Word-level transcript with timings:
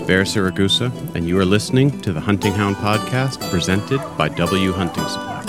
is 0.00 0.06
Bear 0.06 0.22
Siragusa, 0.22 1.14
and 1.14 1.26
you 1.26 1.38
are 1.38 1.44
listening 1.44 2.00
to 2.02 2.12
the 2.12 2.20
Hunting 2.20 2.52
Hound 2.52 2.76
Podcast 2.76 3.48
presented 3.50 4.00
by 4.16 4.28
W 4.28 4.72
Hunting 4.72 5.04
Supply. 5.04 5.44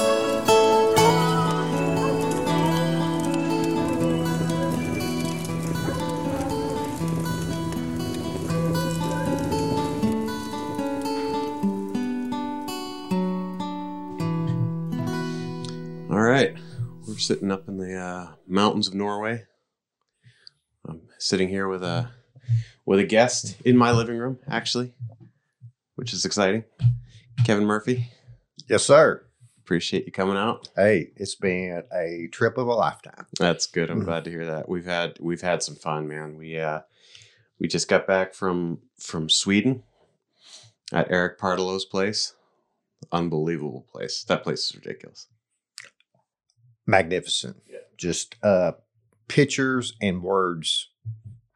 All 16.10 16.22
right, 16.22 16.56
we're 17.08 17.18
sitting 17.18 17.52
up 17.52 17.68
in 17.68 17.78
the 17.78 17.96
uh, 17.96 18.28
mountains 18.48 18.88
of 18.88 18.94
Norway. 18.96 19.44
I'm 20.88 21.02
sitting 21.18 21.50
here 21.50 21.68
with 21.68 21.84
a 21.84 22.10
with 22.90 23.00
a 23.00 23.04
guest 23.04 23.56
in 23.64 23.78
my 23.78 23.92
living 23.92 24.18
room, 24.18 24.40
actually, 24.50 24.92
which 25.96 26.12
is 26.12 26.26
exciting. 26.26 26.64
Kevin 27.46 27.64
Murphy, 27.66 28.08
Yes, 28.68 28.84
sir. 28.84 29.24
appreciate 29.60 30.08
you 30.08 30.12
coming 30.12 30.38
out. 30.38 30.68
Hey, 30.76 31.12
it's 31.16 31.36
been 31.36 31.84
a 31.94 32.28
trip 32.32 32.58
of 32.58 32.66
a 32.66 32.74
lifetime. 32.74 33.28
That's 33.40 33.68
good. 33.68 33.92
I'm 33.92 34.02
Mhm. 34.02 34.06
glad 34.06 34.24
to 34.24 34.32
hear 34.32 34.48
that. 34.48 34.68
We've 34.68 34.86
had 34.88 35.20
we've 35.20 35.42
had 35.42 35.62
some 35.62 35.76
fun, 35.76 36.08
man. 36.08 36.36
We 36.36 36.58
uh 36.60 36.82
we 37.60 37.68
just 37.68 37.88
got 37.88 38.08
back 38.08 38.34
from 38.34 38.82
from 39.00 39.30
Sweden 39.30 39.84
at 40.92 41.12
Eric 41.12 41.38
Pardelo's 41.38 41.86
place. 41.86 42.34
Unbelievable 43.12 43.86
place. 43.92 44.24
That 44.24 44.42
place 44.42 44.66
is 44.72 44.76
ridiculous. 44.76 45.28
Magnificent. 46.88 47.58
Yeah. 47.68 47.78
Just 47.98 48.36
uh 48.44 48.72
pictures 49.28 49.94
and 50.02 50.24
words 50.24 50.90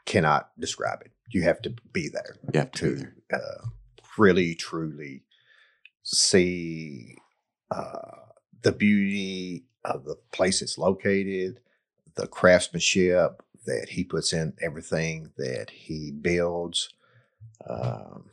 cannot 0.06 0.52
describe 0.59 1.02
it. 1.02 1.12
You 1.30 1.44
have 1.44 1.61
to 1.64 1.73
be 1.92 2.09
there 2.09 2.38
You 2.53 2.59
have 2.59 2.72
to 2.73 2.98
to 2.98 3.08
uh, 3.34 3.66
really, 4.17 4.56
truly 4.56 5.23
see 6.03 7.17
uh, 7.72 8.17
the 8.61 8.72
beauty 8.72 9.66
of 9.83 10.06
the 10.06 10.16
place 10.31 10.61
it's 10.61 10.78
located, 10.78 11.59
the 12.16 12.28
craftsmanship 12.28 13.42
that 13.66 13.89
he 13.89 14.03
puts 14.03 14.33
in 14.33 14.53
everything 14.61 15.31
that 15.38 15.70
he 15.70 16.11
builds, 16.11 16.89
um, 17.67 18.30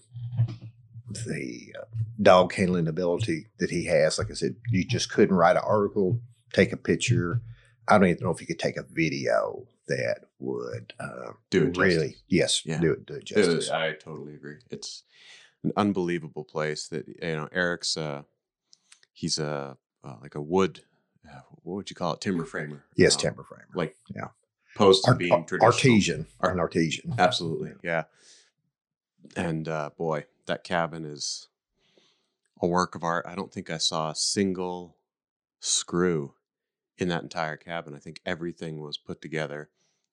the 1.27 1.75
uh, 1.81 1.84
dog 2.20 2.53
handling 2.53 2.89
ability 2.89 3.47
that 3.59 3.70
he 3.70 3.87
has. 3.87 4.19
Like 4.19 4.31
I 4.31 4.34
said, 4.34 4.56
you 4.70 4.84
just 4.84 5.11
couldn't 5.11 5.37
write 5.37 5.56
an 5.56 5.62
article, 5.65 6.20
take 6.53 6.72
a 6.72 6.77
picture. 6.77 7.41
I 7.91 7.99
don't 7.99 8.09
even 8.09 8.23
know 8.25 8.31
if 8.31 8.41
you 8.41 8.47
could 8.47 8.59
take 8.59 8.77
a 8.77 8.85
video 8.85 9.67
that 9.89 10.21
would 10.39 10.93
uh, 11.01 11.33
Do 11.51 11.65
it 11.67 11.77
really, 11.77 12.09
justice. 12.09 12.23
yes, 12.29 12.63
Yeah. 12.65 12.81
do 12.81 12.93
it, 12.93 13.07
do 13.07 13.15
it 13.15 13.23
It 13.23 13.25
justice. 13.27 13.55
was- 13.55 13.71
I 13.71 13.93
totally 13.95 14.35
agree. 14.35 14.57
It's 14.71 15.03
an 15.65 15.73
unbelievable 15.77 16.45
place 16.45 16.89
that 16.89 17.07
you 17.09 17.17
know 17.37 17.49
Eric's 17.53 17.97
uh 17.97 18.23
he's 19.13 19.39
a 19.39 19.77
uh, 20.03 20.15
like 20.23 20.35
a 20.35 20.41
wood 20.41 20.81
uh, 21.31 21.41
what 21.63 21.75
would 21.75 21.91
you 21.91 21.97
call 21.97 22.15
it 22.15 22.21
timber 22.23 22.47
framer 22.47 22.85
yes, 22.97 23.15
Um, 23.17 23.21
timber 23.21 23.43
framer. 23.43 23.69
like 23.75 23.97
Yeah. 24.15 24.29
post 24.75 25.07
Art- 25.07 25.19
being 25.19 25.45
traditional 25.45 25.67
artesian, 25.73 26.27
Ar- 26.41 26.53
an 26.53 26.61
artesian. 26.61 27.15
Absolutely, 27.19 27.73
yeah. 27.83 28.05
And 29.37 29.69
uh, 29.69 29.91
boy, 29.99 30.25
that 30.47 30.65
cabin 30.65 31.05
is 31.05 31.49
a 32.63 32.67
work 32.67 32.95
of 32.95 33.05
art. 33.05 33.27
I 33.29 33.35
don't 33.35 33.53
think 33.53 33.69
I 33.69 33.77
saw 33.79 34.11
a 34.11 34.15
single 34.15 34.97
screw 35.61 36.35
in 37.01 37.09
that 37.09 37.23
entire 37.23 37.56
cabin. 37.56 37.95
I 37.95 37.98
think 37.98 38.20
everything 38.27 38.81
was 38.81 38.98
put 38.98 39.20
together 39.23 39.70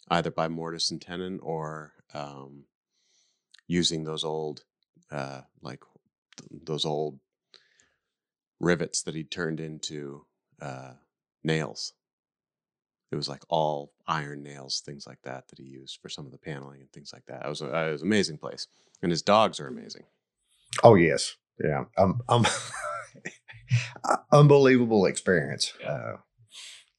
either 0.10 0.32
by 0.32 0.48
mortise 0.48 0.90
and 0.90 1.02
tenon 1.02 1.40
or 1.44 1.94
um, 2.14 2.64
using 3.68 4.04
those 4.06 4.24
old, 4.24 4.64
uh, 5.12 5.42
like 5.62 5.82
th- 6.38 6.62
those 6.64 6.86
old 6.86 7.20
rivets 8.60 9.04
that 9.04 9.16
he 9.16 9.24
turned 9.24 9.60
into 9.60 10.26
uh, 10.62 10.94
nails. 11.44 11.94
It 13.12 13.16
was 13.16 13.30
like 13.30 13.44
all 13.50 13.92
iron 14.08 14.44
nails, 14.44 14.82
things 14.86 15.06
like 15.08 15.22
that, 15.24 15.48
that 15.50 15.60
he 15.60 15.66
used 15.66 16.00
for 16.02 16.10
some 16.10 16.26
of 16.26 16.32
the 16.32 16.38
paneling 16.38 16.82
and 16.82 16.92
things 16.92 17.12
like 17.14 17.26
that. 17.28 17.46
It 17.46 17.50
was, 17.50 17.62
a, 17.62 17.66
it 17.88 17.92
was 17.92 18.02
an 18.02 18.08
amazing 18.08 18.38
place, 18.38 18.68
and 19.02 19.12
his 19.12 19.22
dogs 19.22 19.60
are 19.60 19.68
amazing. 19.68 20.04
Oh 20.84 20.96
yes, 20.96 21.36
yeah. 21.64 21.86
Um, 21.98 22.22
um, 22.28 22.46
unbelievable 24.32 25.06
experience 25.06 25.74
Yeah. 25.82 25.92
uh, 25.92 26.18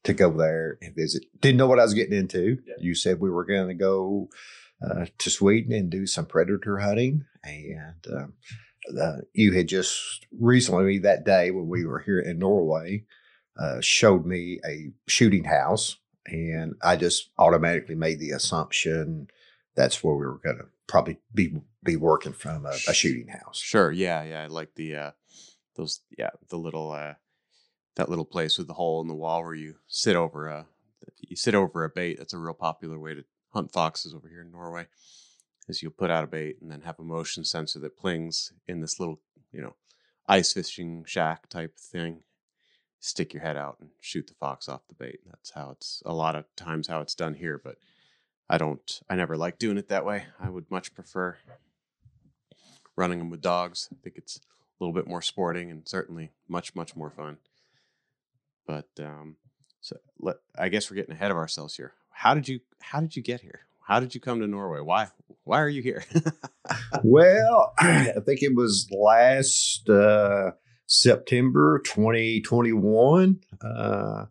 to 0.03 0.13
go 0.13 0.31
there 0.31 0.77
and 0.81 0.95
visit. 0.95 1.23
Didn't 1.41 1.57
know 1.57 1.67
what 1.67 1.79
I 1.79 1.83
was 1.83 1.93
getting 1.93 2.17
into. 2.17 2.59
Yeah. 2.65 2.75
You 2.79 2.95
said 2.95 3.19
we 3.19 3.29
were 3.29 3.45
going 3.45 3.67
to 3.67 3.73
go 3.73 4.29
uh, 4.83 5.05
to 5.17 5.29
Sweden 5.29 5.73
and 5.73 5.89
do 5.89 6.05
some 6.07 6.25
predator 6.25 6.79
hunting, 6.79 7.25
and 7.43 8.05
um, 8.13 8.33
uh, 8.99 9.17
you 9.33 9.53
had 9.53 9.67
just 9.67 10.25
recently 10.39 10.99
that 10.99 11.25
day 11.25 11.51
when 11.51 11.67
we 11.67 11.85
were 11.85 11.99
here 11.99 12.19
in 12.19 12.39
Norway 12.39 13.05
uh, 13.59 13.81
showed 13.81 14.25
me 14.25 14.59
a 14.65 14.91
shooting 15.07 15.43
house, 15.43 15.97
and 16.25 16.75
I 16.81 16.95
just 16.95 17.29
automatically 17.37 17.95
made 17.95 18.19
the 18.19 18.31
assumption 18.31 19.27
that's 19.75 20.03
where 20.03 20.15
we 20.15 20.25
were 20.25 20.39
going 20.43 20.57
to 20.57 20.65
probably 20.87 21.19
be 21.33 21.55
be 21.83 21.95
working 21.95 22.33
from 22.33 22.65
a, 22.65 22.75
a 22.87 22.93
shooting 22.93 23.27
house. 23.27 23.59
Sure, 23.59 23.91
yeah, 23.91 24.23
yeah. 24.23 24.43
I 24.43 24.47
like 24.47 24.75
the 24.75 24.95
uh, 24.95 25.11
those, 25.75 26.01
yeah, 26.17 26.31
the 26.49 26.57
little 26.57 26.91
uh, 26.91 27.13
that 27.99 28.07
little 28.07 28.23
place 28.23 28.57
with 28.57 28.67
the 28.67 28.73
hole 28.73 29.01
in 29.01 29.09
the 29.09 29.13
wall 29.13 29.43
where 29.43 29.53
you 29.53 29.75
sit 29.89 30.15
over 30.15 30.47
a 30.47 30.65
you 31.19 31.35
sit 31.35 31.53
over 31.53 31.83
a 31.83 31.89
bait. 31.89 32.17
That's 32.17 32.31
a 32.31 32.37
real 32.37 32.53
popular 32.53 32.97
way 32.97 33.13
to 33.13 33.25
hunt 33.49 33.73
foxes 33.73 34.15
over 34.15 34.29
here 34.29 34.41
in 34.41 34.51
Norway. 34.53 34.87
Is 35.67 35.83
you'll 35.83 35.91
put 35.91 36.09
out 36.09 36.23
a 36.23 36.27
bait 36.27 36.59
and 36.61 36.71
then 36.71 36.81
have 36.81 36.97
a 36.97 37.03
motion 37.03 37.43
sensor 37.43 37.77
that 37.79 37.97
plings 37.97 38.53
in 38.69 38.79
this 38.79 39.01
little, 39.01 39.19
you 39.51 39.61
know, 39.61 39.75
ice 40.29 40.53
fishing 40.53 41.03
shack 41.05 41.49
type 41.49 41.77
thing. 41.77 42.21
Stick 43.01 43.33
your 43.33 43.43
head 43.43 43.57
out 43.57 43.75
and 43.81 43.89
shoot 43.99 44.27
the 44.27 44.33
fox 44.33 44.69
off 44.69 44.87
the 44.87 44.95
bait. 44.95 45.19
That's 45.25 45.51
how 45.51 45.71
it's 45.71 46.01
a 46.05 46.13
lot 46.13 46.37
of 46.37 46.45
times 46.55 46.87
how 46.87 47.01
it's 47.01 47.15
done 47.15 47.33
here, 47.33 47.59
but 47.61 47.75
I 48.49 48.57
don't. 48.57 49.01
I 49.09 49.17
never 49.17 49.35
like 49.35 49.59
doing 49.59 49.77
it 49.77 49.89
that 49.89 50.05
way. 50.05 50.23
I 50.39 50.49
would 50.49 50.71
much 50.71 50.95
prefer 50.95 51.37
running 52.95 53.19
them 53.19 53.29
with 53.29 53.41
dogs. 53.41 53.89
I 53.91 53.97
think 54.01 54.15
it's 54.15 54.37
a 54.37 54.83
little 54.83 54.93
bit 54.93 55.07
more 55.07 55.21
sporting 55.21 55.69
and 55.69 55.85
certainly 55.85 56.31
much 56.47 56.75
much 56.75 56.95
more 56.95 57.11
fun. 57.11 57.39
But 58.69 59.03
um, 59.03 59.37
so 59.81 59.97
let, 60.19 60.35
I 60.55 60.69
guess 60.69 60.91
we're 60.91 60.95
getting 60.97 61.15
ahead 61.15 61.31
of 61.31 61.37
ourselves 61.37 61.75
here. 61.75 61.93
How 62.11 62.35
did 62.35 62.47
you 62.47 62.59
How 62.79 62.99
did 63.01 63.15
you 63.15 63.23
get 63.23 63.41
here? 63.41 63.61
How 63.81 63.99
did 63.99 64.13
you 64.13 64.21
come 64.21 64.41
to 64.41 64.47
Norway? 64.47 64.79
Why 64.79 65.07
Why 65.43 65.59
are 65.59 65.69
you 65.69 65.81
here? 65.81 66.03
Well, 67.03 67.73
I 67.79 68.13
think 68.23 68.43
it 68.43 68.55
was 68.55 68.87
last 68.91 69.89
uh, 69.89 70.51
September 70.85 71.81
2021. 71.83 73.39
Uh, 73.59 74.25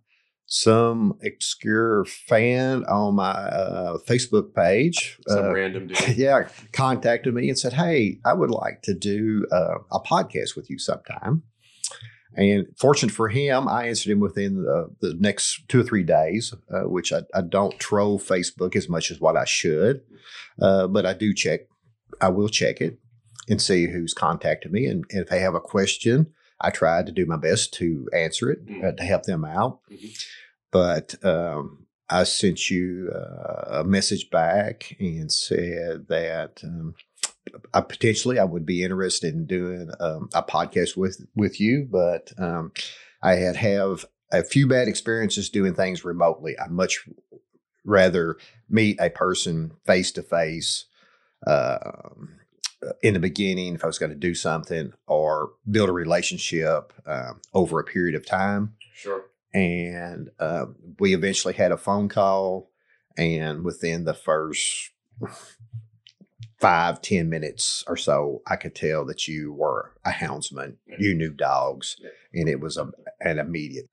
some 0.47 1.19
obscure 1.27 2.05
fan 2.05 2.85
on 2.85 3.17
my 3.17 3.33
uh, 3.33 3.99
Facebook 4.07 4.55
page, 4.55 5.19
Some 5.27 5.47
uh, 5.47 5.53
random 5.53 5.87
dude. 5.89 6.17
yeah, 6.17 6.49
contacted 6.73 7.35
me 7.35 7.49
and 7.49 7.59
said, 7.59 7.73
"Hey, 7.73 8.21
I 8.25 8.35
would 8.35 8.53
like 8.53 8.83
to 8.83 8.95
do 8.95 9.45
uh, 9.51 9.79
a 9.91 9.99
podcast 9.99 10.55
with 10.55 10.71
you 10.71 10.79
sometime." 10.79 11.43
And 12.39 12.67
fortunate 12.79 13.11
for 13.13 13.29
him, 13.29 13.67
I 13.67 13.89
answered 13.89 14.13
him 14.13 14.21
within 14.21 14.63
the, 14.63 14.89
the 15.01 15.15
next 15.19 15.69
two 15.69 15.81
or 15.81 15.83
three 15.83 16.05
days, 16.05 16.55
uh, 16.73 16.89
which 16.89 17.13
I, 17.13 17.23
I 17.35 17.41
don't 17.43 17.77
troll 17.81 18.21
Facebook 18.21 18.77
as 18.77 18.89
much 18.89 19.11
as 19.11 19.21
what 19.21 19.37
I 19.37 19.45
should, 19.45 20.03
uh, 20.63 20.87
but 20.87 21.05
I 21.05 21.15
do 21.15 21.35
check. 21.35 21.63
I 22.21 22.29
will 22.29 22.49
check 22.49 22.81
it 22.81 22.99
and 23.49 23.61
see 23.61 23.89
who's 23.91 24.15
contacted 24.15 24.71
me, 24.71 24.87
and, 24.87 25.05
and 25.11 25.23
if 25.23 25.29
they 25.29 25.41
have 25.41 25.57
a 25.57 25.61
question, 25.61 26.29
I 26.61 26.71
try 26.71 27.03
to 27.03 27.11
do 27.13 27.27
my 27.27 27.37
best 27.37 27.75
to 27.75 28.09
answer 28.15 28.51
it 28.53 28.65
Mm. 28.67 28.85
uh, 28.85 28.93
to 28.97 29.03
help 29.03 29.25
them 29.25 29.45
out. 29.45 29.81
Mhm. 29.91 30.11
But 30.71 31.25
um, 31.25 31.87
I 32.09 32.25
sent 32.25 32.71
you 32.71 33.11
uh, 33.15 33.81
a 33.81 33.85
message 33.85 34.31
back 34.31 34.97
and 35.01 35.31
said 35.33 36.07
that 36.09 36.61
um, 36.63 36.95
I 37.75 37.81
potentially 37.81 38.39
I 38.39 38.45
would 38.45 38.67
be 38.67 38.83
interested 38.83 39.35
in 39.35 39.47
doing 39.47 39.91
um, 40.01 40.29
a 40.35 40.43
podcast 40.43 40.97
with 40.97 41.27
with 41.35 41.61
you, 41.61 41.87
but 41.91 42.33
um, 42.39 42.73
I 43.23 43.35
had 43.35 43.57
have 43.57 44.05
a 44.33 44.43
few 44.45 44.67
bad 44.67 44.89
experiences 44.89 45.49
doing 45.51 45.75
things 45.75 46.05
remotely. 46.05 46.59
I 46.59 46.69
much 46.69 47.09
rather 47.85 48.37
meet 48.69 49.01
a 49.01 49.11
person 49.11 49.73
face 49.87 50.13
to 50.13 50.23
face 50.23 50.85
um, 51.47 52.39
in 53.03 53.15
the 53.15 53.21
beginning 53.21 53.75
if 53.75 53.83
I 53.85 53.87
was 53.87 53.99
going 53.99 54.11
to 54.11 54.17
do 54.17 54.35
something 54.35 54.93
or 55.07 55.51
build 55.71 55.89
a 55.89 55.93
relationship 55.93 56.93
um, 57.07 57.41
over 57.55 57.81
a 57.81 57.85
period 57.85 58.15
of 58.15 58.27
time 58.27 58.75
Sure. 58.95 59.25
and 59.55 60.31
uh, 60.39 60.67
we 60.99 61.15
eventually 61.15 61.55
had 61.55 61.73
a 61.73 61.77
phone 61.77 62.09
call 62.09 62.71
and 63.17 63.65
within 63.65 64.05
the 64.05 64.15
first 64.15 64.91
five 66.61 67.01
ten 67.01 67.29
minutes 67.29 67.85
or 67.87 67.97
so 67.97 68.43
i 68.47 68.57
could 68.57 68.75
tell 68.75 69.05
that 69.05 69.29
you 69.29 69.53
were 69.53 69.93
a 70.05 70.11
houndsman 70.11 70.77
you 70.99 71.15
knew 71.15 71.33
dogs 71.33 71.97
and 72.33 72.49
it 72.49 72.61
was 72.61 72.77
a, 72.77 72.91
an 73.21 73.39
immediate 73.39 73.89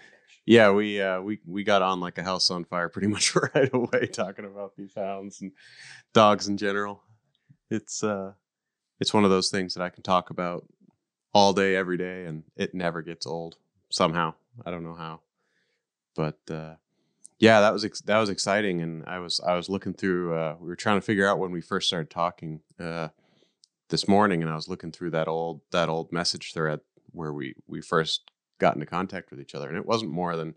Yeah, 0.47 0.71
we 0.71 1.01
uh, 1.01 1.21
we 1.21 1.39
we 1.47 1.63
got 1.63 1.81
on 1.81 1.99
like 1.99 2.19
a 2.19 2.23
house 2.23 2.51
on 2.51 2.65
fire 2.65 2.89
pretty 2.89 3.07
much 3.15 3.35
right 3.35 3.69
away 3.73 4.07
talking 4.07 4.45
about 4.45 4.75
these 4.75 4.93
hounds 4.95 5.41
and 5.41 5.51
dogs 6.13 6.47
in 6.47 6.57
general. 6.57 7.01
It's 7.71 8.03
uh 8.03 8.33
it's 8.99 9.13
one 9.13 9.23
of 9.25 9.31
those 9.31 9.49
things 9.49 9.73
that 9.73 9.83
I 9.83 9.89
can 9.89 10.03
talk 10.03 10.29
about 10.29 10.65
all 11.33 11.51
day, 11.53 11.75
every 11.75 11.97
day, 11.97 12.25
and 12.25 12.43
it 12.55 12.73
never 12.73 13.01
gets 13.01 13.25
old 13.25 13.57
somehow. 13.89 14.35
I 14.65 14.71
don't 14.71 14.83
know 14.83 14.93
how, 14.95 15.21
but 16.15 16.39
uh, 16.49 16.75
yeah, 17.39 17.59
that 17.61 17.73
was 17.73 17.83
ex- 17.83 18.01
that 18.01 18.19
was 18.19 18.29
exciting, 18.29 18.81
and 18.81 19.03
I 19.05 19.19
was 19.19 19.39
I 19.41 19.55
was 19.55 19.69
looking 19.69 19.93
through. 19.93 20.35
Uh, 20.35 20.55
we 20.59 20.67
were 20.67 20.75
trying 20.75 20.97
to 20.97 21.05
figure 21.05 21.27
out 21.27 21.39
when 21.39 21.51
we 21.51 21.61
first 21.61 21.87
started 21.87 22.09
talking 22.09 22.61
uh, 22.79 23.09
this 23.89 24.07
morning, 24.07 24.41
and 24.41 24.49
I 24.49 24.55
was 24.55 24.69
looking 24.69 24.91
through 24.91 25.11
that 25.11 25.27
old 25.27 25.61
that 25.71 25.89
old 25.89 26.11
message 26.11 26.53
thread 26.53 26.79
where 27.11 27.33
we 27.33 27.55
we 27.67 27.81
first 27.81 28.31
got 28.59 28.75
into 28.75 28.85
contact 28.85 29.31
with 29.31 29.41
each 29.41 29.53
other, 29.53 29.67
and 29.67 29.77
it 29.77 29.85
wasn't 29.85 30.11
more 30.11 30.37
than 30.37 30.55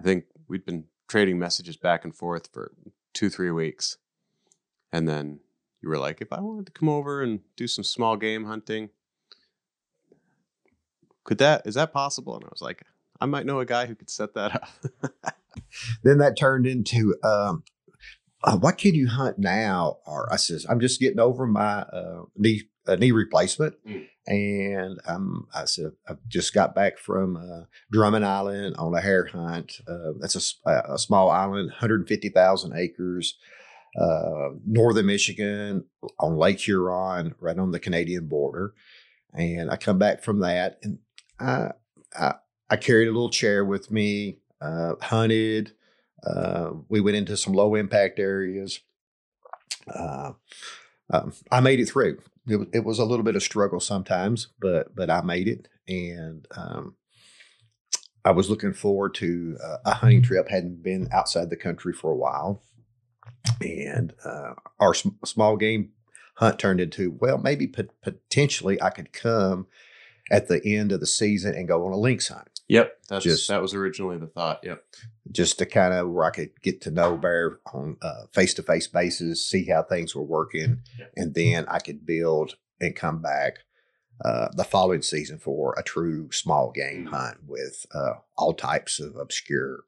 I 0.00 0.02
think 0.02 0.24
we'd 0.48 0.64
been 0.64 0.84
trading 1.08 1.38
messages 1.38 1.76
back 1.76 2.04
and 2.04 2.14
forth 2.14 2.48
for 2.52 2.72
two 3.12 3.28
three 3.28 3.50
weeks, 3.50 3.98
and 4.92 5.06
then 5.06 5.40
you 5.82 5.90
were 5.90 5.98
like, 5.98 6.22
if 6.22 6.32
I 6.32 6.40
wanted 6.40 6.66
to 6.66 6.72
come 6.72 6.88
over 6.88 7.22
and 7.22 7.40
do 7.54 7.68
some 7.68 7.84
small 7.84 8.16
game 8.16 8.46
hunting, 8.46 8.88
could 11.22 11.36
that 11.38 11.66
is 11.66 11.74
that 11.74 11.92
possible? 11.92 12.34
And 12.34 12.44
I 12.44 12.48
was 12.50 12.62
like, 12.62 12.82
I 13.20 13.26
might 13.26 13.44
know 13.44 13.60
a 13.60 13.66
guy 13.66 13.84
who 13.84 13.94
could 13.94 14.08
set 14.08 14.32
that 14.34 14.54
up. 14.54 15.34
then 16.02 16.18
that 16.18 16.36
turned 16.36 16.66
into 16.66 17.14
um, 17.22 17.62
uh, 18.44 18.56
what 18.56 18.78
can 18.78 18.94
you 18.94 19.08
hunt 19.08 19.38
now? 19.38 19.98
Or 20.06 20.32
I 20.32 20.36
says, 20.36 20.66
I'm 20.68 20.80
just 20.80 21.00
getting 21.00 21.20
over 21.20 21.46
my 21.46 21.80
uh, 21.80 22.22
knee 22.36 22.62
uh, 22.86 22.94
knee 22.94 23.10
replacement, 23.10 23.74
mm. 23.84 24.06
and 24.26 25.00
um, 25.08 25.48
I 25.52 25.64
said 25.64 25.92
I 26.08 26.14
just 26.28 26.54
got 26.54 26.74
back 26.74 26.98
from 26.98 27.36
uh, 27.36 27.64
Drummond 27.90 28.24
Island 28.24 28.76
on 28.76 28.94
a 28.94 29.00
hare 29.00 29.26
hunt. 29.26 29.80
Uh, 29.88 30.12
that's 30.20 30.54
a, 30.64 30.70
a, 30.88 30.98
small 30.98 31.30
island, 31.30 31.70
150,000 31.70 32.76
acres. 32.76 33.36
Uh, 33.98 34.50
northern 34.66 35.06
Michigan 35.06 35.82
on 36.20 36.36
Lake 36.36 36.60
Huron, 36.60 37.34
right 37.40 37.58
on 37.58 37.70
the 37.70 37.80
Canadian 37.80 38.28
border. 38.28 38.74
And 39.32 39.70
I 39.70 39.76
come 39.76 39.98
back 39.98 40.22
from 40.22 40.40
that, 40.40 40.78
and 40.82 40.98
I, 41.40 41.70
I, 42.14 42.34
I 42.68 42.76
carried 42.76 43.08
a 43.08 43.12
little 43.12 43.30
chair 43.30 43.64
with 43.64 43.90
me, 43.90 44.38
uh, 44.60 44.94
hunted. 45.00 45.72
Uh, 46.24 46.70
we 46.88 47.00
went 47.00 47.16
into 47.16 47.36
some 47.36 47.52
low 47.52 47.74
impact 47.74 48.18
areas. 48.18 48.80
Uh, 49.92 50.32
um, 51.10 51.32
I 51.50 51.60
made 51.60 51.80
it 51.80 51.86
through. 51.86 52.18
It, 52.48 52.68
it, 52.72 52.84
was 52.84 52.98
a 52.98 53.04
little 53.04 53.24
bit 53.24 53.36
of 53.36 53.42
struggle 53.42 53.80
sometimes, 53.80 54.48
but 54.60 54.94
but 54.94 55.10
I 55.10 55.20
made 55.22 55.48
it, 55.48 55.68
and 55.88 56.46
um, 56.56 56.96
I 58.24 58.30
was 58.30 58.50
looking 58.50 58.72
forward 58.72 59.14
to 59.16 59.56
uh, 59.62 59.76
a 59.84 59.94
hunting 59.94 60.22
trip. 60.22 60.48
Hadn't 60.48 60.82
been 60.82 61.08
outside 61.12 61.50
the 61.50 61.56
country 61.56 61.92
for 61.92 62.10
a 62.10 62.16
while, 62.16 62.62
and 63.60 64.14
uh, 64.24 64.54
our 64.80 64.94
sm- 64.94 65.24
small 65.24 65.56
game 65.56 65.90
hunt 66.36 66.58
turned 66.58 66.80
into 66.80 67.16
well, 67.20 67.38
maybe 67.38 67.66
potentially 67.66 68.80
I 68.80 68.90
could 68.90 69.12
come 69.12 69.66
at 70.30 70.48
the 70.48 70.60
end 70.64 70.92
of 70.92 71.00
the 71.00 71.06
season 71.06 71.54
and 71.54 71.68
go 71.68 71.86
on 71.86 71.92
a 71.92 71.96
lynx 71.96 72.28
hunt. 72.28 72.55
Yep, 72.68 72.98
that's 73.08 73.24
just, 73.24 73.48
that 73.48 73.62
was 73.62 73.74
originally 73.74 74.18
the 74.18 74.26
thought. 74.26 74.60
Yep, 74.64 74.82
just 75.30 75.58
to 75.58 75.66
kind 75.66 75.94
of 75.94 76.10
where 76.10 76.24
I 76.24 76.30
could 76.30 76.50
get 76.62 76.80
to 76.82 76.90
know 76.90 77.16
Bear 77.16 77.60
on 77.72 77.96
face 78.32 78.54
to 78.54 78.62
face 78.62 78.88
basis, 78.88 79.48
see 79.48 79.66
how 79.66 79.82
things 79.82 80.14
were 80.14 80.22
working, 80.22 80.80
yep. 80.98 81.12
and 81.16 81.34
then 81.34 81.66
I 81.68 81.78
could 81.78 82.04
build 82.04 82.56
and 82.80 82.96
come 82.96 83.22
back 83.22 83.60
uh, 84.24 84.48
the 84.54 84.64
following 84.64 85.02
season 85.02 85.38
for 85.38 85.74
a 85.78 85.82
true 85.82 86.30
small 86.32 86.70
game 86.72 87.04
mm-hmm. 87.04 87.14
hunt 87.14 87.38
with 87.46 87.86
uh, 87.94 88.14
all 88.36 88.54
types 88.54 88.98
of 88.98 89.16
obscure 89.16 89.84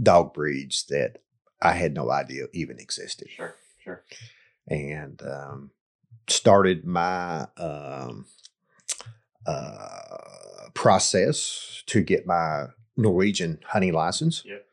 dog 0.00 0.32
breeds 0.32 0.84
that 0.88 1.18
I 1.60 1.72
had 1.72 1.94
no 1.94 2.10
idea 2.10 2.44
even 2.52 2.78
existed. 2.78 3.28
Sure, 3.30 3.54
sure. 3.82 4.04
And 4.68 5.20
um, 5.22 5.70
started 6.28 6.84
my 6.84 7.46
um, 7.56 8.26
uh, 9.46 10.18
process 10.74 11.82
to 11.86 12.02
get 12.02 12.26
my 12.26 12.66
Norwegian 12.96 13.60
hunting 13.66 13.92
license, 13.92 14.42
yep. 14.44 14.66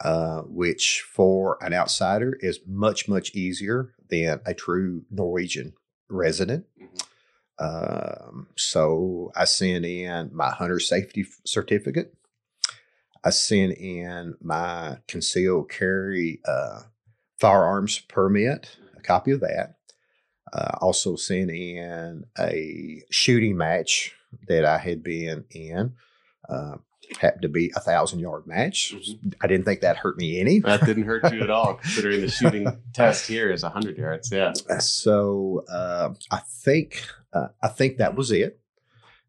uh, 0.00 0.42
which 0.42 1.04
for 1.12 1.58
an 1.60 1.72
outsider 1.72 2.36
is 2.40 2.60
much, 2.66 3.08
much 3.08 3.34
easier 3.34 3.94
than 4.08 4.40
a 4.46 4.54
true 4.54 5.04
Norwegian 5.10 5.72
resident. 6.08 6.66
Mm-hmm. 6.80 6.96
Um, 7.58 8.48
so 8.56 9.32
I 9.34 9.44
sent 9.44 9.84
in 9.84 10.30
my 10.32 10.50
hunter 10.50 10.78
safety 10.78 11.26
certificate. 11.44 12.14
I 13.24 13.30
sent 13.30 13.72
in 13.78 14.36
my 14.40 14.98
concealed 15.08 15.70
carry 15.70 16.40
uh, 16.46 16.82
firearms 17.38 17.98
permit, 17.98 18.76
a 18.96 19.00
copy 19.00 19.32
of 19.32 19.40
that. 19.40 19.76
Uh, 20.52 20.76
also 20.80 21.16
sent 21.16 21.50
in 21.50 22.24
a 22.38 23.02
shooting 23.10 23.56
match 23.56 24.14
that 24.48 24.64
I 24.64 24.78
had 24.78 25.02
been 25.02 25.44
in. 25.50 25.94
Uh, 26.48 26.76
happened 27.20 27.42
to 27.42 27.48
be 27.48 27.72
a 27.76 27.80
thousand 27.80 28.20
yard 28.20 28.46
match. 28.46 28.94
Mm-hmm. 28.94 29.28
I 29.40 29.46
didn't 29.46 29.64
think 29.64 29.80
that 29.80 29.96
hurt 29.96 30.16
me 30.16 30.40
any. 30.40 30.60
That 30.60 30.84
didn't 30.84 31.04
hurt 31.04 31.32
you 31.32 31.42
at 31.42 31.50
all, 31.50 31.74
considering 31.82 32.20
the 32.20 32.28
shooting 32.28 32.66
test 32.92 33.28
here 33.28 33.50
is 33.50 33.62
hundred 33.62 33.96
yards. 33.96 34.30
Yeah. 34.30 34.52
So 34.78 35.64
uh, 35.70 36.10
I 36.30 36.38
think 36.38 37.02
uh, 37.32 37.48
I 37.62 37.68
think 37.68 37.98
that 37.98 38.14
was 38.14 38.30
it. 38.30 38.60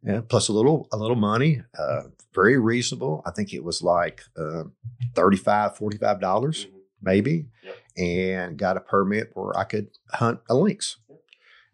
Yeah, 0.04 0.22
plus 0.28 0.48
a 0.48 0.54
little 0.54 0.88
a 0.92 0.98
little 0.98 1.16
money, 1.16 1.62
uh, 1.78 2.04
very 2.34 2.58
reasonable. 2.58 3.24
I 3.26 3.32
think 3.32 3.54
it 3.54 3.64
was 3.64 3.82
like 3.82 4.22
uh, 4.38 4.64
35 5.16 5.76
45 5.76 6.22
dollars 6.22 6.66
mm-hmm. 6.66 6.78
maybe, 7.02 7.48
yep. 7.64 7.78
and 7.98 8.58
got 8.58 8.78
a 8.78 8.82
permit 8.82 9.32
where 9.34 9.58
I 9.58 9.64
could 9.64 9.90
hunt 10.12 10.40
a 10.50 10.56
lynx. 10.56 10.98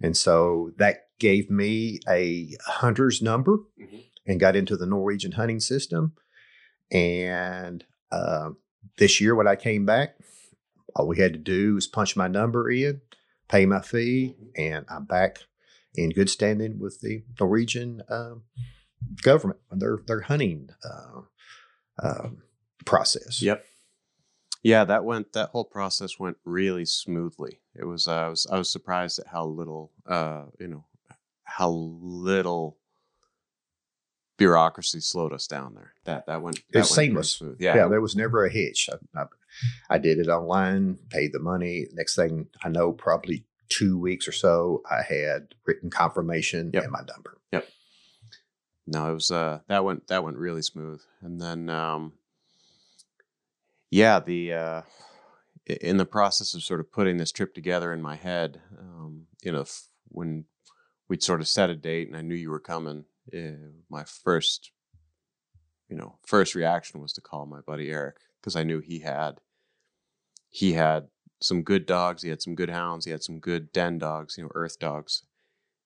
And 0.02 0.18
so 0.18 0.72
that 0.78 1.08
gave 1.24 1.50
me 1.50 2.02
a 2.06 2.50
hunter's 2.66 3.22
number 3.22 3.60
mm-hmm. 3.82 3.96
and 4.28 4.42
got 4.42 4.58
into 4.58 4.76
the 4.76 4.86
Norwegian 4.86 5.32
hunting 5.32 5.62
system. 5.62 6.16
And 6.92 7.86
uh, 8.12 8.50
this 8.98 9.22
year, 9.22 9.34
when 9.34 9.48
I 9.48 9.56
came 9.56 9.86
back, 9.86 10.18
all 10.94 11.08
we 11.08 11.20
had 11.20 11.32
to 11.32 11.40
do 11.40 11.76
was 11.76 11.88
punch 11.88 12.18
my 12.18 12.28
number 12.28 12.70
in, 12.70 13.00
pay 13.48 13.66
my 13.66 13.80
fee, 13.80 14.36
mm-hmm. 14.36 14.50
and 14.58 14.86
I'm 14.90 15.06
back 15.06 15.40
in 15.96 16.10
good 16.10 16.30
standing 16.30 16.78
with 16.78 17.00
the 17.00 17.24
Norwegian 17.40 18.02
uh, 18.10 18.36
government 19.22 19.62
and 19.72 19.82
their 19.82 20.00
their 20.06 20.22
hunting 20.22 20.72
uh, 20.84 21.22
uh, 22.06 22.30
process. 22.86 23.42
Yep. 23.42 23.64
Yeah, 24.62 24.84
that 24.84 25.06
went. 25.06 25.32
That 25.34 25.52
whole 25.52 25.66
process 25.66 26.20
went 26.20 26.38
really 26.44 26.86
smoothly. 26.86 27.62
It 27.76 27.86
was. 27.86 28.10
Uh, 28.10 28.26
I 28.26 28.28
was. 28.28 28.46
I 28.52 28.58
was 28.58 28.70
surprised 28.70 29.20
at 29.20 29.28
how 29.28 29.46
little. 29.46 29.92
Uh, 30.06 30.46
you 30.60 30.68
know, 30.68 30.86
how 31.44 31.70
little 31.70 32.78
bureaucracy 34.38 35.00
slowed 35.00 35.34
us 35.34 35.48
down 35.48 35.76
there. 35.76 35.94
That 36.06 36.26
that 36.28 36.42
went. 36.42 36.62
That 36.72 36.80
it's 36.80 36.96
seamless. 36.96 37.36
Smooth. 37.36 37.58
Yeah. 37.60 37.76
Yeah. 37.76 37.88
There 37.88 38.02
was 38.02 38.16
never 38.16 38.46
a 38.46 38.52
hitch. 38.52 38.90
I, 38.92 39.22
I, 39.22 39.26
I 39.90 39.98
did 39.98 40.20
it 40.20 40.28
online. 40.28 40.98
Paid 41.10 41.34
the 41.34 41.40
money. 41.40 41.88
Next 41.94 42.16
thing 42.16 42.48
I 42.64 42.70
know, 42.70 42.92
probably 42.92 43.46
two 43.70 44.00
weeks 44.00 44.28
or 44.28 44.32
so, 44.32 44.82
I 44.90 45.02
had 45.02 45.56
written 45.66 45.90
confirmation 45.90 46.72
yep. 46.74 46.84
and 46.84 46.92
my 46.92 47.02
number. 47.02 47.38
Yep. 47.52 47.68
No, 48.88 49.12
it 49.12 49.14
was. 49.14 49.32
Uh, 49.32 49.60
that 49.68 49.84
went. 49.84 50.08
That 50.08 50.24
went 50.24 50.38
really 50.38 50.62
smooth. 50.62 51.02
And 51.22 51.40
then. 51.40 51.70
Um, 51.70 52.14
yeah, 53.94 54.20
the 54.20 54.54
uh, 54.54 54.82
in 55.68 55.98
the 55.98 56.06
process 56.06 56.56
of 56.56 56.64
sort 56.64 56.80
of 56.80 56.92
putting 56.92 57.18
this 57.18 57.32
trip 57.32 57.54
together 57.54 57.94
in 57.94 58.02
my 58.02 58.16
head, 58.16 58.60
um, 58.80 59.28
you 59.44 59.52
know, 59.52 59.62
f- 59.62 59.88
when 60.08 60.46
we'd 61.14 61.22
sort 61.22 61.42
of 61.42 61.48
set 61.48 61.70
a 61.70 61.76
date 61.76 62.08
and 62.08 62.18
I 62.18 62.24
knew 62.24 62.34
you 62.34 62.50
were 62.50 62.60
coming, 62.60 63.06
uh, 63.32 63.70
my 63.88 64.04
first, 64.04 64.72
you 65.88 65.96
know, 65.96 66.18
first 66.26 66.56
reaction 66.56 67.02
was 67.02 67.14
to 67.14 67.22
call 67.22 67.46
my 67.46 67.60
buddy 67.62 67.92
Eric 67.92 68.16
because 68.42 68.56
I 68.56 68.64
knew 68.64 68.80
he 68.80 68.98
had 68.98 69.40
he 70.50 70.74
had 70.74 71.10
some 71.40 71.62
good 71.62 71.86
dogs, 71.86 72.24
he 72.24 72.30
had 72.30 72.42
some 72.42 72.56
good 72.56 72.72
hounds, 72.72 73.06
he 73.06 73.12
had 73.12 73.22
some 73.22 73.38
good 73.38 73.72
den 73.72 74.00
dogs, 74.00 74.40
you 74.40 74.44
know, 74.44 74.50
earth 74.56 74.80
dogs, 74.80 75.22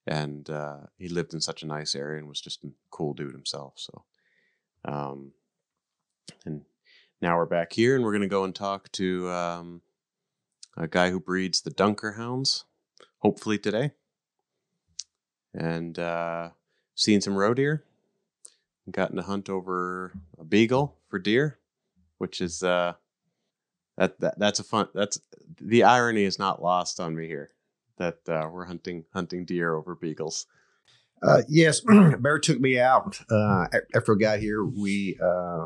and 0.06 0.50
uh, 0.50 0.84
he 0.98 1.10
lived 1.10 1.34
in 1.34 1.42
such 1.42 1.62
a 1.62 1.68
nice 1.68 1.94
area 1.94 2.20
and 2.20 2.30
was 2.30 2.40
just 2.40 2.64
a 2.64 2.70
cool 2.90 3.14
dude 3.14 3.34
himself. 3.34 3.74
So, 3.76 4.06
um, 4.86 5.34
and 6.46 6.62
now 7.22 7.36
we're 7.36 7.48
back 7.48 7.74
here 7.74 7.96
and 7.96 8.06
we're 8.06 8.14
going 8.14 8.22
to 8.22 8.30
go 8.30 8.46
and 8.46 8.56
talk 8.56 8.90
to 8.94 9.30
um, 9.30 9.82
a 10.78 10.88
guy 10.88 11.10
who 11.10 11.20
breeds 11.20 11.60
the 11.60 11.72
Dunker 11.72 12.14
hounds, 12.14 12.64
hopefully 13.18 13.58
today. 13.58 13.92
And 15.58 15.98
uh, 15.98 16.50
seen 16.96 17.20
some 17.20 17.36
roe 17.36 17.54
deer. 17.54 17.84
Gotten 18.90 19.18
to 19.18 19.24
hunt 19.24 19.50
over 19.50 20.14
a 20.40 20.46
beagle 20.46 20.96
for 21.10 21.20
deer, 21.20 21.60
which 22.20 22.40
is 22.40 22.64
uh, 22.64 22.94
that, 23.98 24.18
that 24.22 24.40
that's 24.40 24.60
a 24.60 24.64
fun. 24.64 24.88
That's 24.94 25.20
the 25.60 25.84
irony 25.84 26.24
is 26.24 26.40
not 26.40 26.62
lost 26.62 27.02
on 27.02 27.14
me 27.14 27.28
here 27.28 27.52
that 27.98 28.20
uh, 28.30 28.48
we're 28.52 28.66
hunting 28.66 29.06
hunting 29.14 29.46
deer 29.46 29.76
over 29.76 29.96
beagles. 29.96 30.46
Uh, 31.22 31.42
yes, 31.48 31.82
Bear 32.20 32.40
took 32.40 32.60
me 32.60 32.80
out 32.80 33.20
uh, 33.30 33.66
after 33.96 34.14
we 34.14 34.22
got 34.22 34.40
here. 34.40 34.64
We 34.64 35.18
uh, 35.22 35.66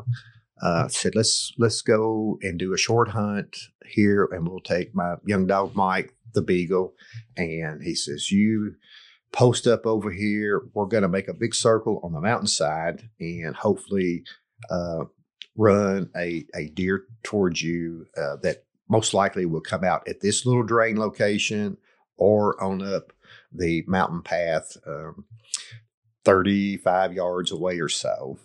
uh, 0.62 0.88
said 0.88 1.14
let's 1.14 1.52
let's 1.58 1.82
go 1.82 2.38
and 2.42 2.58
do 2.58 2.72
a 2.72 2.78
short 2.78 3.10
hunt 3.10 3.56
here, 3.86 4.28
and 4.32 4.48
we'll 4.48 4.60
take 4.60 4.94
my 4.94 5.16
young 5.26 5.46
dog 5.46 5.74
Mike, 5.74 6.14
the 6.32 6.42
beagle, 6.42 6.94
and 7.36 7.82
he 7.82 7.94
says 7.94 8.30
you 8.30 8.76
post 9.32 9.66
up 9.66 9.86
over 9.86 10.10
here. 10.10 10.62
We're 10.74 10.86
going 10.86 11.02
to 11.02 11.08
make 11.08 11.28
a 11.28 11.34
big 11.34 11.54
circle 11.54 12.00
on 12.02 12.12
the 12.12 12.20
mountainside 12.20 13.08
and 13.18 13.56
hopefully 13.56 14.24
uh, 14.70 15.04
run 15.56 16.10
a, 16.16 16.44
a 16.54 16.68
deer 16.68 17.04
towards 17.22 17.62
you 17.62 18.06
uh, 18.16 18.36
that 18.42 18.64
most 18.88 19.14
likely 19.14 19.46
will 19.46 19.60
come 19.60 19.84
out 19.84 20.06
at 20.06 20.20
this 20.20 20.44
little 20.44 20.62
drain 20.62 20.98
location 20.98 21.78
or 22.16 22.62
on 22.62 22.82
up 22.82 23.12
the 23.52 23.84
mountain 23.86 24.22
path 24.22 24.76
um, 24.86 25.24
35 26.24 27.14
yards 27.14 27.50
away 27.50 27.80
or 27.80 27.88
so. 27.88 28.38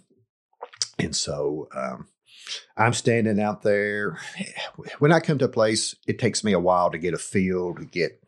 And 0.99 1.15
so 1.15 1.67
um, 1.75 2.07
I'm 2.75 2.93
standing 2.93 3.39
out 3.39 3.61
there. 3.61 4.19
When 4.99 5.11
I 5.11 5.19
come 5.19 5.37
to 5.39 5.45
a 5.45 5.49
place, 5.49 5.95
it 6.07 6.19
takes 6.19 6.43
me 6.43 6.53
a 6.53 6.59
while 6.59 6.91
to 6.91 6.97
get 6.97 7.13
a 7.13 7.17
feel, 7.17 7.75
to 7.75 7.85
get 7.85 8.23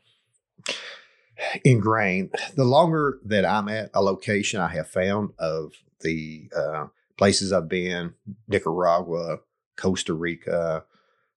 ingrained. 1.64 2.34
The 2.56 2.64
longer 2.66 3.20
that 3.26 3.46
I'm 3.46 3.70
at 3.70 3.90
a 3.94 4.02
location, 4.02 4.60
I 4.60 4.68
have 4.70 4.88
found 4.88 5.32
of 5.40 5.74
the 6.02 6.50
uh, 6.56 6.88
places 7.18 7.52
I've 7.54 7.68
been 7.70 8.14
Nicaragua, 8.48 9.40
Costa 9.78 10.14
Rica, 10.14 10.84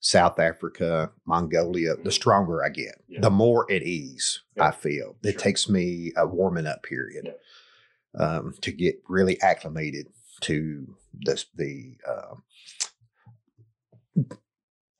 South 0.00 0.38
Africa, 0.40 1.12
Mongolia, 1.26 1.94
the 1.96 2.10
stronger 2.10 2.64
I 2.64 2.68
get, 2.70 3.02
Yeah. 3.08 3.20
the 3.20 3.30
more 3.30 3.70
at 3.70 3.82
ease 3.82 4.42
Yeah. 4.56 4.66
I 4.66 4.70
feel. 4.72 5.16
It 5.22 5.32
Sure. 5.32 5.40
takes 5.40 5.68
me 5.68 6.12
a 6.16 6.26
warming 6.26 6.66
up 6.66 6.82
period 6.82 7.34
um, 8.18 8.54
to 8.60 8.72
get 8.72 8.96
really 9.08 9.40
acclimated 9.40 10.08
to 10.40 10.96
this, 11.12 11.46
the 11.54 11.96
uh, 12.06 12.34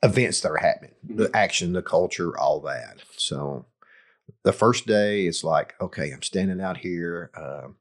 events 0.02 0.40
that 0.40 0.50
are 0.50 0.56
happening, 0.59 0.94
the 1.02 1.30
action, 1.35 1.73
the 1.73 1.82
culture, 1.82 2.37
all 2.38 2.61
that. 2.61 2.99
So 3.16 3.66
the 4.45 4.53
first 4.53 4.87
day, 4.87 5.27
it's 5.27 5.45
like, 5.45 5.75
okay, 5.81 6.11
I'm 6.11 6.23
standing 6.23 6.61
out 6.61 6.79
here. 6.79 7.31
Um, 7.37 7.77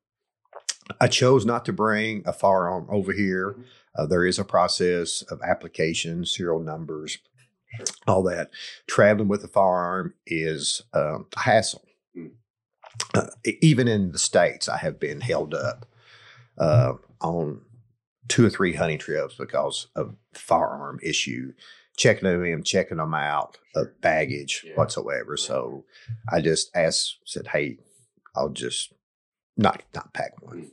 I 0.99 1.07
chose 1.07 1.45
not 1.45 1.65
to 1.65 1.73
bring 1.73 2.23
a 2.25 2.33
firearm 2.33 2.87
over 2.89 3.13
here. 3.13 3.53
Mhm. 3.53 3.63
Uh, 3.95 4.05
there 4.05 4.25
is 4.25 4.39
a 4.39 4.45
process 4.45 5.21
of 5.23 5.41
application, 5.41 6.25
serial 6.25 6.59
numbers, 6.59 7.17
all 8.07 8.23
that. 8.23 8.51
Traveling 8.87 9.27
with 9.27 9.43
a 9.43 9.47
firearm 9.47 10.13
is 10.25 10.81
um, 10.93 11.27
a 11.35 11.39
hassle. 11.41 11.83
Mm. 12.15 12.31
Uh, 13.13 13.27
even 13.61 13.87
in 13.87 14.11
the 14.11 14.19
states, 14.19 14.69
I 14.69 14.77
have 14.77 14.99
been 14.99 15.21
held 15.21 15.53
up 15.53 15.85
uh, 16.57 16.93
on 17.21 17.61
two 18.27 18.45
or 18.45 18.49
three 18.49 18.73
hunting 18.73 18.97
trips 18.99 19.35
because 19.35 19.87
of 19.95 20.15
firearm 20.33 20.99
issue. 21.03 21.53
Checking 22.01 22.27
them 22.27 22.43
in, 22.43 22.63
checking 22.63 22.97
them 22.97 23.13
out, 23.13 23.59
uh, 23.75 23.83
baggage 24.01 24.65
Yeah. 24.67 24.73
whatsoever. 24.73 25.37
So 25.37 25.85
I 26.27 26.41
just 26.41 26.75
asked, 26.75 27.19
said, 27.27 27.45
"Hey, 27.45 27.77
I'll 28.35 28.49
just 28.49 28.91
not 29.55 29.83
not 29.93 30.11
pack 30.11 30.41
one." 30.41 30.57
Mm. 30.63 30.71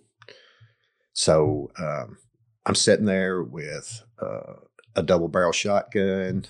So 1.13 1.71
um, 1.79 2.17
I'm 2.65 2.75
sitting 2.75 3.05
there 3.05 3.43
with 3.43 4.05
uh, 4.19 4.55
a 4.97 5.03
double 5.03 5.29
barrel 5.29 5.53
shotgun, 5.53 6.47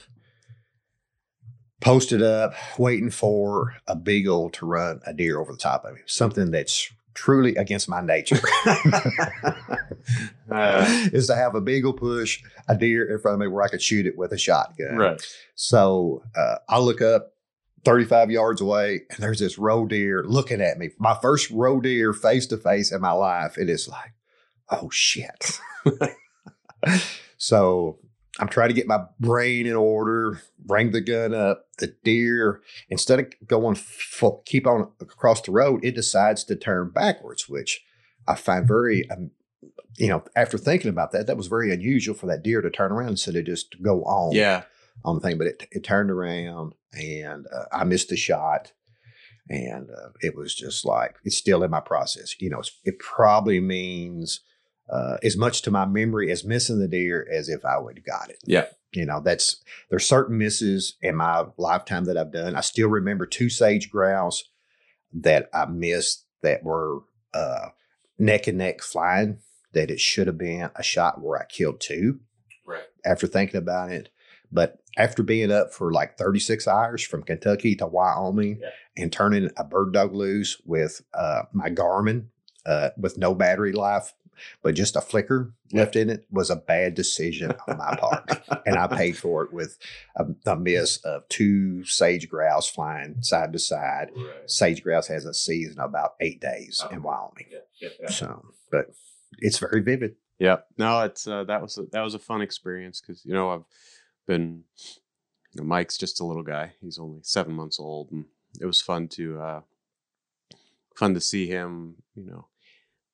posted 1.80 2.22
up, 2.22 2.54
waiting 2.78 3.10
for 3.10 3.74
a 3.88 3.96
beagle 3.96 4.48
to 4.50 4.64
run 4.64 5.00
a 5.04 5.12
deer 5.12 5.40
over 5.40 5.50
the 5.50 5.58
top 5.58 5.84
of 5.86 5.94
me. 5.94 6.02
Something 6.06 6.52
that's 6.52 6.88
truly 7.18 7.56
against 7.56 7.88
my 7.88 8.00
nature 8.00 8.38
Uh, 10.50 10.86
is 11.12 11.26
to 11.26 11.34
have 11.34 11.54
a 11.54 11.60
beagle 11.60 11.92
push 11.92 12.42
a 12.68 12.74
deer 12.74 13.04
in 13.04 13.18
front 13.18 13.34
of 13.34 13.40
me 13.40 13.46
where 13.46 13.62
I 13.62 13.68
could 13.68 13.82
shoot 13.82 14.06
it 14.06 14.16
with 14.16 14.32
a 14.32 14.38
shotgun. 14.38 14.96
right. 14.96 15.20
So 15.54 16.22
uh, 16.34 16.56
I 16.68 16.78
look 16.78 17.02
up 17.02 17.34
35 17.84 18.30
yards 18.30 18.60
away 18.62 19.02
and 19.10 19.18
there's 19.18 19.40
this 19.40 19.58
roe 19.58 19.84
deer 19.86 20.24
looking 20.24 20.62
at 20.62 20.78
me. 20.78 20.90
My 20.98 21.18
first 21.20 21.50
roe 21.50 21.80
deer 21.80 22.14
face 22.14 22.46
to 22.46 22.56
face 22.56 22.90
in 22.92 23.02
my 23.02 23.12
life. 23.12 23.58
And 23.58 23.68
It 23.68 23.72
is 23.72 23.88
like, 23.88 24.14
oh 24.70 24.88
shit. 24.90 25.60
so 27.36 27.98
I'm 28.38 28.48
trying 28.48 28.68
to 28.68 28.74
get 28.74 28.86
my 28.86 29.04
brain 29.18 29.66
in 29.66 29.74
order, 29.74 30.40
bring 30.58 30.92
the 30.92 31.00
gun 31.00 31.34
up. 31.34 31.66
The 31.78 31.94
deer, 32.04 32.60
instead 32.88 33.20
of 33.20 33.26
going 33.46 33.74
full, 33.76 34.42
keep 34.46 34.66
on 34.66 34.90
across 35.00 35.42
the 35.42 35.52
road, 35.52 35.84
it 35.84 35.94
decides 35.94 36.44
to 36.44 36.56
turn 36.56 36.90
backwards, 36.90 37.48
which 37.48 37.84
I 38.26 38.34
find 38.34 38.66
very, 38.66 39.08
um, 39.10 39.30
you 39.96 40.08
know, 40.08 40.22
after 40.36 40.58
thinking 40.58 40.90
about 40.90 41.12
that, 41.12 41.26
that 41.26 41.36
was 41.36 41.46
very 41.48 41.72
unusual 41.72 42.14
for 42.14 42.26
that 42.26 42.42
deer 42.42 42.60
to 42.60 42.70
turn 42.70 42.92
around 42.92 43.10
instead 43.10 43.36
of 43.36 43.44
just 43.44 43.80
go 43.82 44.02
on 44.04 44.34
Yeah. 44.34 44.62
on 45.04 45.16
the 45.16 45.20
thing, 45.20 45.38
but 45.38 45.46
it, 45.46 45.66
it 45.72 45.84
turned 45.84 46.10
around 46.10 46.74
and 46.92 47.46
uh, 47.52 47.64
I 47.72 47.84
missed 47.84 48.08
the 48.08 48.16
shot. 48.16 48.72
And 49.50 49.88
uh, 49.90 50.10
it 50.20 50.36
was 50.36 50.54
just 50.54 50.84
like, 50.84 51.16
it's 51.24 51.36
still 51.36 51.62
in 51.62 51.70
my 51.70 51.80
process. 51.80 52.34
You 52.38 52.50
know, 52.50 52.58
it's, 52.58 52.72
it 52.84 52.98
probably 52.98 53.60
means 53.60 54.40
uh, 54.90 55.18
as 55.22 55.36
much 55.36 55.62
to 55.62 55.70
my 55.70 55.84
memory 55.86 56.30
as 56.30 56.44
missing 56.44 56.78
the 56.78 56.88
deer 56.88 57.26
as 57.32 57.48
if 57.48 57.64
I 57.64 57.78
would 57.78 57.98
have 57.98 58.06
got 58.06 58.30
it. 58.30 58.38
Yeah. 58.44 58.66
You 58.92 59.04
know, 59.04 59.20
that's, 59.20 59.62
there's 59.90 60.06
certain 60.06 60.38
misses 60.38 60.96
in 61.02 61.14
my 61.16 61.44
lifetime 61.58 62.04
that 62.06 62.16
I've 62.16 62.32
done. 62.32 62.54
I 62.56 62.60
still 62.62 62.88
remember 62.88 63.26
two 63.26 63.50
sage 63.50 63.90
grouse 63.90 64.44
that 65.12 65.50
I 65.52 65.66
missed 65.66 66.24
that 66.42 66.62
were 66.62 67.00
uh, 67.34 67.68
neck 68.18 68.46
and 68.46 68.58
neck 68.58 68.80
flying, 68.80 69.40
that 69.74 69.90
it 69.90 70.00
should 70.00 70.26
have 70.26 70.38
been 70.38 70.70
a 70.74 70.82
shot 70.82 71.20
where 71.20 71.38
I 71.38 71.44
killed 71.44 71.80
two 71.80 72.20
Right. 72.66 72.82
after 73.04 73.26
thinking 73.26 73.58
about 73.58 73.92
it. 73.92 74.08
But 74.50 74.78
after 74.96 75.22
being 75.22 75.52
up 75.52 75.74
for 75.74 75.92
like 75.92 76.16
36 76.16 76.66
hours 76.66 77.02
from 77.02 77.22
Kentucky 77.22 77.74
to 77.76 77.86
Wyoming 77.86 78.60
Yeah. 78.62 78.70
and 78.96 79.12
turning 79.12 79.50
a 79.58 79.64
bird 79.64 79.92
dog 79.92 80.14
loose 80.14 80.60
with 80.64 81.02
uh, 81.12 81.42
my 81.52 81.68
Garmin 81.68 82.28
uh, 82.64 82.90
with 82.96 83.18
no 83.18 83.34
battery 83.34 83.72
life, 83.72 84.14
but 84.62 84.74
just 84.74 84.96
a 84.96 85.00
flicker 85.00 85.52
left 85.72 85.96
in 85.96 86.10
it 86.10 86.26
was 86.30 86.50
a 86.50 86.56
bad 86.56 86.94
decision 86.94 87.52
on 87.68 87.76
my 87.78 87.96
part. 87.96 88.42
and 88.66 88.76
I 88.76 88.86
paid 88.86 89.16
for 89.16 89.44
it 89.44 89.52
with 89.52 89.78
a, 90.16 90.26
a 90.46 90.56
miss 90.56 90.98
of 90.98 91.28
two 91.28 91.84
sage 91.84 92.28
grouse 92.28 92.68
flying 92.68 93.22
side 93.22 93.52
to 93.52 93.58
side. 93.58 94.10
Right. 94.16 94.50
Sage 94.50 94.82
grouse 94.82 95.08
has 95.08 95.24
a 95.24 95.34
season 95.34 95.78
of 95.80 95.90
about 95.90 96.14
eight 96.20 96.40
days 96.40 96.84
in 96.90 96.98
Oh. 96.98 97.02
Wyoming. 97.02 97.46
Yeah. 97.50 97.58
Yeah. 97.80 97.88
yeah. 98.02 98.08
So, 98.10 98.44
but 98.70 98.86
it's 99.38 99.58
very 99.58 99.80
vivid. 99.82 100.16
Yeah, 100.38 100.58
no, 100.76 101.00
it's 101.02 101.26
uh, 101.26 101.42
that 101.44 101.60
was 101.60 101.78
a, 101.78 101.86
that 101.90 102.02
was 102.02 102.14
a 102.14 102.18
fun 102.20 102.42
experience 102.42 103.00
because 103.00 103.24
you 103.24 103.34
know 103.34 103.50
I've 103.50 103.64
been, 104.28 104.62
you 105.52 105.60
know, 105.60 105.64
Mike's 105.64 105.98
just 105.98 106.20
a 106.20 106.24
little 106.24 106.44
guy. 106.44 106.74
He's 106.80 106.96
only 106.98 107.18
seven 107.22 107.54
months 107.54 107.80
old, 107.80 108.12
and 108.12 108.24
it 108.60 108.64
was 108.66 108.80
fun 108.80 109.08
to 109.08 109.40
uh, 109.40 109.60
fun 110.94 111.14
to 111.14 111.20
see 111.20 111.48
him. 111.48 111.96
You 112.14 112.26
know, 112.26 112.46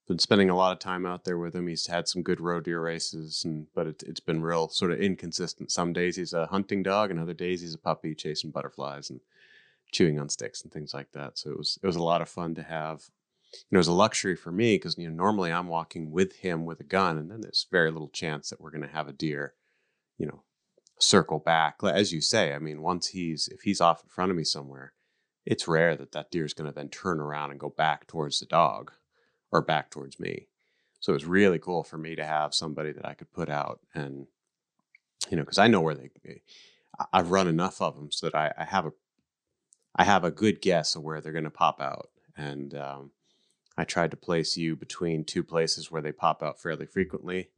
been 0.06 0.18
spending 0.18 0.50
a 0.50 0.56
lot 0.56 0.73
of 0.73 0.78
time 0.78 1.06
out 1.06 1.25
there 1.25 1.38
with 1.38 1.54
him. 1.54 1.66
He's 1.66 1.87
had 1.87 2.08
some 2.08 2.23
good 2.23 2.40
roe 2.40 2.61
deer 2.61 2.80
races, 2.80 3.42
and 3.44 3.66
but 3.75 3.87
it, 3.87 4.02
it's 4.06 4.20
been 4.20 4.42
real 4.42 4.68
sort 4.68 4.92
of 4.92 5.00
inconsistent. 5.00 5.70
Some 5.70 5.92
days 5.92 6.16
he's 6.16 6.32
a 6.32 6.46
hunting 6.46 6.82
dog, 6.82 7.11
and 7.11 7.18
other 7.18 7.34
days 7.34 7.62
he's 7.62 7.75
a 7.75 7.78
puppy 7.78 8.14
chasing 8.14 8.50
butterflies 8.50 9.11
and 9.11 9.20
chewing 9.92 10.18
on 10.18 10.28
sticks 10.28 10.62
and 10.62 10.73
things 10.73 10.92
like 10.92 11.12
that. 11.12 11.38
So 11.38 11.50
it 11.50 11.58
was 11.58 11.78
it 11.82 11.87
was 11.87 11.96
a 11.96 12.02
lot 12.02 12.23
of 12.23 12.28
fun 12.28 12.54
to 12.56 12.62
have 12.62 13.11
you 13.52 13.66
know, 13.70 13.78
it 13.78 13.78
was 13.78 13.88
a 13.88 13.92
luxury 13.92 14.37
for 14.37 14.52
me 14.52 14.76
because 14.76 14.99
you 14.99 15.08
know 15.08 15.14
normally 15.14 15.52
I'm 15.52 15.68
walking 15.68 16.11
with 16.11 16.37
him 16.37 16.64
with 16.66 16.80
a 16.80 16.84
gun, 16.84 17.16
and 17.16 17.30
then 17.30 17.40
there's 17.40 17.66
very 17.70 17.90
little 17.90 18.08
chance 18.08 18.50
that 18.50 18.61
we're 18.61 18.70
going 18.70 18.82
to 18.82 18.94
have 18.94 19.08
a 19.08 19.12
deer, 19.12 19.54
you 20.18 20.26
know, 20.26 20.42
circle 20.99 21.38
back. 21.38 21.76
As 21.82 22.12
you 22.12 22.20
say, 22.20 22.52
I 22.52 22.58
mean, 22.58 22.82
once 22.82 23.08
he's 23.08 23.49
if 23.49 23.62
he's 23.62 23.80
off 23.80 24.02
in 24.02 24.08
front 24.11 24.30
of 24.30 24.37
me 24.37 24.44
somewhere, 24.44 24.92
it's 25.46 25.68
rare 25.68 25.96
that 25.96 26.12
that 26.12 26.30
deer 26.30 26.44
is 26.44 26.54
going 26.54 26.68
to 26.68 26.75
then 26.75 26.88
turn 26.88 27.20
around 27.20 27.52
and 27.52 27.61
go 27.61 27.70
back 27.70 28.06
towards 28.06 28.40
the 28.40 28.46
dog 28.46 28.92
or 29.54 29.62
back 29.62 29.90
towards 29.90 30.20
me. 30.20 30.49
So 31.00 31.12
it 31.12 31.14
was 31.16 31.26
really 31.26 31.58
cool 31.61 31.84
for 31.84 31.99
me 31.99 32.16
to 32.16 32.26
have 32.26 32.54
somebody 32.54 32.92
that 32.92 33.06
I 33.06 33.14
could 33.14 33.32
put 33.32 33.49
out 33.49 33.80
and, 33.94 34.26
you 35.30 35.37
know, 35.37 35.44
because 35.44 35.58
I 35.58 35.68
know 35.68 35.80
where 35.80 35.94
they. 35.94 36.11
I- 36.99 37.06
I've 37.12 37.30
run 37.30 37.49
enough 37.49 37.82
of 37.82 37.96
them 37.96 38.11
so 38.12 38.26
that 38.28 38.37
I, 38.37 38.52
I 38.58 38.64
have 38.64 38.87
a, 38.87 38.92
I 39.96 40.04
have 40.04 40.25
a 40.25 40.30
good 40.30 40.61
guess 40.62 40.96
of 40.96 41.02
where 41.02 41.20
they're 41.20 41.32
going 41.32 41.44
to 41.44 41.50
pop 41.50 41.80
out, 41.80 42.11
and 42.37 42.75
um, 42.75 43.11
I 43.78 43.84
tried 43.84 44.11
to 44.12 44.16
place 44.16 44.56
you 44.56 44.76
between 44.76 45.25
two 45.25 45.44
places 45.44 45.90
where 45.90 46.02
they 46.02 46.12
pop 46.12 46.42
out 46.42 46.61
fairly 46.61 46.87
frequently 46.87 47.50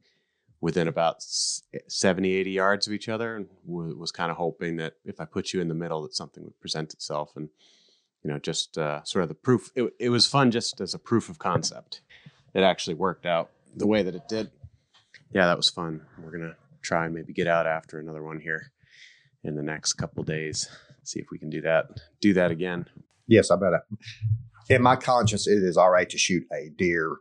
within 0.61 0.87
about 0.87 1.17
s- 1.17 1.63
70, 1.87 2.33
80 2.33 2.51
yards 2.51 2.87
of 2.87 2.93
each 2.93 3.09
other 3.09 3.35
and 3.35 3.47
w- 3.67 3.97
was 3.97 4.11
kind 4.11 4.31
of 4.31 4.37
hoping 4.37 4.77
that 4.77 4.95
if 5.05 5.21
I 5.21 5.25
put 5.25 5.53
you 5.53 5.61
in 5.61 5.67
the 5.67 5.75
middle 5.75 6.01
that 6.03 6.15
something 6.15 6.43
would 6.43 6.59
present 6.59 6.93
itself 6.93 7.35
and, 7.35 7.49
you 8.23 8.31
know, 8.31 8.39
just 8.39 8.77
uh, 8.77 9.03
sort 9.03 9.23
of 9.23 9.29
the 9.29 9.35
proof. 9.35 9.71
It, 9.75 9.93
it 9.99 10.09
was 10.09 10.25
fun 10.25 10.51
just 10.51 10.81
as 10.81 10.93
a 10.93 10.99
proof 10.99 11.29
of 11.29 11.39
concept. 11.39 12.01
It 12.53 12.61
actually 12.61 12.95
worked 12.95 13.25
out 13.25 13.51
the 13.75 13.87
way 13.87 14.03
that 14.03 14.15
it 14.15 14.27
did. 14.27 14.51
Yeah, 15.31 15.45
that 15.47 15.57
was 15.57 15.69
fun. 15.69 16.01
We're 16.21 16.31
going 16.31 16.49
to 16.49 16.55
try 16.81 17.05
and 17.05 17.13
maybe 17.13 17.33
get 17.33 17.47
out 17.47 17.67
after 17.67 17.99
another 17.99 18.23
one 18.23 18.39
here 18.39 18.71
in 19.43 19.55
the 19.55 19.63
next 19.63 19.93
couple 19.93 20.23
days. 20.23 20.67
See 21.03 21.19
if 21.19 21.27
we 21.31 21.37
can 21.37 21.49
do 21.49 21.61
that. 21.61 21.85
Do 22.21 22.33
that 22.33 22.51
again. 22.51 22.85
Yes, 23.27 23.51
I 23.51 23.55
bet. 23.57 23.73
I, 23.73 23.79
in 24.69 24.81
my 24.81 24.95
conscience, 24.95 25.47
it 25.47 25.63
is 25.63 25.77
all 25.77 25.91
right 25.91 26.09
to 26.09 26.17
shoot 26.17 26.43
a 26.51 26.69
deer 26.77 27.17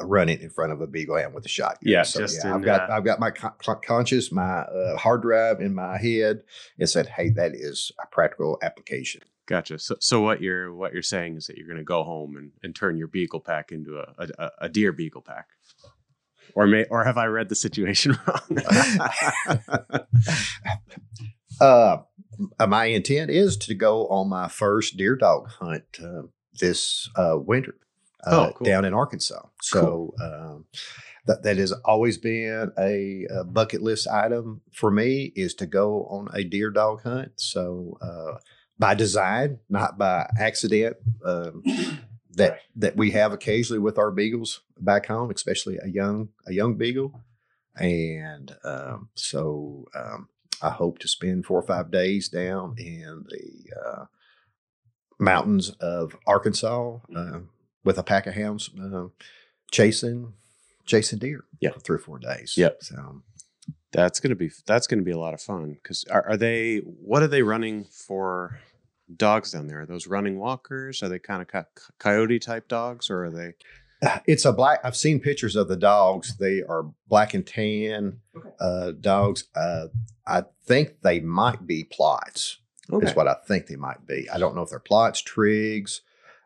uh, 0.00 0.04
running 0.04 0.40
in 0.40 0.50
front 0.50 0.72
of 0.72 0.80
a 0.80 0.86
beagle 0.86 1.16
and 1.16 1.34
with 1.34 1.44
a 1.44 1.48
shotgun. 1.48 1.80
Yeah, 1.82 2.02
just 2.02 2.44
in, 2.44 2.50
I've 2.50 2.62
got 2.62 2.90
uh, 2.90 2.94
I've 2.94 3.04
got 3.04 3.20
my 3.20 3.30
con- 3.30 3.52
con- 3.58 3.80
conscious, 3.84 4.32
my 4.32 4.60
uh, 4.60 4.96
hard 4.96 5.22
drive 5.22 5.60
in 5.60 5.74
my 5.74 5.98
head. 5.98 6.42
It 6.78 6.86
said, 6.86 7.06
"Hey, 7.08 7.30
that 7.30 7.52
is 7.54 7.92
a 8.02 8.06
practical 8.06 8.58
application." 8.62 9.22
Gotcha. 9.46 9.78
So, 9.78 9.96
so 10.00 10.20
what 10.20 10.40
you're 10.40 10.74
what 10.74 10.92
you're 10.92 11.02
saying 11.02 11.36
is 11.36 11.46
that 11.46 11.56
you're 11.56 11.68
going 11.68 11.78
to 11.78 11.84
go 11.84 12.02
home 12.02 12.36
and, 12.36 12.50
and 12.62 12.74
turn 12.74 12.96
your 12.96 13.06
beagle 13.08 13.40
pack 13.40 13.70
into 13.70 13.98
a, 13.98 14.28
a, 14.38 14.50
a 14.62 14.68
deer 14.68 14.92
beagle 14.92 15.22
pack, 15.22 15.46
or 16.54 16.66
may 16.66 16.84
or 16.90 17.04
have 17.04 17.16
I 17.16 17.26
read 17.26 17.48
the 17.48 17.54
situation 17.54 18.18
wrong? 18.26 18.58
uh, 21.60 21.98
my 22.66 22.86
intent 22.86 23.30
is 23.30 23.56
to 23.58 23.74
go 23.74 24.08
on 24.08 24.28
my 24.28 24.48
first 24.48 24.96
deer 24.96 25.14
dog 25.16 25.48
hunt 25.48 25.84
uh, 26.02 26.22
this 26.60 27.08
uh, 27.16 27.36
winter 27.38 27.76
uh, 28.26 28.48
Oh, 28.48 28.52
cool. 28.56 28.64
down 28.64 28.84
in 28.84 28.94
Arkansas. 28.94 29.46
So 29.62 30.14
um, 30.20 30.64
that 31.26 31.42
that 31.44 31.56
has 31.56 31.72
always 31.84 32.18
been 32.18 32.72
a, 32.78 33.26
a 33.30 33.44
bucket 33.44 33.82
list 33.82 34.08
item 34.08 34.62
for 34.72 34.90
me 34.90 35.32
is 35.36 35.54
to 35.54 35.66
go 35.66 36.04
on 36.06 36.28
a 36.34 36.42
deer 36.44 36.70
dog 36.70 37.02
hunt. 37.02 37.32
So 37.36 37.96
uh, 38.00 38.38
by 38.78 38.94
design, 38.94 39.58
not 39.68 39.98
by 39.98 40.28
accident. 40.38 40.96
Um, 41.24 41.62
that 42.36 42.60
that 42.76 42.96
we 42.96 43.10
have 43.12 43.32
occasionally 43.32 43.78
with 43.78 43.98
our 43.98 44.10
beagles 44.10 44.60
back 44.78 45.06
home, 45.06 45.30
especially 45.30 45.78
a 45.82 45.88
young 45.88 46.28
a 46.46 46.52
young 46.52 46.74
beagle, 46.76 47.22
and 47.74 48.54
um, 48.62 49.08
so 49.14 49.86
um, 49.94 50.28
I 50.62 50.70
hope 50.70 50.98
to 51.00 51.08
spend 51.08 51.46
four 51.46 51.58
or 51.58 51.66
five 51.66 51.90
days 51.90 52.28
down 52.28 52.74
in 52.78 53.24
the 53.28 53.72
uh, 53.74 54.04
mountains 55.18 55.70
of 55.80 56.16
Arkansas 56.26 56.98
uh, 57.14 57.40
with 57.84 57.98
a 57.98 58.02
pack 58.02 58.26
of 58.26 58.34
hounds 58.34 58.70
uh, 58.80 59.06
chasing 59.70 60.34
chasing 60.84 61.18
deer. 61.18 61.44
Yeah. 61.60 61.72
for 61.72 61.80
three 61.80 61.96
or 61.96 62.00
four 62.00 62.18
days. 62.18 62.54
Yep. 62.56 62.78
So 62.82 63.22
that's 63.92 64.20
gonna 64.20 64.34
be 64.34 64.50
that's 64.66 64.86
gonna 64.86 65.02
be 65.02 65.10
a 65.12 65.18
lot 65.18 65.34
of 65.34 65.40
fun 65.40 65.74
because 65.74 66.04
are, 66.10 66.26
are 66.30 66.36
they 66.36 66.78
what 66.78 67.22
are 67.22 67.28
they 67.28 67.42
running 67.42 67.84
for 67.84 68.58
dogs 69.16 69.52
down 69.52 69.66
there? 69.68 69.82
Are 69.82 69.86
those 69.86 70.06
running 70.06 70.38
walkers? 70.38 71.02
Are 71.02 71.08
they 71.08 71.18
kind 71.18 71.42
of 71.42 71.48
co- 71.48 71.64
coyote 71.98 72.38
type 72.38 72.68
dogs, 72.68 73.08
or 73.10 73.24
are 73.24 73.30
they? 73.30 73.54
uh, 74.02 74.18
it's 74.26 74.44
a 74.44 74.52
black. 74.52 74.80
I've 74.84 74.96
seen 74.96 75.20
pictures 75.20 75.56
of 75.56 75.68
the 75.68 75.76
dogs. 75.76 76.36
They 76.36 76.62
are 76.62 76.86
black 77.08 77.32
and 77.34 77.46
tan 77.46 78.20
Okay. 78.36 78.50
uh, 78.60 78.92
dogs. 79.00 79.44
Uh, 79.54 79.86
I 80.26 80.42
think 80.64 81.02
they 81.02 81.20
might 81.20 81.66
be 81.66 81.84
Plotts. 81.84 82.56
Okay. 82.92 83.06
is 83.08 83.16
what 83.16 83.26
I 83.28 83.34
think 83.46 83.66
they 83.66 83.76
might 83.76 84.06
be. 84.06 84.28
I 84.30 84.38
don't 84.38 84.54
know 84.54 84.62
if 84.62 84.70
they're 84.70 84.78
Plotts, 84.80 85.24
Triggs. 85.24 86.02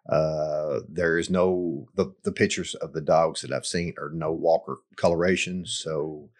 Uh, 0.09 0.80
there 0.88 1.18
is 1.18 1.28
no 1.30 1.87
the 1.94 2.14
the 2.25 2.32
pictures 2.32 2.75
of 2.76 2.92
the 2.92 3.00
dogs 3.00 3.42
that 3.42 3.52
I've 3.52 3.66
seen 3.66 3.94
are 3.99 4.11
no 4.11 4.32
walker 4.32 4.76
coloration. 4.97 5.64
So 5.66 6.30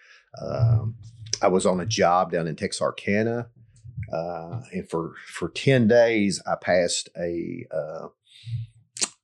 um, 0.41 0.97
I 1.43 1.49
was 1.49 1.67
on 1.67 1.81
a 1.81 1.87
job 1.87 2.33
down 2.33 2.47
in 2.47 2.57
Texarkana, 2.57 3.49
uh, 4.13 4.61
and 4.73 4.89
for 4.89 5.15
for 5.27 5.49
ten 5.49 5.89
days 5.89 6.43
I 6.47 6.57
passed 6.57 7.09
a 7.19 7.67
uh, 7.71 8.09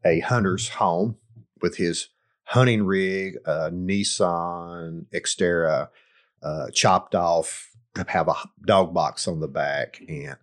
a 0.04 0.20
hunter's 0.20 0.68
home 0.70 1.16
with 1.60 1.76
his 1.76 2.08
hunting 2.44 2.84
rig, 2.84 3.36
a 3.44 3.70
Nissan 3.70 5.06
Xterra, 5.12 5.88
uh, 6.42 6.70
chopped 6.72 7.14
off, 7.14 7.70
to 7.94 8.04
have 8.08 8.28
a 8.28 8.34
dog 8.64 8.94
box 8.94 9.26
on 9.26 9.40
the 9.40 9.48
back, 9.48 10.00
and 10.08 10.36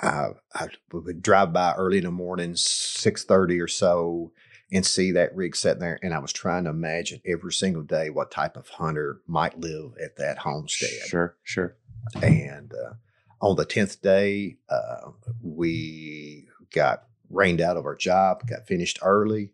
I, 0.00 0.30
I 0.54 0.68
would 0.92 1.22
drive 1.22 1.52
by 1.52 1.74
early 1.74 1.98
in 1.98 2.04
the 2.04 2.10
morning, 2.10 2.56
six 2.56 3.24
thirty 3.24 3.60
or 3.60 3.68
so, 3.68 4.32
and 4.72 4.84
see 4.84 5.12
that 5.12 5.34
rig 5.36 5.54
sitting 5.54 5.80
there. 5.80 5.98
And 6.02 6.12
I 6.12 6.18
was 6.18 6.32
trying 6.32 6.64
to 6.64 6.70
imagine 6.70 7.20
every 7.26 7.52
single 7.52 7.82
day 7.82 8.10
what 8.10 8.30
type 8.30 8.56
of 8.56 8.68
hunter 8.68 9.20
might 9.26 9.58
live 9.60 9.92
at 10.02 10.16
that 10.16 10.38
homestead. 10.38 11.06
Sure, 11.08 11.36
sure. 11.44 11.76
And 12.22 12.72
uh, 12.72 12.94
on 13.40 13.56
the 13.56 13.64
tenth 13.64 14.00
day, 14.02 14.56
uh, 14.68 15.10
we 15.42 16.48
got 16.74 17.04
rained 17.30 17.60
out 17.60 17.76
of 17.76 17.84
our 17.86 17.96
job, 17.96 18.46
got 18.46 18.66
finished 18.66 18.98
early, 19.02 19.52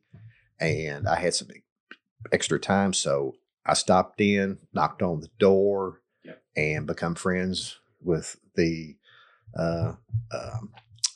and 0.60 1.08
I 1.08 1.16
had 1.16 1.34
some 1.34 1.48
extra 2.30 2.58
time, 2.58 2.92
so 2.92 3.34
I 3.66 3.74
stopped 3.74 4.20
in, 4.20 4.58
knocked 4.72 5.02
on 5.02 5.20
the 5.20 5.30
door, 5.38 6.00
Yep. 6.24 6.42
and 6.56 6.86
become 6.86 7.14
friends 7.16 7.78
with 8.00 8.36
the 8.54 8.96
uh, 9.56 9.94
um, 10.32 10.70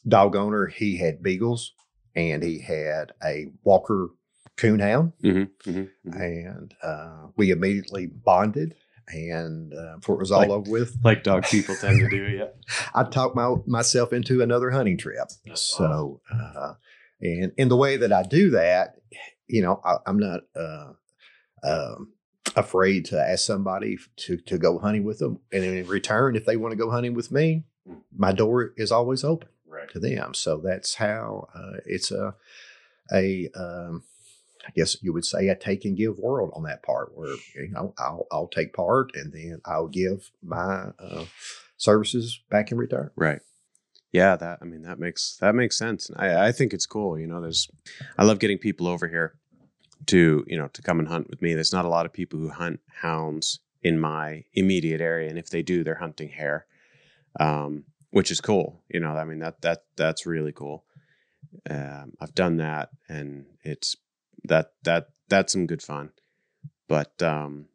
dog 0.06 0.34
owner. 0.34 0.66
He 0.66 0.96
had 0.98 1.22
beagles, 1.22 1.72
and 2.16 2.42
he 2.42 2.58
had 2.60 3.12
a 3.22 3.46
Walker 3.62 4.08
Coonhound, 4.56 5.12
Mm-hmm, 5.22 5.70
mm-hmm, 5.70 6.12
and 6.20 6.74
uh, 6.82 7.26
we 7.36 7.50
immediately 7.50 8.06
bonded. 8.06 8.74
And 9.08 9.72
uh, 9.72 9.98
before 9.98 10.16
it 10.16 10.20
was 10.20 10.32
all 10.32 10.40
Like- 10.40 10.50
over 10.50 10.70
with, 10.70 10.96
Like 11.04 11.22
dog 11.22 11.44
people 11.44 11.76
tend 11.76 12.00
to 12.00 12.08
do. 12.08 12.24
Yeah. 12.24 12.46
I 12.94 13.04
talked 13.04 13.36
my, 13.36 13.54
myself 13.66 14.12
into 14.12 14.42
another 14.42 14.70
hunting 14.70 14.98
trip. 14.98 15.28
So, 15.54 16.20
uh, 16.32 16.72
and 17.20 17.52
in 17.56 17.68
the 17.68 17.76
way 17.76 17.98
that 17.98 18.12
I 18.12 18.22
do 18.24 18.50
that, 18.50 18.96
you 19.46 19.62
know, 19.62 19.80
I, 19.84 19.98
I'm 20.06 20.18
not 20.18 20.40
uh, 20.56 20.92
um, 21.62 22.12
afraid 22.56 23.04
to 23.06 23.20
ask 23.20 23.44
somebody 23.44 23.98
to 24.16 24.38
to 24.38 24.58
go 24.58 24.78
hunting 24.78 25.04
with 25.04 25.18
them, 25.20 25.38
and 25.52 25.62
in 25.62 25.86
return, 25.86 26.34
if 26.34 26.44
they 26.46 26.56
want 26.56 26.72
to 26.72 26.76
go 26.76 26.90
hunting 26.90 27.14
with 27.14 27.30
me, 27.30 27.64
my 28.16 28.32
door 28.32 28.72
is 28.76 28.90
always 28.90 29.22
open 29.22 29.48
Right. 29.68 29.88
to 29.90 29.98
them. 29.98 30.34
So 30.34 30.58
that's 30.58 30.94
how 30.94 31.48
uh, 31.54 31.80
it's 31.84 32.10
a 32.10 32.34
a 33.12 33.48
um, 33.54 34.02
I 34.66 34.70
guess 34.74 35.02
you 35.02 35.12
would 35.12 35.24
say 35.24 35.48
a 35.48 35.54
take 35.54 35.84
and 35.84 35.96
give 35.96 36.18
world 36.18 36.50
on 36.54 36.64
that 36.64 36.82
part, 36.82 37.16
where 37.16 37.36
you 37.54 37.70
know 37.70 37.94
I'll 37.98 38.26
I'll 38.32 38.48
take 38.48 38.72
part 38.72 39.12
and 39.14 39.32
then 39.32 39.60
I'll 39.64 39.88
give 39.88 40.30
my 40.42 40.90
uh, 40.98 41.26
services 41.76 42.40
back 42.50 42.72
in 42.72 42.78
return. 42.78 43.10
Right. 43.16 43.40
Yeah, 44.12 44.36
that 44.36 44.58
I 44.62 44.64
mean 44.64 44.82
that 44.82 44.98
makes 44.98 45.36
that 45.40 45.54
makes 45.54 45.76
sense. 45.76 46.08
And 46.08 46.18
I 46.18 46.48
I 46.48 46.52
think 46.52 46.72
it's 46.72 46.86
cool. 46.86 47.18
You 47.18 47.26
know, 47.26 47.40
there's 47.40 47.68
I 48.18 48.24
love 48.24 48.38
getting 48.38 48.58
people 48.58 48.88
over 48.88 49.08
here 49.08 49.34
to 50.06 50.44
you 50.46 50.56
know 50.56 50.68
to 50.68 50.82
come 50.82 50.98
and 50.98 51.08
hunt 51.08 51.28
with 51.30 51.42
me. 51.42 51.54
There's 51.54 51.72
not 51.72 51.84
a 51.84 51.88
lot 51.88 52.06
of 52.06 52.12
people 52.12 52.38
who 52.38 52.48
hunt 52.48 52.80
hounds 53.02 53.60
in 53.82 54.00
my 54.00 54.44
immediate 54.54 55.00
area, 55.00 55.28
and 55.28 55.38
if 55.38 55.50
they 55.50 55.62
do, 55.62 55.84
they're 55.84 55.96
hunting 55.96 56.30
hare, 56.30 56.66
um, 57.38 57.84
which 58.16 58.30
is 58.30 58.40
cool. 58.40 58.82
You 58.88 59.00
know, 59.00 59.10
I 59.10 59.24
mean 59.24 59.40
that 59.40 59.60
that 59.60 59.82
that's 59.94 60.24
really 60.24 60.52
cool. 60.52 60.86
Um, 61.68 62.14
I've 62.18 62.34
done 62.34 62.56
that, 62.56 62.88
and 63.10 63.44
it's 63.62 63.94
that 64.44 64.72
that 64.84 65.08
that's 65.28 65.52
some 65.52 65.66
good 65.66 65.82
fun. 65.82 66.12
But 66.88 67.22
um, 67.22 67.66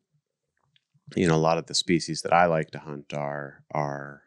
you 1.15 1.27
know, 1.27 1.35
a 1.35 1.47
lot 1.47 1.59
of 1.59 1.67
the 1.67 1.75
species 1.75 2.23
that 2.23 2.33
I 2.33 2.47
like 2.47 2.71
to 2.71 2.79
hunt 2.79 3.13
are 3.13 3.63
are 3.71 4.23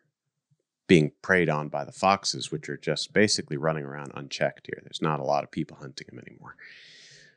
being 0.87 1.11
preyed 1.21 1.49
on 1.49 1.69
by 1.69 1.85
the 1.85 1.91
foxes, 1.91 2.53
which 2.53 2.69
are 2.69 2.77
just 2.77 3.13
basically 3.13 3.57
running 3.57 3.85
around 3.85 4.13
unchecked 4.15 4.69
here. 4.69 4.81
There's 4.85 5.03
not 5.03 5.19
a 5.19 5.25
lot 5.25 5.43
of 5.43 5.51
people 5.51 5.79
hunting 5.79 6.07
them 6.09 6.23
anymore. 6.25 6.55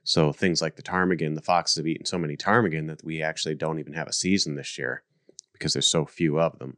So 0.04 0.32
things 0.32 0.62
like 0.62 0.76
the 0.76 0.84
ptarmigan, 0.84 1.34
the 1.34 1.42
foxes 1.42 1.78
have 1.78 1.88
eaten 1.88 2.06
so 2.06 2.20
many 2.20 2.38
ptarmigan 2.38 2.86
that 2.90 3.04
we 3.04 3.24
actually 3.24 3.56
don't 3.56 3.80
even 3.80 3.94
have 3.94 4.08
a 4.08 4.14
season 4.14 4.54
this 4.54 4.78
year 4.78 5.02
because 5.54 5.74
there's 5.74 5.90
so 5.90 6.06
few 6.06 6.40
of 6.40 6.60
them. 6.60 6.78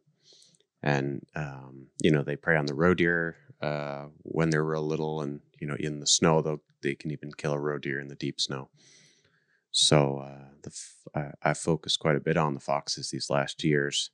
And 0.81 1.25
um, 1.35 1.87
you 2.01 2.11
know 2.11 2.23
they 2.23 2.35
prey 2.35 2.55
on 2.55 2.65
the 2.65 2.73
roe 2.73 2.93
deer 2.93 3.35
uh, 3.61 4.05
when 4.23 4.49
they're 4.49 4.63
real 4.63 4.85
little, 4.85 5.21
and 5.21 5.41
you 5.59 5.67
know 5.67 5.75
in 5.79 5.99
the 5.99 6.07
snow 6.07 6.41
though 6.41 6.61
they 6.81 6.95
can 6.95 7.11
even 7.11 7.33
kill 7.33 7.53
a 7.53 7.59
roe 7.59 7.77
deer 7.77 7.99
in 7.99 8.07
the 8.07 8.15
deep 8.15 8.39
snow. 8.39 8.69
So 9.71 10.19
uh, 10.19 10.49
the 10.63 10.69
f- 10.69 11.33
I, 11.43 11.49
I 11.49 11.53
focused 11.53 11.99
quite 11.99 12.15
a 12.15 12.21
bit 12.21 12.37
on 12.37 12.53
the 12.53 12.59
foxes 12.59 13.09
these 13.09 13.29
last 13.29 13.63
years 13.63 14.09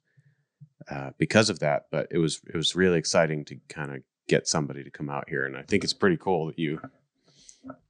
uh, 0.90 1.12
because 1.18 1.50
of 1.50 1.60
that. 1.60 1.84
But 1.92 2.08
it 2.12 2.18
was 2.18 2.42
it 2.48 2.58
was 2.58 2.76
really 2.76 2.98
exciting 2.98 3.46
to 3.46 3.58
kind 3.70 3.96
of 3.96 4.02
get 4.28 4.48
somebody 4.48 4.84
to 4.84 4.92
come 4.92 5.10
out 5.10 5.30
here, 5.30 5.46
and 5.46 5.56
I 5.56 5.62
think 5.62 5.84
it's 5.84 5.94
pretty 5.94 6.18
cool 6.18 6.48
that 6.48 6.60
you 6.60 6.82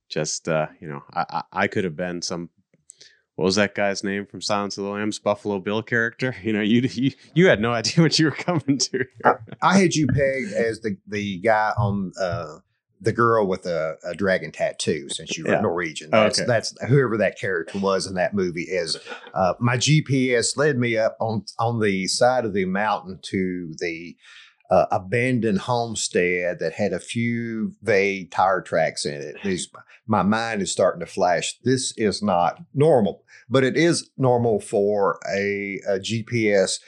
just 0.09 0.47
uh, 0.49 0.67
you 0.79 0.87
know 0.87 1.03
I 1.13 1.43
I 1.51 1.67
could 1.67 1.83
have 1.83 1.95
been 1.95 2.21
some 2.21 2.49
what 3.35 3.45
was 3.45 3.55
that 3.55 3.75
guy's 3.75 4.03
name 4.03 4.25
from 4.25 4.41
Silence 4.41 4.77
of 4.77 4.83
the 4.85 4.89
Lambs 4.89 5.19
Buffalo 5.19 5.59
Bill 5.59 5.81
character. 5.83 6.35
You 6.43 6.53
know 6.53 6.61
you 6.61 6.81
you 6.93 7.11
you 7.33 7.47
had 7.47 7.59
no 7.61 7.71
idea 7.73 8.03
what 8.03 8.17
you 8.19 8.25
were 8.25 8.31
coming 8.31 8.77
to. 8.77 9.05
Here. 9.23 9.45
I 9.61 9.77
had 9.77 9.93
you 9.95 10.07
pegged 10.07 10.53
as 10.53 10.81
the 10.81 10.97
the 11.07 11.37
guy 11.39 11.71
on 11.77 12.11
uh, 12.19 12.59
the 13.01 13.11
girl 13.11 13.45
with 13.45 13.65
a, 13.65 13.97
a 14.05 14.15
dragon 14.15 14.51
tattoo, 14.51 15.09
since 15.09 15.37
you 15.37 15.43
were 15.43 15.51
Yeah. 15.51 15.61
Norwegian. 15.61 16.09
Oh, 16.13 16.23
That's, 16.23 16.39
okay. 16.39 16.47
that's 16.47 16.73
whoever 16.87 17.17
that 17.17 17.37
character 17.37 17.77
was 17.79 18.07
in 18.07 18.15
that 18.15 18.33
movie. 18.33 18.63
Is 18.63 18.97
uh, 19.33 19.53
my 19.59 19.75
GPS 19.77 20.55
led 20.57 20.77
me 20.77 20.97
up 20.97 21.17
on 21.19 21.45
on 21.59 21.81
the 21.81 22.07
side 22.07 22.45
of 22.45 22.53
the 22.53 22.65
mountain 22.65 23.19
to 23.23 23.73
the 23.79 24.15
uh, 24.71 24.85
abandoned 24.91 25.59
homestead 25.59 26.57
that 26.59 26.73
had 26.73 26.93
a 26.93 26.99
few 26.99 27.73
vague 27.83 28.31
tire 28.31 28.61
tracks 28.61 29.05
in 29.05 29.13
it. 29.13 29.35
These, 29.43 29.69
my 30.07 30.23
mind 30.23 30.61
is 30.61 30.71
starting 30.71 30.99
to 30.99 31.05
flash. 31.05 31.57
This 31.63 31.93
is 31.97 32.21
not 32.21 32.61
normal, 32.73 33.23
but 33.49 33.63
it 33.63 33.75
is 33.75 34.09
normal 34.17 34.59
for 34.59 35.19
a, 35.29 35.79
a 35.87 35.99
GPS 35.99 36.79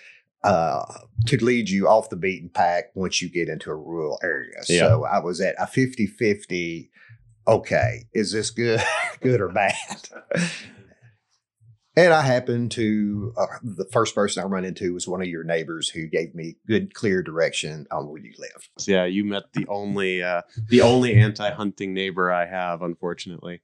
uh, 0.43 0.85
to 1.25 1.43
lead 1.43 1.69
you 1.69 1.87
off 1.87 2.09
the 2.09 2.15
beaten 2.15 2.49
path 2.49 2.85
once 2.93 3.21
you 3.21 3.29
get 3.29 3.49
into 3.49 3.71
a 3.71 3.75
rural 3.75 4.19
area. 4.23 4.61
Yeah. 4.69 4.79
So 4.79 5.05
I 5.05 5.19
was 5.19 5.41
at 5.41 5.55
a 5.59 5.67
50 5.67 6.07
50. 6.07 6.91
Okay, 7.47 8.03
is 8.13 8.33
this 8.33 8.49
good, 8.51 8.83
good 9.21 9.41
or 9.41 9.49
bad? 9.49 9.75
And 11.97 12.13
I 12.13 12.21
happened 12.21 12.69
to, 12.73 13.33
uh, 13.35 13.47
the 13.63 13.85
first 13.85 14.13
person 14.13 14.43
I 14.43 14.45
run 14.45 14.63
into 14.63 14.93
was 14.93 15.07
one 15.07 15.19
of 15.19 15.27
your 15.27 15.43
neighbors 15.43 15.89
who 15.89 16.05
gave 16.05 16.35
me 16.35 16.55
good, 16.67 16.93
clear 16.93 17.23
direction 17.23 17.87
on 17.89 18.07
where 18.07 18.21
you 18.21 18.33
live. 18.37 18.69
Yeah, 18.85 19.05
you 19.05 19.25
met 19.25 19.51
the 19.53 19.65
only 19.67 20.21
uh, 20.21 20.43
the 20.69 20.81
only 20.81 21.15
anti-hunting 21.15 21.95
neighbor 21.95 22.31
I 22.31 22.45
have. 22.45 22.83
Unfortunately, 22.83 23.61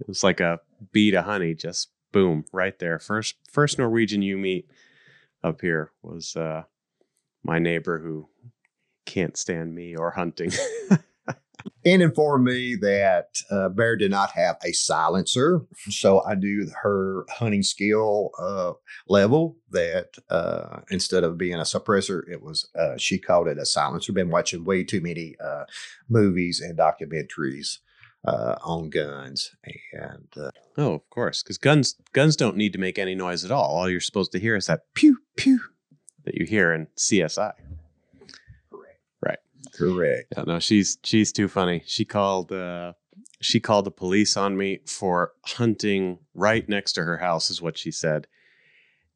it 0.00 0.08
was 0.08 0.24
like 0.24 0.40
a 0.40 0.58
bee 0.90 1.12
to 1.12 1.22
honey. 1.22 1.54
Just 1.54 1.90
boom, 2.10 2.44
right 2.52 2.76
there. 2.80 2.98
First 2.98 3.36
first 3.48 3.78
Norwegian 3.78 4.22
you 4.22 4.36
meet 4.36 4.68
up 5.44 5.60
here 5.60 5.92
was 6.02 6.34
uh, 6.34 6.64
my 7.44 7.60
neighbor 7.60 8.00
who 8.00 8.28
can't 9.06 9.36
stand 9.36 9.76
me 9.76 9.94
or 9.94 10.10
hunting. 10.10 10.50
and 11.84 12.02
informed 12.02 12.44
me 12.44 12.76
that 12.76 13.36
uh, 13.50 13.68
Bear 13.68 13.96
did 13.96 14.10
not 14.10 14.30
have 14.32 14.56
a 14.64 14.72
silencer. 14.72 15.62
So 15.88 16.22
I 16.24 16.34
knew 16.34 16.70
her 16.82 17.24
hunting 17.30 17.62
skill 17.62 18.30
uh, 18.38 18.72
level 19.08 19.56
that 19.70 20.14
uh, 20.28 20.80
instead 20.90 21.24
of 21.24 21.38
being 21.38 21.54
a 21.54 21.62
suppressor, 21.62 22.22
it 22.30 22.42
was, 22.42 22.68
uh, 22.78 22.96
she 22.96 23.18
called 23.18 23.48
it 23.48 23.58
a 23.58 23.66
silencer. 23.66 24.12
Been 24.12 24.30
watching 24.30 24.64
way 24.64 24.84
too 24.84 25.00
many 25.00 25.36
uh, 25.42 25.64
movies 26.08 26.60
and 26.60 26.78
documentaries. 26.78 27.78
Uh, 28.22 28.56
on 28.62 28.90
guns 28.90 29.52
and 29.94 30.52
oh 30.76 30.92
of 30.92 31.08
course 31.08 31.42
because 31.42 31.56
guns 31.56 31.96
guns 32.12 32.36
don't 32.36 32.54
need 32.54 32.70
to 32.70 32.78
make 32.78 32.98
any 32.98 33.14
noise 33.14 33.46
at 33.46 33.50
all 33.50 33.64
all 33.74 33.88
you're 33.88 33.98
supposed 33.98 34.30
to 34.30 34.38
hear 34.38 34.54
is 34.54 34.66
that 34.66 34.80
pew 34.92 35.16
pew 35.38 35.58
that 36.26 36.34
you 36.34 36.44
hear 36.44 36.70
in 36.70 36.86
csi 36.98 37.52
Correct. 39.74 40.32
Yeah, 40.36 40.44
no, 40.46 40.58
she's 40.58 40.98
she's 41.04 41.32
too 41.32 41.48
funny. 41.48 41.82
She 41.86 42.04
called 42.04 42.52
uh 42.52 42.94
she 43.40 43.60
called 43.60 43.86
the 43.86 43.90
police 43.90 44.36
on 44.36 44.56
me 44.56 44.80
for 44.86 45.32
hunting 45.44 46.18
right 46.34 46.68
next 46.68 46.92
to 46.92 47.04
her 47.04 47.18
house 47.18 47.50
is 47.50 47.62
what 47.62 47.78
she 47.78 47.90
said. 47.90 48.26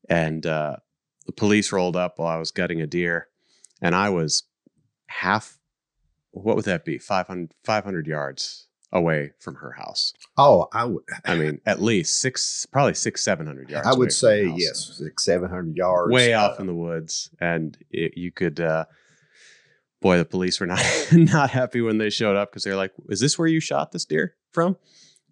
And 0.08 0.46
uh 0.46 0.76
the 1.26 1.32
police 1.32 1.72
rolled 1.72 1.96
up 1.96 2.18
while 2.18 2.28
I 2.28 2.38
was 2.38 2.50
gutting 2.50 2.80
a 2.80 2.86
deer 2.86 3.28
and 3.80 3.94
I 3.94 4.10
was 4.10 4.44
half 5.06 5.58
what 6.32 6.56
would 6.56 6.64
that 6.64 6.84
be? 6.84 6.98
500 6.98 7.54
500 7.64 8.06
yards 8.06 8.66
away 8.94 9.32
from 9.40 9.56
her 9.56 9.72
house. 9.72 10.14
Oh, 10.38 10.68
I 10.72 10.84
would. 10.84 11.02
I 11.24 11.34
mean, 11.34 11.60
at 11.66 11.82
least 11.82 12.20
six, 12.20 12.64
probably 12.66 12.94
six, 12.94 13.22
seven 13.22 13.46
hundred 13.46 13.68
yards. 13.68 13.86
I 13.86 13.94
would 13.94 14.12
say 14.12 14.46
yes, 14.46 14.94
six, 14.96 15.24
seven 15.24 15.50
hundred 15.50 15.76
yards, 15.76 16.12
way 16.12 16.32
uh, 16.32 16.42
off 16.48 16.60
in 16.60 16.66
the 16.66 16.74
woods, 16.74 17.28
and 17.40 17.76
it, 17.90 18.16
you 18.16 18.30
could 18.30 18.60
uh, 18.60 18.86
boy, 20.04 20.18
the 20.18 20.24
police 20.26 20.60
were 20.60 20.66
not 20.66 20.84
not 21.12 21.50
happy 21.50 21.80
when 21.80 21.96
they 21.96 22.10
showed 22.10 22.36
up 22.36 22.50
because 22.50 22.62
they're 22.62 22.76
like, 22.76 22.92
"Is 23.08 23.20
this 23.20 23.38
where 23.38 23.48
you 23.48 23.58
shot 23.58 23.90
this 23.90 24.04
deer 24.04 24.36
from?" 24.52 24.76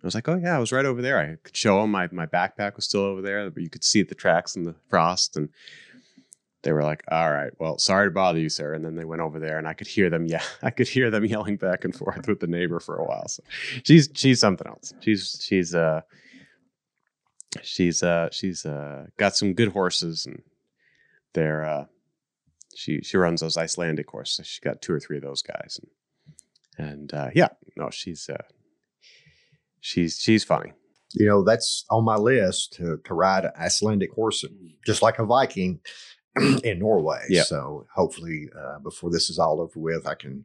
I 0.02 0.06
was 0.06 0.14
like, 0.14 0.28
"Oh 0.28 0.40
yeah, 0.42 0.56
I 0.56 0.58
was 0.58 0.72
right 0.72 0.86
over 0.86 1.02
there." 1.02 1.18
I 1.18 1.36
could 1.44 1.56
show 1.56 1.80
them 1.80 1.90
my 1.90 2.08
my 2.10 2.26
backpack 2.26 2.74
was 2.74 2.86
still 2.86 3.02
over 3.02 3.20
there, 3.20 3.48
but 3.50 3.62
you 3.62 3.68
could 3.68 3.84
see 3.84 4.02
the 4.02 4.14
tracks 4.14 4.56
in 4.56 4.64
the 4.64 4.74
frost, 4.88 5.36
and 5.36 5.50
they 6.62 6.72
were 6.72 6.82
like, 6.82 7.04
"All 7.10 7.30
right, 7.30 7.52
well, 7.60 7.76
sorry 7.76 8.06
to 8.06 8.10
bother 8.10 8.40
you, 8.40 8.48
sir." 8.48 8.72
And 8.72 8.82
then 8.82 8.96
they 8.96 9.04
went 9.04 9.20
over 9.20 9.38
there, 9.38 9.58
and 9.58 9.68
I 9.68 9.74
could 9.74 9.86
hear 9.86 10.08
them. 10.08 10.26
Yeah, 10.26 10.42
I 10.62 10.70
could 10.70 10.88
hear 10.88 11.10
them 11.10 11.26
yelling 11.26 11.58
back 11.58 11.84
and 11.84 11.94
forth 11.94 12.26
with 12.26 12.40
the 12.40 12.46
neighbor 12.46 12.80
for 12.80 12.96
a 12.96 13.04
while. 13.04 13.28
So 13.28 13.42
she's 13.84 14.08
she's 14.14 14.40
something 14.40 14.66
else. 14.66 14.94
She's 15.00 15.38
she's 15.46 15.74
uh 15.74 16.00
she's 17.62 18.02
uh 18.02 18.30
she's 18.32 18.64
uh 18.64 19.08
got 19.18 19.36
some 19.36 19.52
good 19.52 19.68
horses, 19.68 20.24
and 20.24 20.42
they're 21.34 21.62
uh 21.62 21.84
she 22.74 23.00
she 23.02 23.16
runs 23.16 23.40
those 23.40 23.56
Icelandic 23.56 24.08
horses. 24.08 24.46
She 24.46 24.60
got 24.60 24.82
two 24.82 24.92
or 24.92 25.00
three 25.00 25.16
of 25.16 25.22
those 25.22 25.42
guys, 25.42 25.80
and, 26.78 26.88
and 26.88 27.14
uh, 27.14 27.30
yeah, 27.34 27.48
no, 27.76 27.90
she's 27.90 28.28
uh, 28.28 28.42
she's 29.80 30.18
she's 30.18 30.44
funny. 30.44 30.72
You 31.14 31.26
know, 31.26 31.44
that's 31.44 31.84
on 31.90 32.04
my 32.04 32.16
list 32.16 32.74
to 32.74 32.98
to 33.04 33.14
ride 33.14 33.44
an 33.44 33.52
Icelandic 33.58 34.12
horse, 34.12 34.44
just 34.86 35.02
like 35.02 35.18
a 35.18 35.26
Viking 35.26 35.80
in 36.64 36.78
Norway. 36.78 37.24
Yep. 37.28 37.46
So 37.46 37.86
hopefully, 37.94 38.48
uh, 38.58 38.78
before 38.78 39.10
this 39.10 39.28
is 39.28 39.38
all 39.38 39.60
over 39.60 39.78
with, 39.78 40.06
I 40.06 40.14
can 40.14 40.44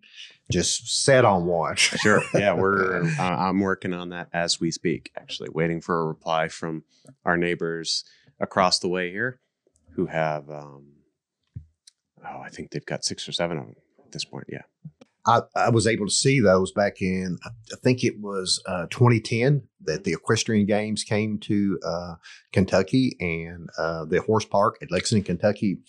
just 0.51 1.03
set 1.03 1.23
on 1.23 1.45
one. 1.45 1.75
sure. 1.77 2.21
Yeah, 2.33 2.53
we're 2.53 3.03
uh, 3.19 3.21
I'm 3.21 3.59
working 3.59 3.93
on 3.93 4.09
that 4.09 4.27
as 4.33 4.59
we 4.59 4.71
speak. 4.71 5.11
Actually, 5.15 5.49
waiting 5.53 5.81
for 5.81 6.01
a 6.01 6.07
reply 6.07 6.49
from 6.49 6.83
our 7.23 7.37
neighbors 7.37 8.03
across 8.39 8.79
the 8.79 8.89
way 8.89 9.11
here, 9.11 9.39
who 9.95 10.07
have 10.07 10.49
um, 10.49 10.96
oh, 12.31 12.41
I 12.41 12.49
think 12.49 12.71
they've 12.71 12.85
got 12.85 13.05
six 13.05 13.27
or 13.27 13.31
seven 13.31 13.57
of 13.57 13.65
them 13.65 13.75
at 14.05 14.11
this 14.11 14.25
point. 14.25 14.45
Yeah. 14.49 14.63
I, 15.27 15.41
I 15.55 15.69
was 15.69 15.85
able 15.85 16.05
to 16.05 16.11
see 16.11 16.39
those 16.39 16.71
back 16.71 17.01
in, 17.01 17.37
I 17.45 17.49
think 17.83 18.03
it 18.03 18.19
was 18.19 18.63
uh, 18.65 18.87
2010 18.89 19.63
that 19.81 20.05
the 20.05 20.13
equestrian 20.13 20.65
games 20.65 21.03
came 21.03 21.37
to 21.39 21.79
uh, 21.85 22.15
Kentucky 22.53 23.17
and 23.19 23.69
uh, 23.77 24.05
the 24.05 24.21
horse 24.21 24.45
park 24.45 24.77
at 24.81 24.89
Lexington, 24.89 25.37
Kentucky 25.37 25.79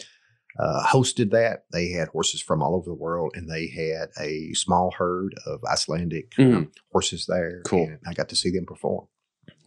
uh, 0.58 0.82
hosted 0.84 1.30
that. 1.30 1.64
They 1.70 1.90
had 1.90 2.08
horses 2.08 2.42
from 2.42 2.62
all 2.62 2.74
over 2.74 2.90
the 2.90 2.94
world 2.94 3.32
and 3.36 3.48
they 3.48 3.68
had 3.68 4.08
a 4.20 4.52
small 4.54 4.90
herd 4.90 5.34
of 5.46 5.60
Icelandic 5.64 6.32
mm. 6.32 6.68
horses 6.90 7.26
there. 7.26 7.62
Cool. 7.64 7.96
I 8.04 8.14
got 8.14 8.28
to 8.30 8.36
see 8.36 8.50
them 8.50 8.66
perform. 8.66 9.06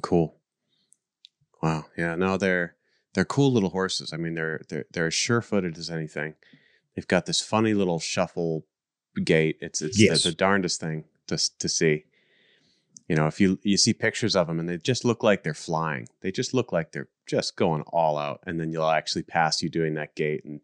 Cool. 0.01 0.36
Wow. 1.63 1.86
Yeah. 1.97 2.15
No, 2.15 2.36
they're, 2.36 2.75
they're 3.13 3.23
cool 3.23 3.53
little 3.53 3.69
horses. 3.69 4.12
I 4.12 4.17
mean, 4.17 4.36
they're, 4.36 4.62
they're, 4.67 4.86
they're 4.91 5.07
as 5.07 5.13
sure 5.13 5.41
footed 5.41 5.77
as 5.77 5.89
anything 5.89 6.36
they've 6.95 7.08
got 7.08 7.25
this 7.25 7.41
funny 7.41 7.73
little 7.73 7.99
shuffle 7.99 8.65
gait. 9.23 9.58
It's 9.62 9.82
it's 9.82 9.99
yes. 9.99 10.23
the, 10.23 10.30
the, 10.30 10.36
darndest 10.36 10.80
thing 10.80 11.06
to 11.27 11.38
to 11.60 11.69
see. 11.69 12.06
You 13.08 13.15
know, 13.15 13.27
if 13.27 13.41
you 13.41 13.60
you 13.63 13.77
see 13.77 13.93
pictures 13.93 14.36
of 14.36 14.47
them 14.47 14.60
and 14.60 14.69
they 14.69 14.77
just 14.77 15.04
look 15.04 15.23
like 15.23 15.43
they're 15.43 15.54
flying, 15.54 16.08
they 16.21 16.32
just 16.32 16.54
look 16.54 16.71
like 16.71 16.91
they're 16.91 17.10
just 17.27 17.56
going 17.56 17.82
all 17.88 18.17
out, 18.17 18.41
and 18.45 18.60
then 18.60 18.71
you'll 18.71 18.89
actually 18.89 19.23
pass 19.23 19.62
you 19.62 19.69
doing 19.69 19.95
that 19.95 20.15
gait, 20.15 20.45
and 20.45 20.63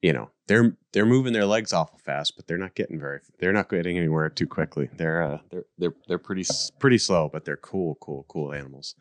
you 0.00 0.12
know 0.12 0.30
they're 0.46 0.76
they're 0.92 1.06
moving 1.06 1.32
their 1.32 1.46
legs 1.46 1.72
awful 1.72 1.98
fast, 1.98 2.34
but 2.36 2.46
they're 2.46 2.58
not 2.58 2.74
getting 2.74 2.98
very 2.98 3.20
they're 3.38 3.52
not 3.52 3.68
getting 3.68 3.98
anywhere 3.98 4.30
too 4.30 4.46
quickly. 4.46 4.88
They're 4.94 5.22
uh, 5.22 5.38
they're 5.50 5.64
they're 5.78 5.94
they're 6.08 6.18
pretty 6.18 6.44
pretty 6.78 6.98
slow, 6.98 7.28
but 7.30 7.44
they're 7.44 7.56
cool, 7.56 7.96
cool, 8.00 8.24
cool 8.28 8.54
animals. 8.54 8.94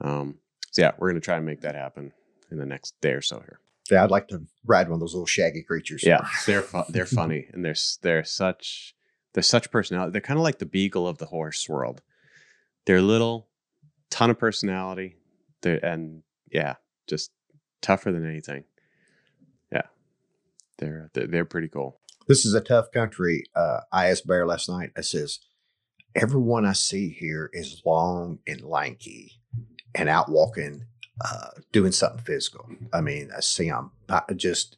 Um, 0.00 0.38
so 0.72 0.82
yeah, 0.82 0.92
we're 0.98 1.10
gonna 1.10 1.20
try 1.20 1.36
and 1.36 1.46
make 1.46 1.60
that 1.60 1.74
happen 1.76 2.12
in 2.50 2.58
the 2.58 2.66
next 2.66 3.00
day 3.00 3.12
or 3.12 3.22
so 3.22 3.38
here. 3.40 3.60
Yeah, 3.90 4.04
I'd 4.04 4.10
like 4.10 4.28
to 4.28 4.42
ride 4.64 4.88
one 4.88 4.94
of 4.94 5.00
those 5.00 5.14
little 5.14 5.26
shaggy 5.26 5.62
creatures. 5.62 6.02
Yeah, 6.04 6.26
they're 6.46 6.62
fu- 6.62 6.90
they're 6.90 7.06
funny 7.06 7.46
and 7.52 7.64
they're 7.64 7.74
they're 8.02 8.24
such 8.24 8.94
they're 9.34 9.42
such 9.42 9.70
personality. 9.70 10.12
They're 10.12 10.20
kind 10.20 10.38
of 10.38 10.44
like 10.44 10.58
the 10.58 10.66
beagle 10.66 11.06
of 11.06 11.18
the 11.18 11.26
horse 11.26 11.68
world. 11.68 12.02
They're 12.86 13.02
little, 13.02 13.48
ton 14.10 14.30
of 14.30 14.38
personality. 14.38 15.16
They're, 15.62 15.84
and 15.84 16.22
yeah, 16.50 16.76
just 17.06 17.30
tougher 17.82 18.12
than 18.12 18.28
anything. 18.28 18.64
Yeah, 19.72 19.82
they're 20.78 21.10
they're, 21.12 21.26
they're 21.26 21.44
pretty 21.44 21.68
cool. 21.68 22.00
This 22.28 22.46
is 22.46 22.54
a 22.54 22.60
tough 22.60 22.92
country. 22.92 23.44
Uh, 23.56 23.80
I 23.90 24.08
asked 24.08 24.26
Bear 24.26 24.46
last 24.46 24.68
night. 24.68 24.90
I 24.96 25.00
says, 25.00 25.40
everyone 26.14 26.64
I 26.64 26.72
see 26.74 27.10
here 27.10 27.50
is 27.52 27.82
long 27.84 28.38
and 28.46 28.62
lanky 28.62 29.32
and 29.94 30.08
out 30.08 30.30
walking 30.30 30.86
uh, 31.20 31.50
doing 31.72 31.92
something 31.92 32.22
physical. 32.22 32.68
I 32.92 33.00
mean, 33.00 33.30
I 33.36 33.40
see 33.40 33.68
I'm 33.68 33.90
just 34.36 34.76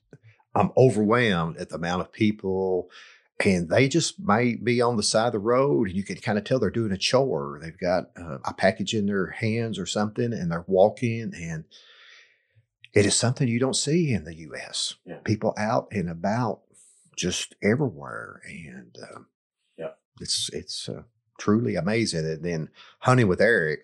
I'm 0.55 0.71
overwhelmed 0.77 1.57
at 1.57 1.71
the 1.71 1.77
amount 1.77 2.03
of 2.03 2.13
people, 2.13 2.91
and 3.45 3.69
they 3.69 3.89
just 3.89 4.21
may 4.21 4.57
be 4.57 4.81
on 4.81 4.97
the 4.97 5.03
side 5.03 5.29
of 5.29 5.33
the 5.33 5.39
road, 5.39 5.89
and 5.89 5.97
you 5.97 6.05
can 6.05 6.17
kind 6.17 6.39
of 6.39 6.45
tell 6.45 6.59
they're 6.59 6.71
doing 6.71 6.93
a 6.93 6.99
chore. 6.99 7.59
They've 7.63 7.79
got 7.79 8.11
uh, 8.17 8.39
a 8.45 8.55
package 8.55 8.95
in 8.95 9.07
their 9.07 9.29
hands 9.29 9.79
or 9.79 9.87
something, 9.87 10.33
and 10.33 10.51
they're 10.51 10.65
walking, 10.67 11.33
and 11.35 11.65
it 12.93 13.07
is 13.07 13.15
something 13.15 13.49
you 13.49 13.59
don't 13.59 13.77
see 13.77 14.13
in 14.13 14.25
the 14.25 14.35
U.S. 14.37 14.97
Yeah. 15.07 15.19
People 15.25 15.55
out 15.57 15.89
and 15.93 16.11
about, 16.11 16.61
just 17.17 17.55
everywhere, 17.63 18.41
and 18.47 18.97
uh, 19.03 19.21
yeah, 19.79 19.91
it's 20.21 20.51
it's 20.53 20.89
uh, 20.89 21.03
truly 21.39 21.77
amazing. 21.77 22.27
And 22.27 22.45
then 22.45 22.69
hunting 23.01 23.29
with 23.29 23.41
Eric 23.41 23.81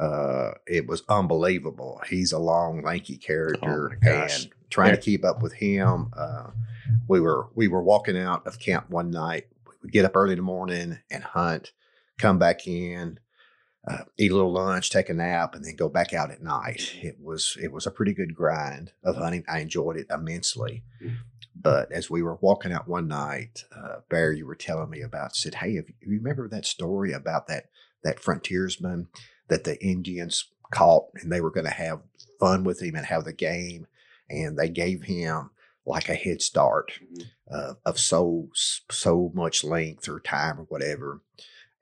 uh, 0.00 0.52
it 0.66 0.86
was 0.86 1.02
unbelievable. 1.08 2.00
He's 2.08 2.32
a 2.32 2.38
long, 2.38 2.82
lanky 2.82 3.18
character, 3.18 3.98
oh 4.02 4.08
and 4.08 4.48
trying 4.70 4.92
to 4.92 5.00
keep 5.00 5.24
up 5.24 5.42
with 5.42 5.52
him. 5.52 6.10
Uh, 6.16 6.50
we 7.06 7.20
were 7.20 7.48
we 7.54 7.68
were 7.68 7.82
walking 7.82 8.16
out 8.16 8.46
of 8.46 8.58
camp 8.58 8.88
one 8.88 9.10
night. 9.10 9.48
We 9.66 9.74
would 9.82 9.92
get 9.92 10.06
up 10.06 10.16
early 10.16 10.32
in 10.32 10.38
the 10.38 10.42
morning 10.42 10.98
and 11.10 11.22
hunt, 11.22 11.72
come 12.18 12.38
back 12.38 12.66
in, 12.66 13.20
uh, 13.86 14.04
eat 14.16 14.32
a 14.32 14.34
little 14.34 14.52
lunch, 14.52 14.88
take 14.88 15.10
a 15.10 15.14
nap, 15.14 15.54
and 15.54 15.62
then 15.62 15.76
go 15.76 15.90
back 15.90 16.14
out 16.14 16.30
at 16.30 16.42
night. 16.42 16.94
It 17.02 17.18
was 17.22 17.58
it 17.60 17.70
was 17.70 17.86
a 17.86 17.90
pretty 17.90 18.14
good 18.14 18.34
grind 18.34 18.92
of 19.04 19.16
hunting. 19.16 19.44
I 19.48 19.58
enjoyed 19.58 19.98
it 19.98 20.06
immensely. 20.10 20.82
Mm. 21.04 21.16
But 21.54 21.92
as 21.92 22.08
we 22.08 22.22
were 22.22 22.38
walking 22.40 22.72
out 22.72 22.88
one 22.88 23.06
night, 23.06 23.64
uh, 23.76 23.96
Bear, 24.08 24.32
you 24.32 24.46
were 24.46 24.54
telling 24.54 24.88
me 24.88 25.02
about 25.02 25.36
said, 25.36 25.56
"Hey, 25.56 25.72
if 25.72 25.90
you 26.00 26.08
remember 26.08 26.48
that 26.48 26.64
story 26.64 27.12
about 27.12 27.48
that 27.48 27.66
that 28.02 28.18
frontiersman 28.18 29.08
that 29.50 29.64
the 29.64 29.82
Indians 29.84 30.46
caught 30.72 31.08
and 31.16 31.30
they 31.30 31.40
were 31.40 31.50
going 31.50 31.66
to 31.66 31.72
have 31.72 32.00
fun 32.38 32.64
with 32.64 32.80
him 32.80 32.94
and 32.94 33.04
have 33.04 33.24
the 33.24 33.32
game. 33.32 33.86
And 34.30 34.58
they 34.58 34.68
gave 34.68 35.02
him 35.02 35.50
like 35.84 36.08
a 36.08 36.14
head 36.14 36.40
start 36.40 36.92
mm-hmm. 37.02 37.22
uh, 37.52 37.74
of 37.84 37.98
so 37.98 38.48
so 38.90 39.30
much 39.34 39.64
length 39.64 40.08
or 40.08 40.20
time 40.20 40.60
or 40.60 40.64
whatever. 40.64 41.20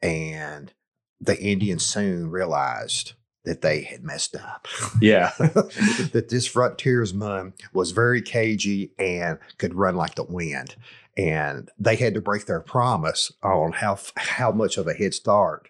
And 0.02 0.72
the 1.20 1.40
Indians 1.40 1.84
soon 1.84 2.30
realized 2.30 3.12
that 3.44 3.62
they 3.62 3.82
had 3.82 4.04
messed 4.04 4.36
up. 4.36 4.66
Yeah. 5.00 5.32
that 5.38 6.26
this 6.28 6.46
frontiersman 6.46 7.54
was 7.72 7.92
very 7.92 8.22
cagey 8.22 8.92
and 8.98 9.38
could 9.58 9.74
run 9.74 9.96
like 9.96 10.14
the 10.14 10.24
wind. 10.24 10.76
And 11.16 11.70
they 11.78 11.96
had 11.96 12.14
to 12.14 12.20
break 12.20 12.46
their 12.46 12.60
promise 12.60 13.32
on 13.42 13.72
how 13.72 13.98
how 14.16 14.52
much 14.52 14.76
of 14.76 14.86
a 14.86 14.94
head 14.94 15.14
start 15.14 15.68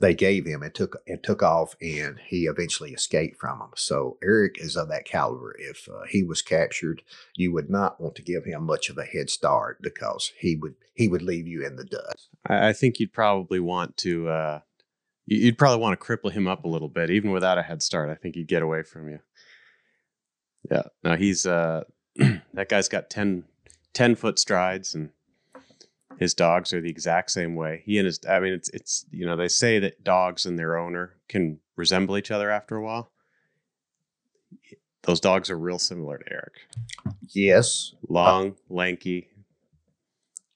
they 0.00 0.14
gave 0.14 0.44
him 0.44 0.62
and 0.62 0.74
took 0.74 0.96
and 1.06 1.22
took 1.22 1.42
off 1.42 1.76
and 1.80 2.18
he 2.26 2.46
eventually 2.46 2.92
escaped 2.92 3.38
from 3.38 3.60
them. 3.60 3.70
So 3.76 4.18
Eric 4.22 4.56
is 4.58 4.76
of 4.76 4.88
that 4.88 5.04
caliber. 5.04 5.54
If 5.58 5.88
uh, 5.88 6.02
he 6.08 6.22
was 6.22 6.42
captured, 6.42 7.02
you 7.36 7.52
would 7.52 7.70
not 7.70 8.00
want 8.00 8.14
to 8.16 8.22
give 8.22 8.44
him 8.44 8.64
much 8.64 8.90
of 8.90 8.98
a 8.98 9.04
head 9.04 9.30
start 9.30 9.78
because 9.80 10.32
he 10.38 10.56
would 10.56 10.74
he 10.94 11.08
would 11.08 11.22
leave 11.22 11.46
you 11.46 11.64
in 11.64 11.76
the 11.76 11.84
dust. 11.84 12.28
I, 12.46 12.72
think 12.72 12.98
you'd 12.98 13.12
probably 13.12 13.60
want 13.60 13.96
to 13.98 14.28
uh 14.28 14.60
you- 15.26 15.38
you'd 15.38 15.58
probably 15.58 15.80
want 15.80 15.98
to 15.98 16.04
cripple 16.04 16.32
him 16.32 16.46
up 16.48 16.64
a 16.64 16.68
little 16.68 16.88
bit, 16.88 17.10
even 17.10 17.30
without 17.30 17.58
a 17.58 17.62
head 17.62 17.82
start. 17.82 18.10
I 18.10 18.14
think 18.14 18.34
he'd 18.34 18.48
get 18.48 18.62
away 18.62 18.82
from 18.82 19.08
you. 19.08 19.20
Yeah. 20.70 20.82
No, 21.02 21.14
he's 21.16 21.46
uh 21.46 21.84
that 22.52 22.68
guy's 22.68 22.88
got 22.88 23.10
10, 23.10 23.44
10 23.92 24.14
foot 24.16 24.38
strides 24.38 24.94
and 24.94 25.10
his 26.18 26.34
dogs 26.34 26.72
are 26.72 26.80
the 26.80 26.90
exact 26.90 27.30
same 27.30 27.54
way. 27.54 27.82
He 27.84 27.98
and 27.98 28.06
his 28.06 28.20
I 28.28 28.40
mean 28.40 28.52
it's 28.52 28.68
it's 28.70 29.06
you 29.10 29.26
know, 29.26 29.36
they 29.36 29.48
say 29.48 29.78
that 29.80 30.04
dogs 30.04 30.46
and 30.46 30.58
their 30.58 30.76
owner 30.76 31.14
can 31.28 31.58
resemble 31.76 32.16
each 32.16 32.30
other 32.30 32.50
after 32.50 32.76
a 32.76 32.82
while. 32.82 33.10
Those 35.02 35.20
dogs 35.20 35.50
are 35.50 35.58
real 35.58 35.78
similar 35.78 36.18
to 36.18 36.32
Eric. 36.32 36.52
Yes, 37.34 37.94
Long, 38.08 38.56
lanky, 38.70 39.28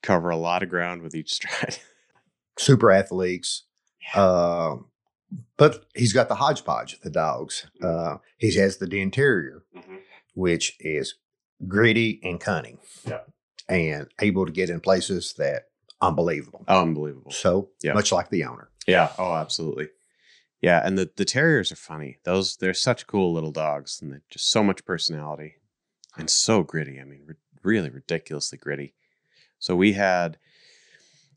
cover 0.01 0.29
a 0.31 0.37
lot 0.37 0.63
of 0.63 0.69
ground 0.69 1.03
with 1.03 1.13
each 1.13 1.31
stride. 1.33 1.77
super 2.57 2.91
athletes. 2.91 3.65
Uh, 4.15 4.77
but 5.57 5.85
he's 5.93 6.13
got 6.13 6.29
the 6.29 6.35
hodgepodge 6.35 6.93
of 6.93 7.01
the 7.01 7.11
dogs. 7.11 7.67
Uh, 7.83 8.17
he 8.37 8.55
has 8.55 8.77
the 8.77 8.87
Den 8.87 9.11
Terrier, 9.11 9.61
which 10.33 10.75
is 10.79 11.13
gritty 11.67 12.19
and 12.23 12.39
cunning. 12.39 12.79
Yeah. 13.07 13.19
And 13.69 14.07
able 14.19 14.45
to 14.45 14.51
get 14.51 14.69
in 14.69 14.79
places 14.79 15.33
that 15.37 15.67
unbelievable. 16.01 16.65
Unbelievable. 16.67 17.31
So 17.31 17.69
Yeah. 17.83 17.93
much 17.93 18.11
like 18.11 18.29
the 18.29 18.43
owner. 18.45 18.69
Yeah. 18.87 19.11
Oh, 19.17 19.33
absolutely. 19.33 19.89
Yeah, 20.61 20.81
and 20.85 20.97
the 20.97 21.09
the 21.15 21.23
terriers 21.25 21.71
are 21.71 21.77
funny. 21.77 22.17
Those 22.23 22.57
they're 22.57 22.73
such 22.73 23.07
cool 23.07 23.31
little 23.33 23.51
dogs, 23.51 24.01
and 24.01 24.11
they're 24.11 24.23
just 24.29 24.49
so 24.49 24.61
much 24.63 24.83
personality, 24.83 25.55
and 26.17 26.29
so 26.29 26.63
gritty. 26.63 26.99
I 26.99 27.05
mean, 27.05 27.21
re- 27.25 27.35
really 27.63 27.89
ridiculously 27.89 28.57
gritty. 28.57 28.93
So 29.59 29.75
we 29.75 29.93
had, 29.93 30.37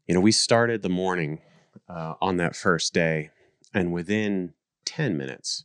you 0.09 0.15
know, 0.15 0.21
we 0.21 0.33
started 0.33 0.83
the 0.83 0.89
morning 0.89 1.41
uh, 1.89 2.15
on 2.21 2.37
that 2.39 2.57
first 2.57 2.95
day, 2.95 3.31
and 3.73 3.93
within 3.93 4.55
ten 4.85 5.17
minutes, 5.17 5.65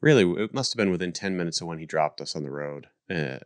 really, 0.00 0.22
it 0.44 0.54
must 0.54 0.72
have 0.72 0.78
been 0.78 0.92
within 0.92 1.12
ten 1.12 1.36
minutes 1.36 1.60
of 1.60 1.66
when 1.66 1.78
he 1.78 1.86
dropped 1.86 2.20
us 2.20 2.36
on 2.36 2.44
the 2.44 2.50
road 2.52 2.86
uh, 3.10 3.38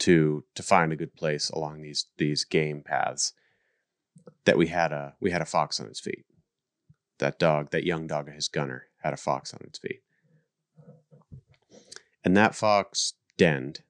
to 0.00 0.44
to 0.54 0.62
find 0.62 0.92
a 0.92 0.96
good 0.96 1.14
place 1.14 1.50
along 1.50 1.82
these 1.82 2.06
these 2.18 2.44
game 2.44 2.82
paths. 2.82 3.32
That 4.44 4.58
we 4.58 4.68
had 4.68 4.92
a 4.92 5.14
we 5.20 5.30
had 5.30 5.42
a 5.42 5.46
fox 5.46 5.80
on 5.80 5.86
its 5.86 6.00
feet 6.00 6.24
that 7.18 7.38
dog, 7.38 7.70
that 7.70 7.84
young 7.84 8.06
dog 8.06 8.28
of 8.28 8.34
his 8.34 8.48
gunner, 8.48 8.86
had 9.02 9.12
a 9.12 9.18
fox 9.18 9.52
on 9.54 9.60
its 9.64 9.78
feet. 9.78 10.02
And 12.24 12.36
that 12.36 12.54
fox 12.54 13.14
denned 13.36 13.82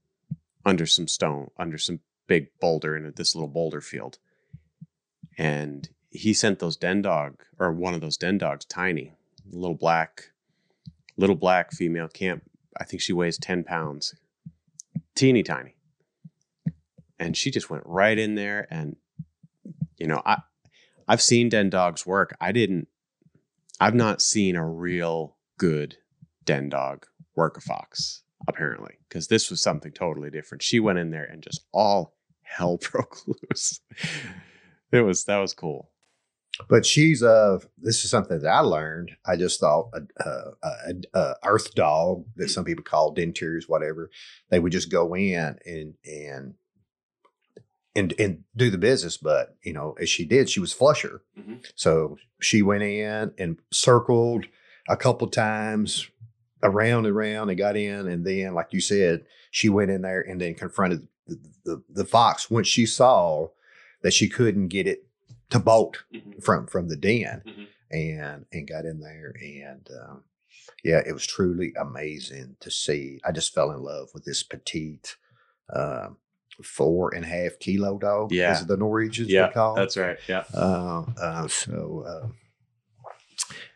under 0.64 0.86
some 0.86 1.08
stone, 1.08 1.50
under 1.56 1.78
some 1.78 2.00
big 2.26 2.48
boulder 2.60 2.96
in 2.96 3.12
this 3.16 3.34
little 3.34 3.48
boulder 3.48 3.80
field. 3.80 4.18
And 5.38 5.88
he 6.10 6.32
sent 6.32 6.58
those 6.58 6.76
den 6.76 7.02
dog, 7.02 7.42
or 7.58 7.72
one 7.72 7.94
of 7.94 8.00
those 8.00 8.16
den 8.16 8.38
dogs, 8.38 8.64
tiny, 8.64 9.12
little 9.50 9.76
black, 9.76 10.30
little 11.16 11.36
black 11.36 11.72
female 11.72 12.08
camp. 12.08 12.44
I 12.78 12.84
think 12.84 13.02
she 13.02 13.12
weighs 13.12 13.38
10 13.38 13.64
pounds, 13.64 14.14
teeny 15.14 15.42
tiny. 15.42 15.76
And 17.18 17.36
she 17.36 17.50
just 17.50 17.70
went 17.70 17.84
right 17.86 18.18
in 18.18 18.34
there. 18.34 18.66
And, 18.70 18.96
you 19.98 20.06
know, 20.06 20.22
I, 20.24 20.38
I've 21.06 21.22
seen 21.22 21.48
den 21.48 21.70
dogs 21.70 22.04
work. 22.06 22.36
I 22.40 22.52
didn't 22.52 22.88
I've 23.80 23.94
not 23.94 24.22
seen 24.22 24.56
a 24.56 24.66
real 24.66 25.36
good 25.58 25.96
den 26.44 26.68
dog 26.68 27.06
work 27.34 27.56
a 27.56 27.60
fox, 27.60 28.22
apparently, 28.46 28.94
because 29.08 29.28
this 29.28 29.50
was 29.50 29.60
something 29.60 29.92
totally 29.92 30.30
different. 30.30 30.62
She 30.62 30.80
went 30.80 30.98
in 30.98 31.10
there 31.10 31.24
and 31.24 31.42
just 31.42 31.64
all 31.72 32.14
hell 32.42 32.78
broke 32.92 33.18
loose. 33.26 33.80
It 34.92 35.00
was 35.00 35.24
that 35.24 35.38
was 35.38 35.54
cool. 35.54 35.90
But 36.68 36.86
she's 36.86 37.20
uh 37.20 37.58
this 37.78 38.04
is 38.04 38.10
something 38.10 38.38
that 38.38 38.48
I 38.48 38.60
learned. 38.60 39.10
I 39.26 39.36
just 39.36 39.58
thought 39.58 39.90
a, 39.92 40.22
a, 40.22 40.52
a, 40.62 41.18
a 41.18 41.34
earth 41.44 41.74
dog 41.74 42.24
that 42.36 42.48
some 42.48 42.64
people 42.64 42.84
call 42.84 43.12
den 43.12 43.32
terriers, 43.32 43.68
whatever. 43.68 44.08
They 44.50 44.60
would 44.60 44.72
just 44.72 44.90
go 44.90 45.14
in 45.16 45.58
and 45.66 45.94
and 46.04 46.54
and 47.96 48.12
and 48.18 48.44
do 48.56 48.70
the 48.70 48.78
business. 48.78 49.16
But 49.16 49.56
you 49.62 49.72
know, 49.72 49.94
as 50.00 50.08
she 50.08 50.24
did, 50.24 50.48
she 50.50 50.60
was 50.60 50.72
flusher, 50.72 51.22
Mhm. 51.38 51.64
so 51.74 52.16
she 52.40 52.62
went 52.62 52.82
in 52.82 53.32
and 53.38 53.58
circled 53.72 54.46
a 54.88 54.96
couple 54.96 55.28
times 55.28 56.08
around 56.62 57.06
and 57.06 57.14
around 57.14 57.48
and 57.50 57.58
got 57.58 57.76
in, 57.76 58.06
and 58.08 58.24
then, 58.24 58.54
like 58.54 58.72
you 58.72 58.80
said, 58.80 59.24
she 59.50 59.68
went 59.68 59.90
in 59.90 60.02
there 60.02 60.20
and 60.20 60.40
then 60.40 60.54
confronted 60.54 61.06
the 61.26 61.38
the, 61.64 61.82
the 61.88 62.04
fox 62.04 62.50
once 62.50 62.66
she 62.68 62.84
saw 62.86 63.48
that 64.02 64.12
she 64.12 64.28
couldn't 64.28 64.68
get 64.68 64.86
it 64.86 65.06
to 65.50 65.58
bolt 65.58 66.04
from 66.42 66.66
from 66.66 66.88
the 66.88 66.96
den 66.96 67.42
Mhm. 67.46 67.66
and 67.90 68.46
and 68.52 68.68
got 68.68 68.84
in 68.84 69.00
there 69.00 69.32
and 69.40 69.88
um, 70.02 70.24
yeah 70.82 71.00
it 71.06 71.12
was 71.12 71.26
truly 71.26 71.72
amazing 71.78 72.56
to 72.60 72.70
see 72.70 73.20
i 73.24 73.30
just 73.32 73.54
fell 73.54 73.70
in 73.70 73.80
love 73.82 74.08
with 74.12 74.24
this 74.24 74.42
petite 74.42 75.16
um, 75.74 76.16
four 76.62 77.14
and 77.14 77.24
a 77.24 77.28
half 77.28 77.58
kilo 77.58 77.98
dog 77.98 78.32
Yeah. 78.32 78.52
is 78.52 78.66
the 78.66 78.76
norwegians 78.76 79.30
Yeah, 79.30 79.50
call 79.52 79.74
that's 79.76 79.96
right. 79.96 80.16
Yeah. 80.28 80.44
uh, 80.54 81.04
uh, 81.20 81.48
so 81.48 82.04
uh, 82.06 82.28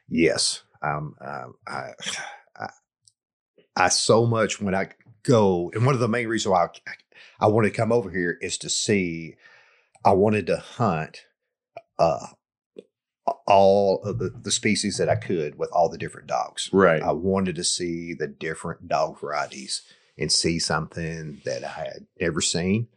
yes 0.09 0.63
um, 0.83 1.15
uh, 1.21 1.47
I, 1.67 1.91
I 2.57 2.69
i 3.77 3.89
so 3.89 4.27
much 4.27 4.61
when 4.61 4.75
i 4.75 4.89
go 5.25 5.71
and 5.75 5.85
one 5.85 5.95
of 5.95 6.01
the 6.01 6.09
main 6.09 6.29
reasons 6.29 6.53
why 6.53 6.65
i, 6.87 7.47
I 7.47 7.49
wanted 7.49 7.71
to 7.71 7.77
come 7.77 7.93
over 7.93 8.11
here 8.11 8.39
is 8.41 8.57
to 8.59 8.69
see 8.71 9.35
i 10.05 10.13
wanted 10.13 10.47
to 10.47 10.57
hunt 10.59 11.23
uh, 11.99 12.29
all 13.47 14.03
of 14.05 14.19
the, 14.19 14.31
the 14.31 14.51
species 14.53 14.97
that 14.99 15.09
i 15.09 15.17
could 15.17 15.59
with 15.59 15.71
all 15.73 15.89
the 15.89 15.99
different 15.99 16.29
dogs 16.29 16.71
Right. 16.73 17.03
I 17.03 17.13
wanted 17.13 17.57
to 17.57 17.65
see 17.65 18.15
the 18.15 18.27
different 18.29 18.89
dog 18.89 19.21
varieties 19.21 19.83
and 20.19 20.31
see 20.33 20.59
something 20.59 21.41
that 21.45 21.65
I 21.65 21.69
had 21.69 22.07
never 22.21 22.41
seen, 22.41 22.89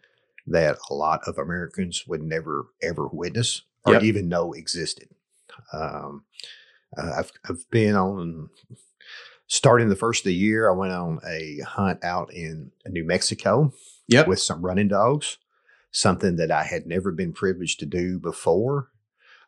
that 0.47 0.77
a 0.89 0.93
lot 0.93 1.21
of 1.27 1.37
Americans 1.37 2.05
would 2.07 2.23
never 2.23 2.67
ever 2.81 3.07
witness 3.07 3.61
or 3.85 3.93
Yep. 3.93 4.03
even 4.03 4.29
know 4.29 4.53
existed. 4.53 5.09
Um, 5.73 6.23
uh, 6.97 7.13
I've 7.19 7.31
I've 7.47 7.69
been 7.69 7.95
on 7.95 8.49
starting 9.47 9.89
the 9.89 9.95
first 9.95 10.21
of 10.21 10.25
the 10.25 10.33
year. 10.35 10.69
I 10.69 10.73
went 10.73 10.93
on 10.93 11.19
a 11.27 11.59
hunt 11.65 12.03
out 12.03 12.33
in 12.33 12.71
New 12.87 13.03
Mexico 13.05 13.73
Yep. 14.07 14.27
with 14.27 14.39
some 14.39 14.61
running 14.65 14.87
dogs, 14.87 15.37
something 15.91 16.35
that 16.37 16.51
I 16.51 16.63
had 16.63 16.85
never 16.85 17.11
been 17.11 17.33
privileged 17.33 17.79
to 17.81 17.85
do 17.85 18.19
before. 18.19 18.89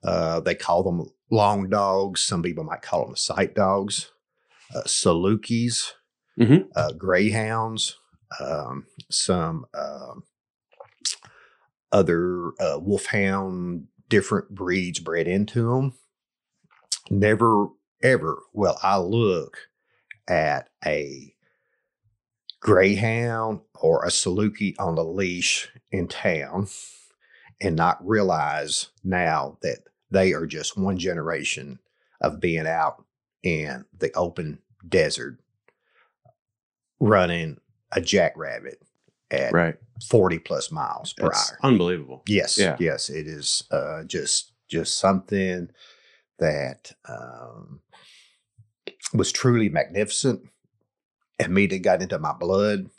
Uh, 0.03 0.39
they 0.41 0.55
call 0.55 0.83
them 0.83 1.05
long 1.31 1.69
dogs. 1.69 2.21
Some 2.23 2.43
people 2.43 2.63
might 2.65 2.81
call 2.81 3.05
them 3.05 3.15
sight 3.15 3.55
dogs. 3.55 4.11
Uh, 4.75 4.81
Salukis, 4.83 5.91
Mhm. 6.39 6.69
uh, 6.75 6.91
greyhounds, 6.93 7.97
um, 8.39 8.87
some 9.09 9.65
um 9.73 10.23
other 11.91 12.51
uh, 12.59 12.79
wolfhound, 12.81 13.87
different 14.09 14.49
breeds 14.49 14.99
bred 14.99 15.27
into 15.27 15.69
them. 15.69 15.93
Never, 17.09 17.67
ever 18.01 18.39
will 18.53 18.77
I 18.83 18.97
look 18.97 19.57
at 20.27 20.69
a 20.85 21.35
greyhound 22.61 23.61
or 23.81 24.03
a 24.05 24.09
Saluki 24.09 24.75
on 24.79 24.97
a 24.97 25.03
leash 25.03 25.69
in 25.91 26.07
town 26.07 26.67
and 27.61 27.75
not 27.75 28.05
realize 28.07 28.89
now 29.03 29.57
that 29.61 29.79
they 30.11 30.33
are 30.33 30.47
just 30.47 30.77
one 30.77 30.97
generation 30.97 31.79
of 32.21 32.39
being 32.39 32.67
out 32.67 33.03
in 33.43 33.85
the 33.97 34.11
open 34.15 34.59
desert 34.87 35.39
running 37.07 37.57
a 37.91 38.01
jackrabbit 38.01 38.81
at 39.29 39.53
Right. 39.53 39.75
40 40.09 40.39
plus 40.39 40.71
miles 40.71 41.13
per 41.13 41.27
It's 41.27 41.51
hour. 41.51 41.59
unbelievable. 41.63 42.23
Yes, 42.27 42.57
Yeah. 42.57 42.77
yes, 42.79 43.09
it 43.09 43.27
is 43.27 43.63
uh, 43.71 44.03
just 44.05 44.51
just 44.69 44.97
something 44.97 45.69
that 46.39 46.93
um, 47.07 47.81
was 49.13 49.31
truly 49.31 49.69
magnificent. 49.69 50.41
Immediately 51.39 51.79
got 51.79 52.01
into 52.01 52.17
my 52.17 52.33
blood. 52.33 52.89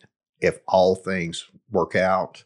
If 0.41 0.59
all 0.69 0.95
things 0.95 1.49
work 1.71 1.97
out 1.97 2.45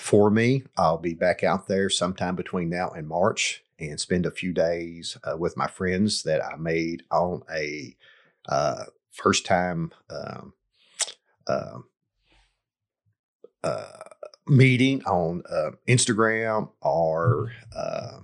for 0.00 0.30
me, 0.30 0.64
I'll 0.76 0.98
be 0.98 1.14
back 1.14 1.42
out 1.42 1.66
there 1.66 1.88
sometime 1.90 2.36
between 2.36 2.68
now 2.68 2.90
and 2.90 3.08
March, 3.08 3.64
and 3.78 3.98
spend 3.98 4.26
a 4.26 4.30
few 4.30 4.52
days 4.52 5.16
uh, 5.24 5.36
with 5.36 5.56
my 5.56 5.66
friends 5.66 6.22
that 6.24 6.44
I 6.44 6.56
made 6.56 7.02
on 7.10 7.42
a 7.52 7.96
uh, 8.48 8.84
first 9.10 9.46
time 9.46 9.92
um, 10.10 10.52
uh, 11.46 11.78
uh, 13.62 13.86
meeting 14.46 15.02
on 15.04 15.42
uh, 15.50 15.70
Instagram 15.88 16.70
or 16.82 17.52
uh, 17.74 18.18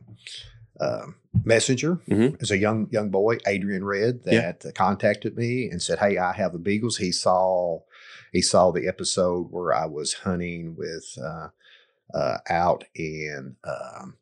uh, 0.79 1.07
Messenger. 1.45 1.97
Mhm. 2.09 2.41
As 2.43 2.51
a 2.51 2.59
young 2.59 2.89
young 2.91 3.11
boy, 3.11 3.39
Adrian 3.47 3.85
Red, 3.85 4.21
Yeah. 4.27 4.53
that 4.61 4.75
contacted 4.75 5.37
me 5.37 5.69
and 5.71 5.81
said, 5.81 5.99
"Hey, 6.01 6.19
I 6.19 6.33
have 6.33 6.53
the 6.53 6.59
Beagles." 6.59 6.97
He 6.99 7.13
saw 7.13 7.81
he 8.33 8.43
saw 8.43 8.71
the 8.71 8.87
episode 8.89 9.51
where 9.51 9.73
I 9.75 9.87
was 9.87 10.13
hunting 10.15 10.75
with 10.77 11.17
uh, 11.23 11.49
uh, 12.15 12.39
out 12.49 12.85
in 12.95 13.57
um, 13.65 14.17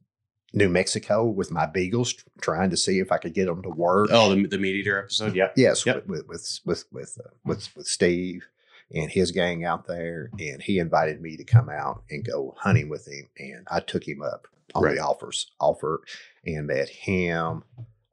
New 0.53 0.69
Mexico 0.69 1.25
with 1.27 1.51
my 1.51 1.67
Beagles, 1.67 2.15
trying 2.41 2.71
to 2.71 2.77
see 2.77 2.99
if 3.01 3.11
I 3.11 3.19
could 3.19 3.35
get 3.35 3.47
them 3.47 3.63
to 3.63 3.71
work. 3.71 4.11
Oh, 4.13 4.35
the, 4.35 4.47
the 4.47 4.57
MeatEater 4.59 4.99
episode. 5.03 5.35
Yeah. 5.35 5.49
Yes, 5.57 5.85
Yep. 5.87 6.07
with 6.07 6.27
with 6.29 6.61
with 6.67 6.85
with 6.93 7.19
uh, 7.25 7.31
with, 7.45 7.75
with 7.77 7.87
Steve 7.87 8.47
and 8.95 9.11
his 9.11 9.31
gang 9.33 9.65
out 9.65 9.87
there, 9.87 10.31
and 10.39 10.63
he 10.63 10.79
invited 10.79 11.21
me 11.21 11.37
to 11.37 11.45
come 11.45 11.69
out 11.69 12.03
and 12.11 12.25
go 12.25 12.55
hunting 12.59 12.89
with 12.89 13.07
him, 13.07 13.29
and 13.39 13.67
I 13.71 13.81
took 13.81 14.07
him 14.07 14.23
up 14.23 14.47
on 14.75 14.83
Right. 14.85 14.97
the 14.97 15.03
offers 15.03 15.51
offer 15.61 16.03
and 16.47 16.67
met 16.67 16.89
him, 16.89 17.65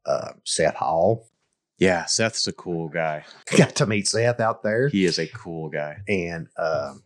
uh, 0.05 0.33
Seth 0.43 0.75
Hall. 0.75 1.27
Yeah. 1.77 2.05
Seth's 2.05 2.47
a 2.47 2.53
cool 2.53 2.87
guy. 2.89 3.25
Got 3.57 3.75
to 3.75 3.85
meet 3.85 4.07
Seth 4.07 4.39
out 4.39 4.63
there, 4.63 4.87
He 4.89 5.03
is 5.05 5.19
a 5.19 5.27
cool 5.27 5.69
guy. 5.69 5.97
and 6.07 6.47
um, 6.57 7.03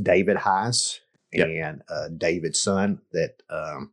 David 0.00 0.36
Heiss 0.38 0.98
Yep. 1.32 1.48
and 1.48 1.82
uh, 1.88 2.08
David's 2.08 2.60
son 2.60 3.00
that 3.12 3.42
um, 3.48 3.92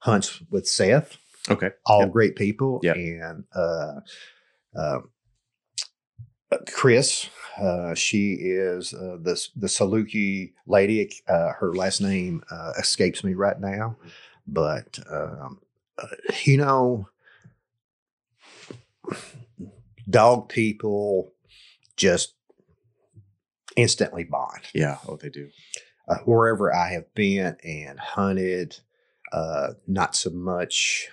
hunts 0.00 0.42
with 0.50 0.66
Seth. 0.68 1.16
Okay. 1.48 1.70
all 1.86 2.00
Yep. 2.02 2.10
great 2.12 2.36
people. 2.36 2.80
Yep. 2.82 2.96
And 2.96 3.44
uh, 3.54 3.92
um, 3.94 4.02
uh, 4.76 4.98
Chris, 6.72 7.28
uh, 7.60 7.94
she 7.94 8.34
is 8.34 8.94
uh, 8.94 9.18
the 9.20 9.48
the 9.56 9.66
Saluki 9.68 10.52
lady. 10.66 11.10
Uh, 11.28 11.52
her 11.54 11.74
last 11.74 12.00
name 12.00 12.42
uh, 12.50 12.72
escapes 12.78 13.24
me 13.24 13.34
right 13.34 13.60
now, 13.60 13.96
but 14.46 14.98
um, 15.10 15.60
uh, 15.98 16.06
you 16.44 16.56
know, 16.58 17.08
dog 20.08 20.48
people 20.48 21.32
just 21.96 22.34
instantly 23.76 24.24
bond 24.24 24.62
Yeah. 24.74 24.98
Oh, 25.08 25.16
they 25.16 25.28
do. 25.30 25.50
uh, 26.08 26.16
wherever 26.26 26.74
I 26.74 26.92
have 26.92 27.12
been 27.14 27.56
and 27.64 27.98
hunted, 28.00 28.78
uh, 29.32 29.74
not 29.86 30.16
so 30.16 30.30
much 30.30 31.08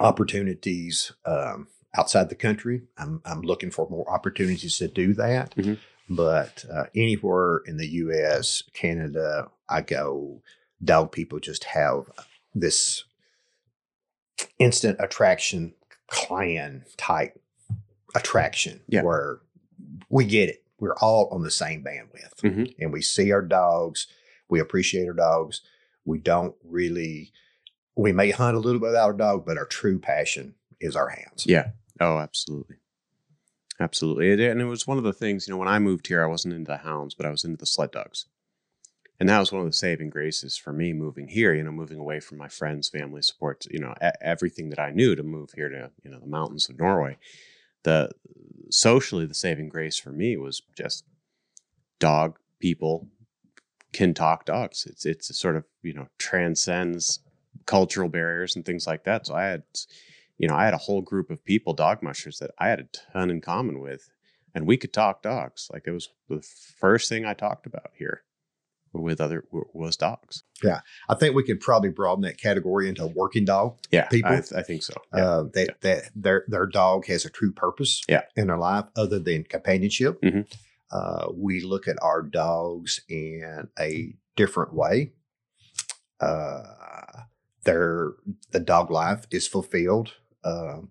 opportunities 0.00 1.12
um, 1.26 1.68
outside 1.98 2.28
the 2.28 2.34
country. 2.34 2.82
I'm, 2.96 3.20
I'm 3.24 3.42
looking 3.42 3.70
for 3.70 3.88
more 3.90 4.08
opportunities 4.10 4.78
to 4.78 4.88
do 4.88 5.12
that. 5.14 5.54
Mhm. 5.56 5.78
But 6.08 6.64
uh, 6.72 6.84
anywhere 6.94 7.58
in 7.66 7.76
the 7.76 7.88
U.S., 7.88 8.62
Canada, 8.72 9.48
I 9.68 9.82
go, 9.82 10.42
dog 10.82 11.12
people 11.12 11.38
just 11.40 11.64
have 11.64 12.04
this 12.54 13.04
instant 14.58 14.96
attraction 15.00 15.74
clan 16.06 16.84
type 16.96 17.38
attraction 18.14 18.80
Yeah. 18.88 19.02
where 19.02 19.40
we 20.08 20.24
get 20.24 20.48
it. 20.48 20.64
We're 20.80 20.96
all 20.96 21.28
on 21.30 21.42
the 21.42 21.50
same 21.50 21.84
bandwidth 21.84 22.40
Mhm. 22.42 22.74
and 22.78 22.92
we 22.92 23.02
see 23.02 23.32
our 23.32 23.42
dogs. 23.42 24.06
We 24.48 24.60
appreciate 24.60 25.06
our 25.06 25.12
dogs. 25.12 25.60
We 26.06 26.18
don't 26.18 26.54
really, 26.64 27.32
we 27.96 28.12
may 28.12 28.30
hunt 28.30 28.56
a 28.56 28.60
little 28.60 28.80
bit 28.80 28.86
without 28.86 29.06
our 29.08 29.12
dog, 29.12 29.44
but 29.44 29.58
our 29.58 29.66
true 29.66 29.98
passion 29.98 30.54
is 30.80 30.96
our 30.96 31.08
hounds. 31.10 31.44
Yeah. 31.46 31.72
Oh, 32.00 32.18
absolutely. 32.18 32.78
Absolutely. 33.80 34.32
And 34.48 34.60
it 34.60 34.64
was 34.64 34.86
one 34.86 34.98
of 34.98 35.04
the 35.04 35.12
things, 35.12 35.46
you 35.46 35.54
know, 35.54 35.58
when 35.58 35.68
I 35.68 35.78
moved 35.78 36.08
here, 36.08 36.22
I 36.22 36.26
wasn't 36.26 36.54
into 36.54 36.70
the 36.70 36.78
hounds, 36.78 37.14
but 37.14 37.26
I 37.26 37.30
was 37.30 37.44
into 37.44 37.56
the 37.56 37.66
sled 37.66 37.92
dogs. 37.92 38.26
And 39.20 39.28
that 39.28 39.40
was 39.40 39.52
one 39.52 39.62
of 39.62 39.66
the 39.68 39.72
saving 39.72 40.10
graces 40.10 40.56
for 40.56 40.72
me 40.72 40.92
moving 40.92 41.28
here, 41.28 41.54
you 41.54 41.62
know, 41.64 41.72
moving 41.72 41.98
away 41.98 42.20
from 42.20 42.38
my 42.38 42.48
friends, 42.48 42.88
family 42.88 43.22
support, 43.22 43.66
you 43.70 43.78
know, 43.80 43.94
everything 44.20 44.70
that 44.70 44.78
I 44.80 44.90
knew 44.90 45.16
to 45.16 45.22
move 45.24 45.50
here 45.54 45.68
to, 45.68 45.90
you 46.04 46.10
know, 46.10 46.20
the 46.20 46.26
mountains 46.26 46.68
of 46.68 46.78
Norway. 46.78 47.18
The 47.84 48.10
socially, 48.70 49.26
the 49.26 49.34
saving 49.34 49.70
grace 49.70 49.98
for 49.98 50.12
me 50.12 50.36
was 50.36 50.62
just 50.76 51.04
dog 52.00 52.38
people 52.60 53.08
can 53.92 54.14
talk 54.14 54.46
dogs. 54.46 54.86
It's, 54.86 55.06
it's 55.06 55.30
a 55.30 55.34
sort 55.34 55.56
of, 55.56 55.64
you 55.82 55.94
know, 55.94 56.08
transcends 56.18 57.20
cultural 57.66 58.08
barriers 58.08 58.56
and 58.56 58.64
things 58.64 58.86
like 58.86 59.04
that. 59.04 59.26
So 59.26 59.34
I 59.34 59.44
had, 59.44 59.64
you 60.38 60.48
know, 60.48 60.54
I 60.54 60.64
had 60.64 60.74
a 60.74 60.78
whole 60.78 61.02
group 61.02 61.30
of 61.30 61.44
people, 61.44 61.74
dog 61.74 62.02
mushers, 62.02 62.38
that 62.38 62.52
I 62.58 62.68
had 62.68 62.80
a 62.80 62.88
ton 63.12 63.30
in 63.30 63.40
common 63.40 63.80
with, 63.80 64.08
and 64.54 64.66
we 64.66 64.76
could 64.76 64.92
talk 64.92 65.22
dogs. 65.22 65.68
Like 65.72 65.84
it 65.86 65.90
was 65.92 66.08
the 66.28 66.42
first 66.42 67.08
thing 67.08 67.24
I 67.24 67.34
talked 67.34 67.66
about 67.66 67.90
here 67.98 68.22
with 68.94 69.20
other 69.20 69.44
was 69.74 69.96
dogs. 69.96 70.44
Yeah, 70.62 70.80
I 71.08 71.14
think 71.14 71.34
we 71.34 71.42
could 71.44 71.60
probably 71.60 71.90
broaden 71.90 72.22
that 72.22 72.38
category 72.40 72.88
into 72.88 73.06
working 73.06 73.44
dog. 73.44 73.76
Yeah, 73.90 74.06
People? 74.08 74.32
I, 74.32 74.42
I 74.56 74.62
think 74.62 74.82
so. 74.82 74.94
Yeah. 75.14 75.24
Uh, 75.26 75.42
that 75.54 75.80
that 75.82 76.02
their 76.14 76.44
their 76.48 76.66
dog 76.66 77.06
has 77.06 77.24
a 77.24 77.30
true 77.30 77.52
purpose 77.52 78.02
Yeah. 78.08 78.22
in 78.36 78.46
their 78.46 78.56
life 78.58 78.86
other 78.96 79.18
than 79.18 79.44
companionship. 79.44 80.20
Mhm. 80.22 80.50
Uh, 80.90 81.26
we 81.34 81.60
look 81.60 81.86
at 81.86 81.96
our 82.00 82.22
dogs 82.22 83.02
in 83.10 83.68
a 83.78 84.14
different 84.36 84.72
way. 84.72 85.12
Uh, 86.20 86.62
their 87.64 88.12
the 88.52 88.60
dog 88.60 88.90
life 88.90 89.26
is 89.30 89.46
fulfilled 89.46 90.14
um, 90.44 90.90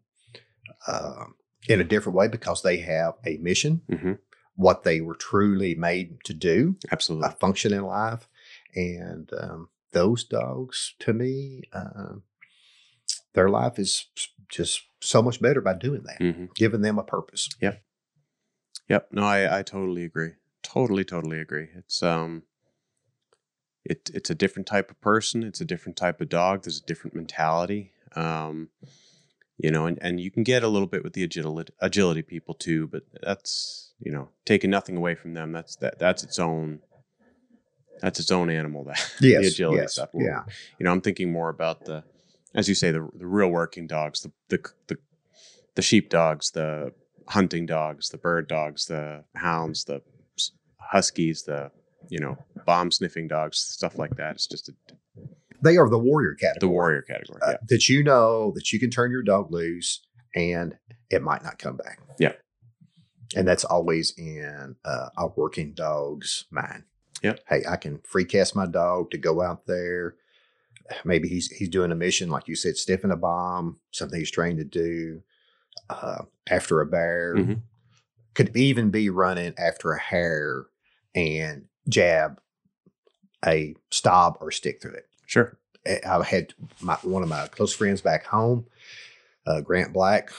um, 0.88 1.36
in 1.68 1.82
a 1.82 1.84
different 1.84 2.18
way 2.18 2.28
because 2.28 2.62
they 2.62 2.78
have 2.78 3.16
a 3.26 3.38
mission, 3.38 3.82
hmm 3.90 4.14
what 4.56 4.82
they 4.82 5.02
were 5.02 5.14
truly 5.14 5.76
made 5.76 6.18
to 6.24 6.34
do, 6.34 6.76
Absolutely. 6.92 7.28
a 7.30 7.32
function 7.34 7.72
in 7.72 7.84
life, 7.84 8.28
and 8.74 9.30
um, 9.40 9.70
those 9.92 10.24
dogs, 10.24 10.96
to 11.00 11.14
me, 11.14 11.62
um 11.74 12.24
their 13.34 13.50
life 13.50 13.78
is 13.78 14.08
just 14.50 14.82
so 15.00 15.22
much 15.22 15.40
better 15.40 15.62
by 15.62 15.74
doing 15.74 16.04
that, 16.04 16.18
hmm 16.18 16.46
giving 16.56 16.82
them 16.82 16.98
a 16.98 17.04
purpose. 17.04 17.50
Yep. 17.62 17.84
Yep. 18.90 19.10
No, 19.12 19.24
I, 19.24 19.60
I 19.60 19.64
totally 19.64 20.04
agree. 20.04 20.32
Totally, 20.64 21.04
totally 21.04 21.40
agree. 21.40 21.68
It's 21.76 22.02
um 22.02 22.44
it 23.86 24.10
it's 24.14 24.30
a 24.30 24.36
different 24.36 24.68
type 24.68 24.90
of 24.90 25.00
person, 25.02 25.44
it's 25.44 25.62
a 25.62 25.66
different 25.66 25.98
type 25.98 26.20
of 26.20 26.30
dog, 26.30 26.64
there's 26.64 26.82
a 26.82 26.86
different 26.86 27.16
mentality. 27.16 27.92
Um 28.16 28.70
you 29.58 29.72
know, 29.72 29.86
and, 29.86 29.98
and 30.02 30.20
you 30.20 30.32
can 30.32 30.44
get 30.44 30.64
a 30.64 30.68
little 30.68 30.88
bit 30.88 31.04
with 31.04 31.14
the 31.14 31.24
agility 31.24 31.74
agility 31.80 32.22
people 32.22 32.54
too, 32.54 32.88
but 32.88 33.04
that's 33.22 33.94
you 34.00 34.12
know, 34.12 34.30
taking 34.46 34.70
nothing 34.70 34.96
away 34.96 35.16
from 35.16 35.34
them, 35.34 35.52
that's 35.52 35.76
that 35.78 35.98
that's 36.00 36.24
its 36.24 36.40
own 36.40 36.80
that's 38.00 38.20
its 38.20 38.32
own 38.32 38.50
animal 38.50 38.84
that 38.84 39.00
Yes, 39.22 39.42
the 39.42 39.48
agility 39.48 39.82
yes, 39.82 39.94
stuff. 39.94 40.10
yeah. 40.14 40.44
You 40.80 40.84
know, 40.84 40.92
I'm 40.92 41.02
thinking 41.02 41.32
more 41.32 41.50
about 41.50 41.86
the 41.86 42.04
as 42.54 42.70
you 42.70 42.76
say, 42.76 42.92
the 42.92 43.08
the 43.16 43.26
real 43.28 43.50
working 43.50 43.88
dogs, 43.88 44.22
the 44.22 44.32
the 44.50 44.70
the, 44.88 44.98
the 45.76 45.82
sheep 45.82 46.10
dogs, 46.10 46.52
the 46.52 46.94
hunting 47.28 47.66
dogs, 47.66 48.10
the 48.10 48.18
bird 48.18 48.48
dogs, 48.48 48.86
the 48.86 49.24
hounds, 49.36 49.86
the 49.86 50.02
huskies, 50.78 51.44
the 51.44 51.72
you 52.10 52.20
know 52.20 52.38
bomb 52.66 52.92
sniffing 52.92 53.28
dogs, 53.28 53.58
stuff 53.58 53.98
like 53.98 54.16
that. 54.18 54.36
It's 54.36 54.48
just 54.48 54.70
a, 54.70 54.74
They 55.62 55.78
are 55.78 55.90
the 55.90 55.98
warrior 56.00 56.36
category. 56.36 56.60
the 56.60 56.68
warrior 56.74 57.02
category. 57.02 57.40
uh, 57.42 57.54
that 57.70 57.90
you 57.90 58.04
know 58.04 58.52
that 58.56 58.72
you 58.72 58.80
can 58.80 58.90
turn 58.90 59.12
your 59.12 59.24
dog 59.24 59.52
loose 59.52 60.02
and 60.36 60.76
it 61.10 61.22
might 61.22 61.44
not 61.44 61.58
come 61.58 61.78
back. 61.78 62.00
Yeah. 62.20 62.34
And 63.36 63.48
that's 63.48 63.66
always 63.66 64.14
in 64.18 64.76
uh, 64.86 65.10
a 65.18 65.28
working 65.28 65.74
dog's 65.74 66.46
mind. 66.52 66.84
Yeah. 67.24 67.36
Hey, 67.50 67.64
I 67.68 67.76
can 67.78 68.00
free 68.00 68.26
cast 68.26 68.56
my 68.56 68.66
dog 68.68 69.12
to 69.12 69.18
go 69.18 69.42
out 69.42 69.66
there. 69.66 70.16
Maybe 71.04 71.28
he's 71.28 71.48
he's 71.52 71.68
doing 71.70 71.92
a 71.92 71.96
mission, 71.96 72.30
like 72.30 72.48
you 72.48 72.56
said, 72.56 72.78
sniffing 72.78 73.12
a 73.12 73.18
bomb, 73.18 73.80
something 73.92 74.18
he's 74.20 74.32
trained 74.32 74.60
to 74.60 74.64
do 74.64 75.22
uh, 75.90 76.24
after 76.50 76.80
a 76.80 76.86
bear. 76.86 77.36
Mhm. 77.36 77.62
Could 78.36 78.56
even 78.56 78.92
be 78.92 79.10
running 79.10 79.54
after 79.58 79.92
a 79.92 80.00
hare 80.00 80.68
and 81.16 81.66
jab 81.90 82.40
a 83.46 83.76
stob 83.92 84.38
or 84.40 84.52
stick 84.52 84.82
through 84.82 84.94
it. 84.94 85.10
Sure. 85.28 85.58
I 85.86 86.22
had 86.24 86.54
my 86.82 86.96
one 87.04 87.24
of 87.24 87.30
my 87.30 87.48
close 87.48 87.74
friends 87.74 88.02
back 88.02 88.26
home, 88.26 88.66
uh, 89.46 89.62
Grant 89.62 89.94
Black, 89.94 90.32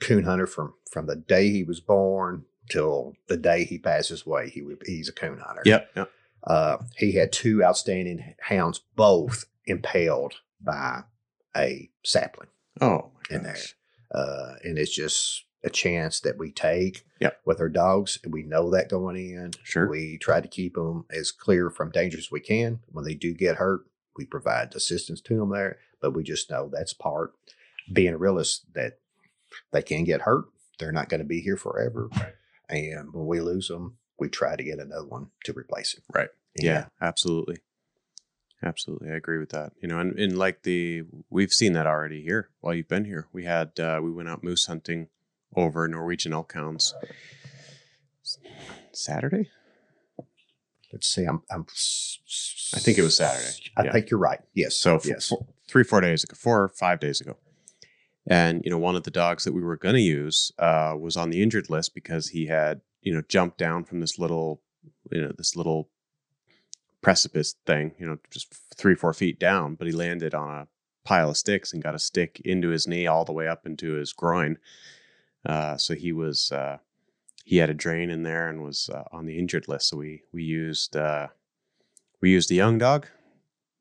coon 0.00 0.24
hunter 0.24 0.46
from 0.46 0.74
from 0.90 1.06
the 1.06 1.16
day 1.16 1.50
he 1.50 1.64
was 1.64 1.80
born 1.80 2.44
till 2.70 3.14
the 3.28 3.36
day 3.36 3.64
he 3.64 3.78
passes 3.78 4.24
away. 4.26 4.48
He 4.48 4.62
would 4.62 4.82
he's 4.86 5.08
a 5.08 5.12
coon 5.12 5.38
hunter. 5.38 5.62
Yep. 5.64 5.90
yep. 5.96 6.10
Uh, 6.44 6.76
he 6.96 7.12
had 7.12 7.32
two 7.32 7.62
outstanding 7.64 8.34
hounds, 8.40 8.80
both 8.94 9.46
impaled 9.66 10.34
by 10.60 11.02
a 11.56 11.90
sapling 12.04 12.48
Oh 12.80 13.10
my 13.30 13.36
in 13.36 13.42
there. 13.42 13.56
Uh, 14.14 14.54
and 14.62 14.78
it's 14.78 14.94
just 14.94 15.44
a 15.64 15.70
chance 15.70 16.20
that 16.20 16.38
we 16.38 16.52
take 16.52 17.04
Yep. 17.20 17.40
with 17.44 17.60
our 17.60 17.68
dogs, 17.68 18.18
we 18.28 18.42
know 18.42 18.70
that 18.70 18.88
going 18.90 19.16
in. 19.16 19.52
Sure. 19.64 19.88
We 19.88 20.18
try 20.18 20.40
to 20.40 20.46
keep 20.48 20.74
them 20.74 21.06
as 21.10 21.32
clear 21.32 21.70
from 21.70 21.90
danger 21.90 22.18
as 22.18 22.30
we 22.30 22.40
can. 22.40 22.80
When 22.88 23.04
they 23.04 23.14
do 23.14 23.34
get 23.34 23.56
hurt, 23.56 23.80
we 24.16 24.24
provide 24.24 24.74
assistance 24.74 25.20
to 25.22 25.38
them 25.38 25.50
there, 25.50 25.78
but 26.00 26.12
we 26.12 26.22
just 26.22 26.50
know 26.50 26.70
that's 26.72 26.92
part 26.92 27.32
being 27.92 28.14
a 28.14 28.18
realist 28.18 28.72
that 28.74 28.98
they 29.72 29.82
can 29.82 30.04
get 30.04 30.22
hurt. 30.22 30.46
They're 30.78 30.92
not 30.92 31.08
going 31.08 31.20
to 31.20 31.26
be 31.26 31.40
here 31.40 31.56
forever. 31.56 32.10
And 32.68 33.12
when 33.12 33.26
we 33.26 33.40
lose 33.40 33.68
them, 33.68 33.96
we 34.18 34.28
try 34.28 34.56
to 34.56 34.64
get 34.64 34.78
another 34.78 35.06
one 35.06 35.28
to 35.44 35.52
replace 35.52 35.94
it. 35.94 36.02
Right. 36.12 36.28
Yeah, 36.58 36.86
absolutely. 37.00 37.58
Absolutely. 38.62 39.10
I 39.10 39.14
agree 39.14 39.38
with 39.38 39.50
that. 39.50 39.72
You 39.80 39.88
know, 39.88 39.98
and, 39.98 40.18
and 40.18 40.38
like 40.38 40.62
the, 40.62 41.04
we've 41.30 41.52
seen 41.52 41.74
that 41.74 41.86
already 41.86 42.22
here 42.22 42.48
while 42.60 42.74
you've 42.74 42.88
been 42.88 43.04
here. 43.04 43.28
We 43.32 43.44
had, 43.44 43.78
uh, 43.78 44.00
we 44.02 44.10
went 44.10 44.28
out 44.28 44.42
moose 44.42 44.66
hunting 44.66 45.08
over 45.54 45.86
Norwegian 45.86 46.32
elk 46.32 46.52
hounds 46.54 46.94
Saturday. 48.92 49.50
Let's 50.96 51.08
see. 51.08 51.24
I'm, 51.26 51.42
I'm 51.50 51.66
I 52.74 52.78
think 52.80 52.96
it 52.96 53.02
was 53.02 53.18
Saturday. 53.18 53.50
I 53.76 53.84
Yeah. 53.84 53.92
think 53.92 54.08
you're 54.08 54.18
right. 54.18 54.40
Yes. 54.54 54.76
So 54.76 54.98
yes. 55.04 55.28
four, 55.28 55.46
three, 55.68 55.84
four 55.84 56.00
days 56.00 56.24
ago, 56.24 56.34
four 56.34 56.62
or 56.62 56.68
five 56.68 57.00
days 57.00 57.20
ago. 57.20 57.36
And, 58.26 58.62
you 58.64 58.70
know, 58.70 58.78
one 58.78 58.96
of 58.96 59.02
the 59.02 59.10
dogs 59.10 59.44
that 59.44 59.52
we 59.52 59.60
were 59.60 59.76
going 59.76 59.94
to 59.94 60.00
use 60.00 60.52
uh, 60.58 60.94
was 60.98 61.14
on 61.18 61.28
the 61.28 61.42
injured 61.42 61.68
list 61.68 61.94
because 61.94 62.30
he 62.30 62.46
had, 62.46 62.80
you 63.02 63.12
know, 63.14 63.20
jumped 63.28 63.58
down 63.58 63.84
from 63.84 64.00
this 64.00 64.18
little, 64.18 64.62
you 65.12 65.20
know, 65.20 65.32
this 65.36 65.54
little 65.54 65.90
precipice 67.02 67.56
thing, 67.66 67.92
you 67.98 68.06
know, 68.06 68.16
just 68.30 68.54
three, 68.74 68.94
four 68.94 69.12
feet 69.12 69.38
down, 69.38 69.74
but 69.74 69.86
he 69.86 69.92
landed 69.92 70.34
on 70.34 70.50
a 70.50 70.66
pile 71.04 71.28
of 71.28 71.36
sticks 71.36 71.74
and 71.74 71.82
got 71.82 71.94
a 71.94 71.98
stick 71.98 72.40
into 72.42 72.68
his 72.70 72.88
knee 72.88 73.06
all 73.06 73.26
the 73.26 73.34
way 73.34 73.46
up 73.46 73.66
into 73.66 73.92
his 73.92 74.14
groin. 74.14 74.56
Uh, 75.44 75.76
so 75.76 75.94
he 75.94 76.10
was, 76.10 76.50
uh, 76.52 76.78
he 77.46 77.58
had 77.58 77.70
a 77.70 77.74
drain 77.74 78.10
in 78.10 78.24
there 78.24 78.48
and 78.48 78.64
was 78.64 78.90
uh, 78.92 79.04
on 79.12 79.24
the 79.24 79.38
injured 79.38 79.68
list. 79.68 79.90
So 79.90 79.98
we, 79.98 80.22
we 80.32 80.42
used, 80.42 80.96
uh, 80.96 81.28
we 82.20 82.30
used 82.30 82.50
a 82.50 82.54
young 82.54 82.76
dog, 82.76 83.06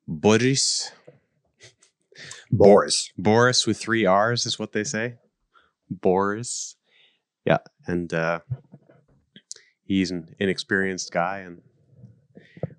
Boris. 0.08 0.92
Boris. 2.52 3.12
Boris 3.18 3.66
with 3.66 3.80
three 3.80 4.06
R's 4.06 4.46
is 4.46 4.60
what 4.60 4.72
they 4.72 4.84
say. 4.84 5.16
Boris. 5.90 6.76
Yeah. 7.44 7.58
And 7.88 8.14
uh, 8.14 8.42
he's 9.84 10.12
an 10.12 10.36
inexperienced 10.40 11.12
guy 11.12 11.40
and 11.40 11.64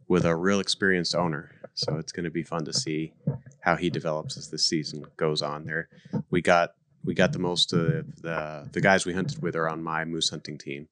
with 0.07 0.24
a 0.24 0.37
real 0.37 0.61
experienced 0.61 1.16
owner. 1.16 1.51
So 1.74 1.97
it's 1.97 2.12
going 2.12 2.24
to 2.24 2.30
be 2.30 2.45
fun 2.45 2.64
to 2.64 2.72
see 2.72 3.12
how 3.59 3.74
he 3.74 3.91
develops 3.91 4.37
as 4.37 4.51
the 4.51 4.59
season 4.59 5.05
goes 5.16 5.43
on 5.43 5.64
there. 5.64 5.89
We 6.30 6.43
got 6.43 6.70
we 7.07 7.14
got 7.14 7.32
the 7.32 7.38
most 7.38 7.72
of 7.72 8.22
the 8.22 8.68
the 8.72 8.80
guys 8.80 9.07
we 9.07 9.14
hunted 9.14 9.42
with 9.42 9.57
are 9.57 9.68
on 9.68 9.82
my 9.82 10.04
moose 10.04 10.30
hunting 10.30 10.59
team. 10.59 10.88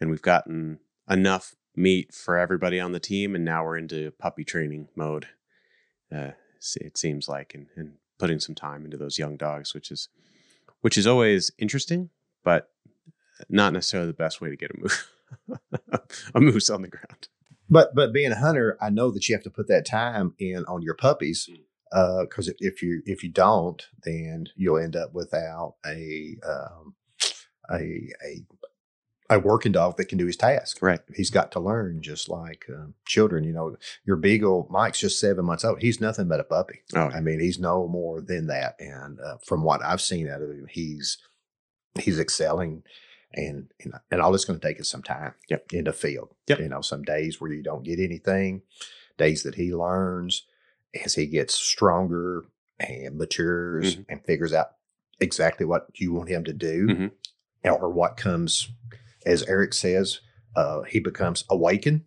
And 0.00 0.10
we've 0.10 0.22
gotten 0.22 0.80
enough 1.08 1.54
meat 1.74 2.14
for 2.14 2.36
everybody 2.36 2.78
on 2.78 2.92
the 2.92 3.00
team 3.00 3.34
and 3.34 3.44
now 3.44 3.64
we're 3.64 3.78
into 3.78 4.12
puppy 4.12 4.44
training 4.44 4.88
mode. 4.94 5.28
Uh, 6.14 6.32
it 6.80 6.96
seems 6.98 7.28
like 7.28 7.54
and, 7.54 7.68
and 7.76 7.94
putting 8.18 8.38
some 8.38 8.54
time 8.54 8.84
into 8.84 8.96
those 8.96 9.18
young 9.18 9.36
dogs 9.36 9.74
which 9.74 9.90
is 9.90 10.08
which 10.82 10.96
is 10.98 11.06
always 11.06 11.50
interesting 11.58 12.10
but 12.44 12.70
not 13.48 13.72
necessarily 13.72 14.06
the 14.06 14.12
best 14.12 14.40
way 14.40 14.50
to 14.50 14.56
get 14.56 14.70
a 14.70 14.78
moose 14.78 15.08
a 16.34 16.40
moose 16.40 16.70
on 16.70 16.82
the 16.82 16.88
ground 16.88 17.28
But 17.70 17.94
but 17.94 18.12
being 18.12 18.32
a 18.32 18.36
hunter, 18.38 18.76
I 18.80 18.90
know 18.90 19.10
that 19.10 19.28
you 19.28 19.34
have 19.34 19.44
to 19.44 19.50
put 19.50 19.66
that 19.68 19.86
time 19.86 20.34
in 20.38 20.64
on 20.66 20.82
your 20.82 20.94
puppies 20.94 21.48
Mm. 21.50 21.60
Because 21.92 22.48
if, 22.48 22.56
if 22.60 22.82
you 22.82 23.02
if 23.06 23.22
you 23.22 23.28
don't, 23.30 23.86
then 24.04 24.46
you'll 24.56 24.78
end 24.78 24.96
up 24.96 25.12
without 25.12 25.74
a 25.86 26.36
um, 26.46 26.94
a 27.70 28.08
a 28.24 28.44
a 29.30 29.38
working 29.38 29.72
dog 29.72 29.96
that 29.96 30.06
can 30.06 30.18
do 30.18 30.26
his 30.26 30.36
task. 30.36 30.78
right 30.82 31.00
He's 31.14 31.30
got 31.30 31.52
to 31.52 31.60
learn, 31.60 32.02
just 32.02 32.28
like 32.28 32.66
um, 32.68 32.94
children. 33.06 33.44
You 33.44 33.52
know, 33.52 33.76
your 34.04 34.16
beagle 34.16 34.66
Mike's 34.70 35.00
just 35.00 35.20
seven 35.20 35.44
months 35.44 35.64
old. 35.64 35.80
He's 35.80 36.00
nothing 36.00 36.28
but 36.28 36.40
a 36.40 36.44
puppy. 36.44 36.80
oh 36.94 37.08
I 37.08 37.20
mean, 37.20 37.40
he's 37.40 37.58
no 37.58 37.88
more 37.88 38.20
than 38.20 38.46
that. 38.48 38.76
And 38.78 39.18
uh, 39.20 39.36
from 39.44 39.62
what 39.62 39.82
I've 39.82 40.00
seen 40.02 40.28
out 40.28 40.42
of 40.42 40.50
him, 40.50 40.66
he's 40.68 41.18
he's 41.98 42.18
excelling. 42.18 42.82
And 43.34 43.70
and, 43.82 43.94
and 44.10 44.20
all 44.20 44.34
it's 44.34 44.44
going 44.44 44.60
to 44.60 44.66
take 44.66 44.78
is 44.80 44.90
some 44.90 45.02
time 45.02 45.32
Yep. 45.48 45.72
in 45.72 45.84
the 45.84 45.92
field. 45.94 46.34
Yep. 46.48 46.58
You 46.60 46.68
know, 46.68 46.82
some 46.82 47.02
days 47.02 47.40
where 47.40 47.50
you 47.52 47.62
don't 47.62 47.84
get 47.84 47.98
anything, 47.98 48.62
days 49.16 49.42
that 49.44 49.54
he 49.54 49.74
learns 49.74 50.44
as 51.04 51.14
he 51.14 51.26
gets 51.26 51.54
stronger 51.54 52.44
and 52.78 53.16
matures 53.16 53.96
Mhm. 53.96 54.06
and 54.08 54.24
figures 54.24 54.52
out 54.52 54.72
exactly 55.20 55.64
what 55.66 55.86
you 55.94 56.12
want 56.12 56.28
him 56.28 56.44
to 56.44 56.52
do 56.52 56.86
Mhm. 56.86 57.12
or 57.64 57.90
what 57.90 58.16
comes, 58.16 58.70
as 59.24 59.42
Eric 59.44 59.72
says, 59.72 60.20
uh, 60.56 60.82
he 60.82 60.98
becomes 61.00 61.44
awakened. 61.48 62.04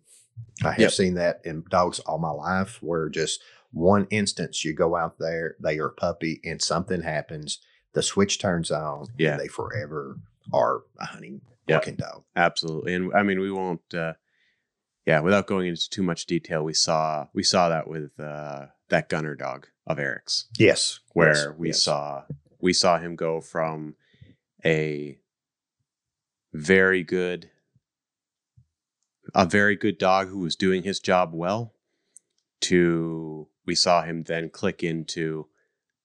I 0.62 0.72
have 0.72 0.78
Yep. 0.80 0.90
seen 0.92 1.14
that 1.14 1.40
in 1.44 1.64
dogs 1.70 1.98
all 2.00 2.18
my 2.18 2.30
life 2.30 2.82
where 2.82 3.08
just 3.08 3.42
one 3.72 4.06
instance 4.10 4.64
you 4.64 4.72
go 4.74 4.96
out 4.96 5.18
there, 5.18 5.56
they 5.60 5.78
are 5.78 5.86
a 5.88 5.92
puppy, 5.92 6.40
and 6.44 6.62
something 6.62 7.02
happens, 7.02 7.58
the 7.94 8.02
switch 8.02 8.38
turns 8.38 8.70
on, 8.70 9.06
Yeah. 9.18 9.32
and 9.32 9.40
they 9.40 9.48
forever 9.48 10.18
are 10.52 10.82
a 11.00 11.06
hunting 11.06 11.40
working 11.68 11.96
dog. 11.96 12.22
absolutely 12.36 12.94
and 12.94 13.12
i 13.12 13.24
mean 13.24 13.40
we 13.40 13.50
won't 13.50 13.92
uh 13.92 14.12
yeah 15.04 15.18
without 15.18 15.48
going 15.48 15.66
into 15.66 15.90
too 15.90 16.04
much 16.04 16.24
detail 16.26 16.62
we 16.62 16.72
saw 16.72 17.26
we 17.34 17.42
saw 17.42 17.68
that 17.68 17.88
with 17.88 18.12
uh 18.20 18.66
that 18.88 19.08
gunner 19.08 19.34
dog 19.34 19.68
of 19.86 19.98
eric's 19.98 20.46
Yes. 20.58 21.00
where 21.12 21.34
yes, 21.34 21.48
we 21.56 21.68
yes. 21.68 21.82
saw 21.82 22.24
we 22.60 22.72
saw 22.72 22.98
him 22.98 23.16
go 23.16 23.40
from 23.40 23.96
a 24.64 25.18
very 26.52 27.02
good 27.02 27.50
a 29.34 29.44
very 29.44 29.76
good 29.76 29.98
dog 29.98 30.28
who 30.28 30.38
was 30.38 30.56
doing 30.56 30.82
his 30.82 31.00
job 31.00 31.30
well 31.34 31.74
to 32.60 33.48
we 33.66 33.74
saw 33.74 34.02
him 34.02 34.22
then 34.24 34.48
click 34.48 34.82
into 34.82 35.46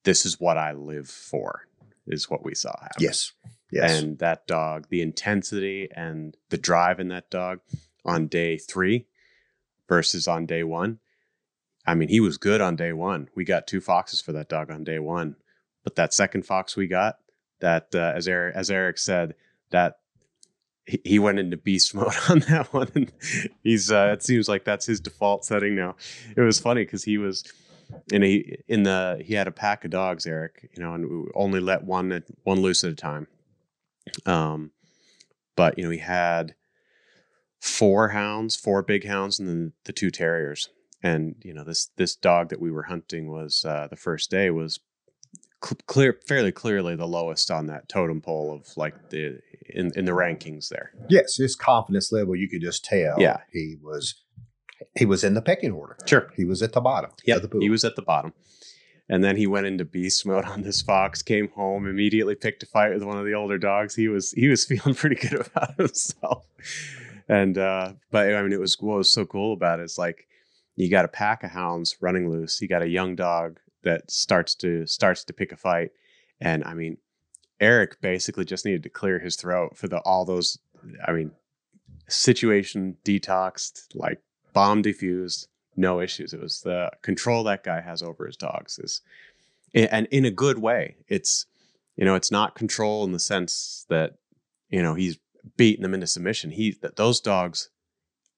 this 0.04 0.26
is 0.26 0.40
what 0.40 0.58
I 0.58 0.74
live 0.74 1.08
for 1.08 1.68
is 2.08 2.30
what 2.30 2.44
we 2.44 2.56
saw 2.56 2.72
happen. 2.82 2.98
Yes. 3.04 3.32
Yes. 3.72 4.02
And 4.02 4.18
that 4.20 4.48
dog, 4.48 4.88
the 4.90 5.02
intensity 5.02 5.88
and 5.96 6.36
the 6.50 6.58
drive 6.58 7.00
in 7.00 7.08
that 7.10 7.30
dog 7.30 7.60
on 8.04 8.28
day 8.28 8.58
three 8.58 9.06
versus 9.88 10.28
on 10.28 10.46
day 10.46 10.64
one. 10.64 11.00
I 11.86 11.96
mean, 11.96 12.10
he 12.10 12.20
was 12.20 12.38
good 12.38 12.62
on 12.62 12.76
day 12.76 12.94
one. 12.94 13.30
We 13.36 13.44
got 13.44 13.68
two 13.68 13.82
foxes 13.82 14.22
for 14.22 14.32
that 14.34 14.50
dog 14.50 14.70
on 14.70 14.84
day 14.84 15.00
one, 15.00 15.36
but 15.84 15.96
that 15.96 16.14
second 16.14 16.46
fox 16.46 16.76
we 16.76 16.88
got, 16.88 17.16
that 17.60 17.88
uh, 17.94 18.14
as 18.16 18.28
Eric 18.28 18.56
as 18.56 18.70
Eric 18.70 18.98
said, 18.98 19.36
that 19.72 19.96
he, 20.86 21.02
he 21.04 21.20
went 21.20 21.40
into 21.40 21.58
beast 21.58 21.96
mode 21.96 22.14
on 22.30 22.40
that 22.42 22.74
one, 22.74 22.92
and 22.96 23.12
he's 23.64 23.92
uh, 23.92 24.12
it 24.14 24.24
seems 24.24 24.48
like 24.48 24.64
that's 24.64 24.86
his 24.86 25.00
default 25.00 25.46
setting 25.46 25.76
now. 25.76 25.96
It 26.36 26.42
was 26.42 26.60
funny 26.60 26.84
because 26.84 27.04
he 27.04 27.18
was 27.18 27.44
in 28.12 28.24
a 28.24 28.58
in 28.68 28.84
the 28.84 29.22
he 29.24 29.34
had 29.34 29.48
a 29.48 29.52
pack 29.52 29.84
of 29.84 29.92
dogs, 29.92 30.26
Eric, 30.26 30.70
you 30.76 30.84
know, 30.84 30.94
and 30.94 31.10
we 31.10 31.32
only 31.36 31.60
let 31.60 31.84
one 31.84 32.24
one 32.44 32.62
loose 32.62 32.84
at 32.84 32.92
a 32.92 32.96
time. 32.96 33.28
Um, 34.26 34.72
but 35.56 35.78
you 35.78 35.84
know, 35.84 35.90
he 35.90 36.00
had 36.00 36.56
four 37.60 38.10
hounds, 38.10 38.56
four 38.56 38.82
big 38.82 39.06
hounds, 39.06 39.40
and 39.40 39.48
then 39.48 39.74
the 39.86 39.94
two 39.94 40.12
terriers. 40.12 40.70
And 41.04 41.36
you 41.44 41.54
know, 41.54 41.64
this 41.64 41.90
this 41.98 42.16
dog 42.16 42.50
that 42.50 42.62
we 42.62 42.72
were 42.72 42.84
hunting 42.84 43.32
was 43.32 43.66
uh, 43.66 43.88
the 43.90 43.96
first 43.96 44.30
day 44.30 44.50
was 44.52 44.80
cl- 45.64 45.80
clear, 45.88 46.20
fairly 46.28 46.52
clearly 46.52 46.96
the 46.96 47.08
lowest 47.08 47.50
on 47.50 47.66
that 47.68 47.90
totem 47.90 48.22
pole 48.22 48.54
of 48.54 48.68
like 48.78 49.10
the 49.10 49.40
in 49.70 49.92
in 49.96 50.06
the 50.06 50.12
rankings 50.12 50.70
there. 50.70 50.92
yes, 51.10 51.38
his 51.38 51.56
confidence 51.56 52.12
level, 52.12 52.36
you 52.36 52.48
could 52.50 52.62
just 52.62 52.86
tell. 52.86 53.16
Yeah. 53.20 53.38
He 53.52 53.78
was 53.82 54.24
he 54.96 55.06
was 55.06 55.24
in 55.24 55.34
the 55.34 55.42
pecking 55.42 55.72
order. 55.72 55.98
Sure. 56.06 56.32
He 56.36 56.44
was 56.46 56.62
at 56.62 56.74
the 56.74 56.82
bottom 56.82 57.12
Yeah, 57.26 57.38
the 57.40 57.50
he 57.60 57.70
was 57.70 57.84
at 57.84 57.96
the 57.96 58.02
bottom. 58.02 58.34
And 59.10 59.24
then 59.24 59.36
he 59.36 59.46
went 59.46 59.66
into 59.66 59.84
beast 59.84 60.26
mode 60.26 60.46
on 60.46 60.62
this 60.62 60.82
fox, 60.82 61.22
came 61.22 61.50
home, 61.50 61.86
immediately 61.86 62.34
picked 62.34 62.64
a 62.64 62.66
fight 62.66 62.94
with 62.94 63.04
one 63.04 63.18
of 63.18 63.26
the 63.26 63.34
older 63.34 63.58
dogs. 63.58 63.96
He 63.96 64.08
was 64.08 64.32
he 64.32 64.48
was 64.48 64.66
feeling 64.70 64.96
pretty 64.96 65.16
good 65.16 65.48
about 65.48 65.76
himself. 65.78 66.46
And 67.28 67.58
uh 67.58 67.94
but 68.12 68.34
I 68.34 68.42
mean 68.44 68.54
it 68.54 68.60
was 68.60 68.78
what 68.80 68.98
was 68.98 69.12
so 69.12 69.26
cool 69.26 69.54
about 69.54 69.80
it 69.80 69.84
is 69.84 69.98
like 69.98 70.28
you 70.76 70.90
got 70.90 71.06
a 71.06 71.10
pack 71.10 71.44
of 71.44 71.52
hounds 71.52 71.98
running 72.02 72.30
loose, 72.30 72.62
you 72.62 72.68
got 72.68 72.82
a 72.82 72.90
young 72.90 73.16
dog 73.16 73.60
that 73.84 74.10
starts 74.12 74.56
to 74.56 74.86
starts 74.86 75.24
to 75.26 75.34
pick 75.34 75.52
a 75.52 75.58
fight. 75.58 75.92
And 76.40 76.64
I 76.64 76.74
mean, 76.74 76.98
Eric 77.60 78.02
basically 78.02 78.46
just 78.46 78.66
needed 78.66 78.84
to 78.84 78.90
clear 78.90 79.20
his 79.20 79.36
throat 79.36 79.78
for 79.78 79.88
the 79.88 80.00
all 80.00 80.26
those 80.26 80.60
I 81.06 81.12
mean, 81.12 81.32
situation 82.08 82.98
detoxed, 83.06 83.88
like 83.96 84.22
bomb 84.54 84.84
defused, 84.84 85.48
no 85.76 86.00
issues. 86.00 86.34
It 86.34 86.42
was 86.42 86.62
the 86.62 86.92
control 87.02 87.44
that 87.44 87.64
guy 87.64 87.82
has 87.82 88.02
over 88.04 88.26
his 88.26 88.38
dogs 88.38 88.80
is, 88.80 89.02
and 89.74 90.08
in 90.12 90.26
a 90.26 90.32
good 90.32 90.60
way. 90.60 90.98
It's, 91.08 91.46
you 91.96 92.06
know, 92.06 92.16
it's 92.16 92.32
not 92.32 92.56
control 92.56 93.04
in 93.04 93.12
the 93.12 93.20
sense 93.20 93.86
that, 93.90 94.16
you 94.70 94.82
know, 94.82 94.96
he's 94.96 95.18
beating 95.58 95.84
them 95.84 95.94
into 95.94 96.08
submission. 96.08 96.52
He 96.52 96.78
that 96.82 96.98
those 96.98 97.20
dogs, 97.22 97.70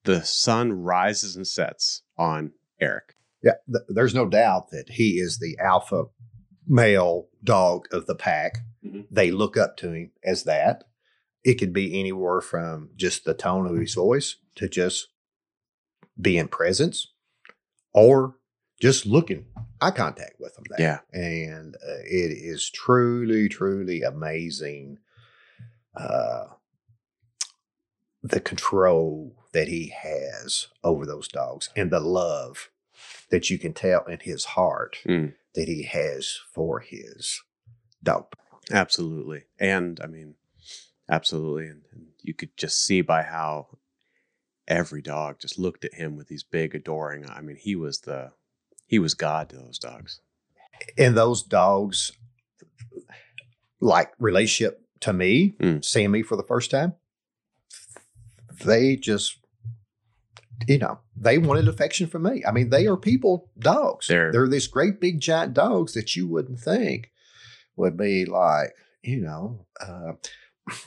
the 0.03 0.23
sun 0.23 0.73
rises 0.73 1.35
and 1.35 1.47
sets 1.47 2.02
on 2.17 2.51
Eric. 2.79 3.15
Yeah, 3.41 3.53
th- 3.67 3.83
there's 3.89 4.13
no 4.15 4.27
doubt 4.27 4.69
that 4.71 4.89
he 4.91 5.19
is 5.19 5.39
the 5.39 5.57
alpha 5.59 6.05
male 6.67 7.27
dog 7.43 7.87
of 7.91 8.05
the 8.05 8.15
pack. 8.15 8.59
Mhm. 8.85 9.05
They 9.11 9.31
look 9.31 9.57
up 9.57 9.75
to 9.77 9.91
him 9.91 10.11
as 10.23 10.43
that. 10.43 10.85
It 11.43 11.55
could 11.55 11.73
be 11.73 11.99
anywhere 11.99 12.39
from 12.41 12.91
just 12.95 13.25
the 13.25 13.33
tone 13.33 13.67
of 13.67 13.75
his 13.77 13.95
voice 13.95 14.37
to 14.55 14.69
just 14.69 15.09
being 16.19 16.47
presence 16.47 17.11
or 17.93 18.37
just 18.79 19.05
looking 19.05 19.45
eye 19.81 19.91
contact 19.91 20.35
with 20.39 20.55
them 20.55 20.63
there. 20.69 20.79
Yeah. 21.13 21.19
And 21.19 21.75
uh, 21.75 21.99
it 22.05 22.31
is 22.31 22.69
truly, 22.69 23.49
truly 23.49 24.03
amazing 24.03 24.99
uh, 25.95 26.45
the 28.23 28.39
control 28.39 29.35
that 29.53 29.67
he 29.67 29.93
has 29.95 30.67
over 30.83 31.05
those 31.05 31.27
dogs 31.27 31.69
and 31.75 31.91
the 31.91 31.99
love 31.99 32.69
that 33.29 33.49
you 33.49 33.57
can 33.57 33.73
tell 33.73 34.03
in 34.05 34.19
his 34.19 34.45
heart 34.45 34.97
Mm. 35.05 35.33
that 35.55 35.67
he 35.67 35.83
has 35.83 36.39
for 36.53 36.79
his 36.81 37.41
dog. 38.03 38.25
Absolutely. 38.71 39.43
And 39.59 39.99
I 40.03 40.07
mean, 40.07 40.35
absolutely. 41.09 41.67
And, 41.67 41.83
and 41.91 42.07
you 42.21 42.33
could 42.33 42.55
just 42.57 42.83
see 42.85 43.01
by 43.01 43.23
how 43.23 43.77
every 44.67 45.01
dog 45.01 45.39
just 45.39 45.59
looked 45.59 45.83
at 45.85 45.93
him 45.95 46.15
with 46.15 46.27
these 46.27 46.43
big 46.43 46.73
adoring. 46.75 47.29
I 47.29 47.41
mean, 47.41 47.57
he 47.57 47.75
was 47.75 47.99
the 48.01 48.31
he 48.87 48.99
was 48.99 49.13
God 49.13 49.49
to 49.49 49.55
those 49.57 49.79
dogs. 49.79 50.19
And 50.97 51.15
those 51.15 51.43
dogs, 51.43 52.11
like 53.79 54.11
relationship 54.19 54.81
to 55.01 55.13
me, 55.13 55.55
Mm. 55.59 55.83
seeing 55.83 56.11
me 56.11 56.21
for 56.23 56.35
the 56.37 56.43
first 56.43 56.71
time, 56.71 56.93
they 58.63 58.95
just, 58.95 59.37
you 60.67 60.77
know, 60.77 60.99
they 61.15 61.37
wanted 61.37 61.67
affection 61.67 62.07
from 62.07 62.23
me. 62.23 62.43
I 62.47 62.51
mean, 62.51 62.69
they 62.69 62.87
are 62.87 62.97
people 62.97 63.49
dogs. 63.59 64.07
They're- 64.07 64.31
They're 64.31 64.47
these 64.47 64.67
great 64.67 64.99
big 65.01 65.19
giant 65.19 65.53
dogs 65.53 65.93
that 65.93 66.15
you 66.15 66.27
wouldn't 66.27 66.59
think 66.59 67.11
would 67.75 67.97
be 67.97 68.25
like, 68.25 68.73
you 69.01 69.21
know, 69.21 69.65
uh, 69.81 70.13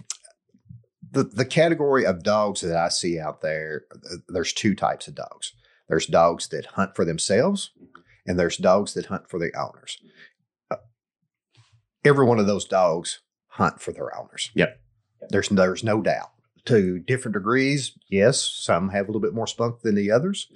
the 1.12 1.24
the 1.24 1.44
category 1.44 2.04
of 2.04 2.22
dogs 2.22 2.60
that 2.60 2.76
I 2.76 2.88
see 2.88 3.18
out 3.18 3.40
there. 3.42 3.82
There's 4.28 4.52
two 4.52 4.74
types 4.74 5.08
of 5.08 5.14
dogs. 5.14 5.52
There's 5.88 6.06
dogs 6.06 6.48
that 6.48 6.66
hunt 6.66 6.96
for 6.96 7.04
themselves, 7.04 7.70
and 8.26 8.38
there's 8.38 8.56
dogs 8.56 8.94
that 8.94 9.06
hunt 9.06 9.28
for 9.30 9.38
their 9.38 9.52
owners. 9.56 9.98
Uh, 10.70 10.76
every 12.04 12.24
one 12.26 12.38
of 12.38 12.46
those 12.46 12.64
dogs 12.64 13.20
hunt 13.48 13.80
for 13.80 13.92
their 13.92 14.16
owners. 14.18 14.50
Yep. 14.54 14.80
There's 15.30 15.48
there's 15.48 15.84
no 15.84 16.02
doubt. 16.02 16.30
To 16.66 16.98
different 16.98 17.34
degrees, 17.34 17.92
yes, 18.10 18.40
some 18.42 18.88
have 18.90 19.04
a 19.04 19.08
little 19.08 19.20
bit 19.20 19.34
more 19.34 19.46
spunk 19.46 19.80
than 19.82 19.94
the 19.94 20.10
others. 20.10 20.48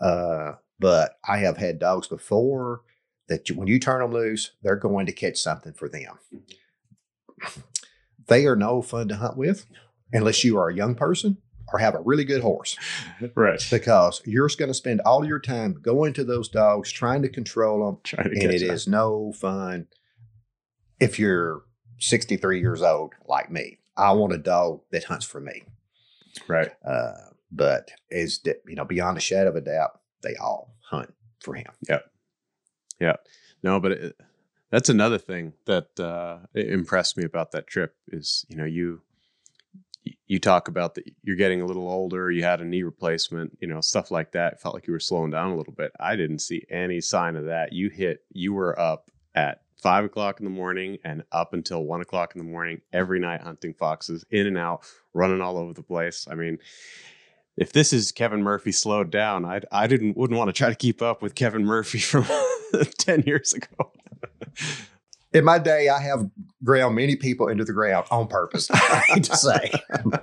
Uh, 0.00 0.52
but 0.78 1.16
I 1.28 1.38
have 1.38 1.56
had 1.56 1.78
dogs 1.78 2.08
before 2.08 2.82
that 3.28 3.48
you, 3.48 3.54
when 3.56 3.66
you 3.68 3.78
turn 3.78 4.00
them 4.00 4.12
loose, 4.12 4.52
they're 4.62 4.76
going 4.76 5.06
to 5.06 5.12
catch 5.12 5.38
something 5.38 5.72
for 5.72 5.88
them. 5.88 6.18
They 8.26 8.46
are 8.46 8.56
no 8.56 8.80
fun 8.82 9.08
to 9.08 9.16
hunt 9.16 9.36
with 9.36 9.66
unless 10.12 10.44
you 10.44 10.56
are 10.58 10.68
a 10.68 10.74
young 10.74 10.94
person 10.94 11.38
or 11.72 11.78
have 11.78 11.94
a 11.94 12.00
really 12.00 12.24
good 12.24 12.42
horse 12.42 12.76
Right. 13.34 13.60
because 13.70 14.22
you're 14.24 14.48
just 14.48 14.58
going 14.58 14.68
to 14.70 14.74
spend 14.74 15.00
all 15.02 15.24
your 15.24 15.40
time 15.40 15.74
going 15.80 16.12
to 16.14 16.24
those 16.24 16.48
dogs 16.48 16.90
trying 16.92 17.22
to 17.22 17.28
control 17.28 17.84
them 17.86 17.98
Trying 18.04 18.30
to 18.30 18.40
and 18.44 18.52
it 18.52 18.62
up. 18.68 18.74
is 18.74 18.86
no 18.86 19.32
fun 19.32 19.88
if 21.00 21.18
you're 21.18 21.62
63 21.98 22.60
years 22.60 22.82
old 22.82 23.14
like 23.26 23.50
me 23.50 23.78
i 23.96 24.12
want 24.12 24.32
a 24.32 24.38
dog 24.38 24.80
that 24.90 25.04
hunts 25.04 25.26
for 25.26 25.40
me 25.40 25.62
right. 26.48 26.70
uh, 26.86 27.12
but 27.50 27.90
is 28.10 28.40
that 28.40 28.62
you 28.66 28.74
know 28.74 28.84
beyond 28.84 29.16
a 29.16 29.20
shadow 29.20 29.50
of 29.50 29.56
a 29.56 29.60
doubt 29.60 30.00
they 30.22 30.34
all 30.36 30.74
hunt 30.90 31.12
for 31.40 31.54
him 31.54 31.66
Yeah. 31.88 31.98
Yeah. 33.00 33.16
No, 33.62 33.80
but 33.80 33.92
it, 33.92 34.16
that's 34.70 34.88
another 34.88 35.18
thing 35.18 35.54
that 35.66 35.98
uh, 35.98 36.38
impressed 36.54 37.16
me 37.16 37.24
about 37.24 37.52
that 37.52 37.66
trip 37.66 37.94
is 38.08 38.44
you 38.48 38.56
know 38.56 38.64
you 38.64 39.02
you 40.26 40.38
talk 40.38 40.68
about 40.68 40.94
that 40.94 41.10
you're 41.22 41.36
getting 41.36 41.62
a 41.62 41.66
little 41.66 41.88
older, 41.88 42.30
you 42.30 42.42
had 42.42 42.60
a 42.60 42.64
knee 42.64 42.82
replacement, 42.82 43.56
you 43.60 43.68
know 43.68 43.80
stuff 43.80 44.10
like 44.10 44.32
that. 44.32 44.54
It 44.54 44.60
felt 44.60 44.74
like 44.74 44.86
you 44.86 44.92
were 44.92 45.00
slowing 45.00 45.30
down 45.30 45.50
a 45.50 45.56
little 45.56 45.72
bit. 45.72 45.92
I 45.98 46.16
didn't 46.16 46.40
see 46.40 46.64
any 46.70 47.00
sign 47.00 47.36
of 47.36 47.46
that. 47.46 47.72
You 47.72 47.88
hit, 47.88 48.24
you 48.30 48.52
were 48.52 48.78
up 48.78 49.10
at 49.34 49.62
five 49.82 50.04
o'clock 50.04 50.40
in 50.40 50.44
the 50.44 50.50
morning 50.50 50.98
and 51.04 51.22
up 51.32 51.52
until 51.52 51.84
one 51.84 52.00
o'clock 52.00 52.34
in 52.34 52.38
the 52.38 52.50
morning 52.50 52.80
every 52.92 53.18
night 53.18 53.42
hunting 53.42 53.74
foxes, 53.74 54.24
in 54.30 54.46
and 54.46 54.58
out, 54.58 54.84
running 55.12 55.40
all 55.40 55.58
over 55.58 55.72
the 55.72 55.82
place. 55.82 56.26
I 56.30 56.34
mean. 56.34 56.58
If 57.56 57.72
this 57.72 57.92
is 57.92 58.10
Kevin 58.10 58.42
Murphy 58.42 58.72
slowed 58.72 59.12
down, 59.12 59.44
I 59.44 59.60
I 59.70 59.86
didn't 59.86 60.16
wouldn't 60.16 60.36
want 60.36 60.48
to 60.48 60.52
try 60.52 60.70
to 60.70 60.74
keep 60.74 61.00
up 61.00 61.22
with 61.22 61.36
Kevin 61.36 61.64
Murphy 61.64 62.00
from 62.00 62.26
ten 62.98 63.22
years 63.24 63.52
ago. 63.52 63.92
in 65.34 65.44
my 65.44 65.58
day 65.58 65.88
i 65.88 66.00
have 66.00 66.30
ground 66.62 66.94
many 66.94 67.16
people 67.16 67.48
into 67.48 67.64
the 67.64 67.72
ground 67.72 68.06
on 68.10 68.26
purpose 68.28 68.70
i 68.70 69.02
hate 69.08 69.24
to 69.24 69.36
say 69.36 69.70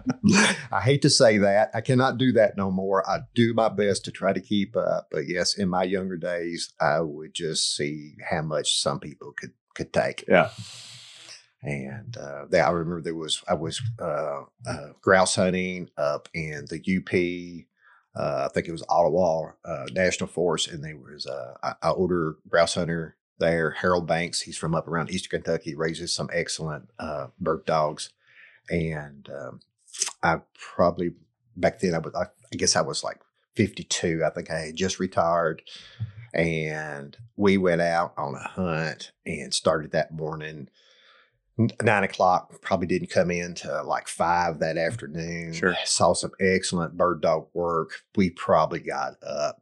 i 0.71 0.81
hate 0.81 1.01
to 1.01 1.09
say 1.09 1.37
that 1.37 1.69
i 1.73 1.81
cannot 1.81 2.17
do 2.17 2.31
that 2.31 2.57
no 2.57 2.71
more 2.71 3.07
i 3.09 3.19
do 3.35 3.53
my 3.53 3.69
best 3.69 4.05
to 4.05 4.11
try 4.11 4.31
to 4.33 4.41
keep 4.41 4.75
up 4.75 5.07
but 5.11 5.27
yes 5.27 5.57
in 5.57 5.67
my 5.69 5.83
younger 5.83 6.17
days 6.17 6.73
i 6.79 6.99
would 6.99 7.33
just 7.33 7.75
see 7.75 8.15
how 8.29 8.41
much 8.41 8.79
some 8.79 8.99
people 8.99 9.31
could 9.37 9.51
could 9.75 9.93
take 9.93 10.23
Yeah. 10.27 10.49
and 11.63 12.17
uh, 12.17 12.45
there, 12.49 12.65
I 12.65 12.71
remember 12.71 13.01
there 13.01 13.15
was 13.15 13.43
I 13.47 13.53
was 13.53 13.81
uh, 14.01 14.41
uh, 14.67 14.87
grouse 15.01 15.35
hunting 15.35 15.89
up 15.97 16.27
in 16.33 16.65
the 16.69 16.79
UP. 16.97 17.13
Uh, 18.13 18.45
I 18.45 18.49
think 18.53 18.67
it 18.67 18.71
was 18.73 18.83
Ottawa 18.89 19.51
uh, 19.63 19.85
National 19.93 20.27
Forest, 20.27 20.67
and 20.69 20.83
there 20.83 20.97
was 20.97 21.25
uh, 21.25 21.53
a, 21.63 21.75
a 21.89 21.93
older 21.93 22.35
grouse 22.49 22.75
hunter 22.75 23.15
there, 23.41 23.71
Harold 23.71 24.07
Banks. 24.07 24.39
He's 24.39 24.57
from 24.57 24.73
up 24.73 24.87
around 24.87 25.11
Eastern 25.11 25.41
Kentucky, 25.41 25.75
raises 25.75 26.13
some 26.13 26.29
excellent 26.31 26.89
uh, 26.97 27.27
bird 27.39 27.65
dogs, 27.65 28.11
and 28.69 29.27
um, 29.29 29.59
I 30.23 30.37
probably 30.57 31.11
back 31.57 31.79
then 31.79 31.93
I 31.93 31.97
was 31.97 32.15
I, 32.15 32.27
I 32.53 32.55
guess 32.55 32.77
I 32.77 32.81
was 32.81 33.03
like 33.03 33.19
fifty 33.55 33.83
two. 33.83 34.23
I 34.25 34.29
think 34.29 34.49
I 34.49 34.59
had 34.67 34.77
just 34.77 34.99
retired, 34.99 35.63
and 36.33 37.17
we 37.35 37.57
went 37.57 37.81
out 37.81 38.13
on 38.17 38.35
a 38.35 38.47
hunt 38.47 39.11
and 39.25 39.53
started 39.53 39.91
that 39.91 40.13
morning 40.13 40.69
nine 41.81 42.03
o'clock. 42.03 42.61
Probably 42.61 42.87
didn't 42.87 43.09
come 43.09 43.31
in 43.31 43.53
to 43.55 43.83
like 43.83 44.07
five 44.07 44.59
that 44.59 44.77
afternoon. 44.77 45.53
Sure. 45.53 45.75
Saw 45.83 46.13
some 46.13 46.31
excellent 46.39 46.97
bird 46.97 47.21
dog 47.21 47.47
work. 47.53 48.03
We 48.15 48.29
probably 48.29 48.79
got 48.79 49.15
up 49.21 49.60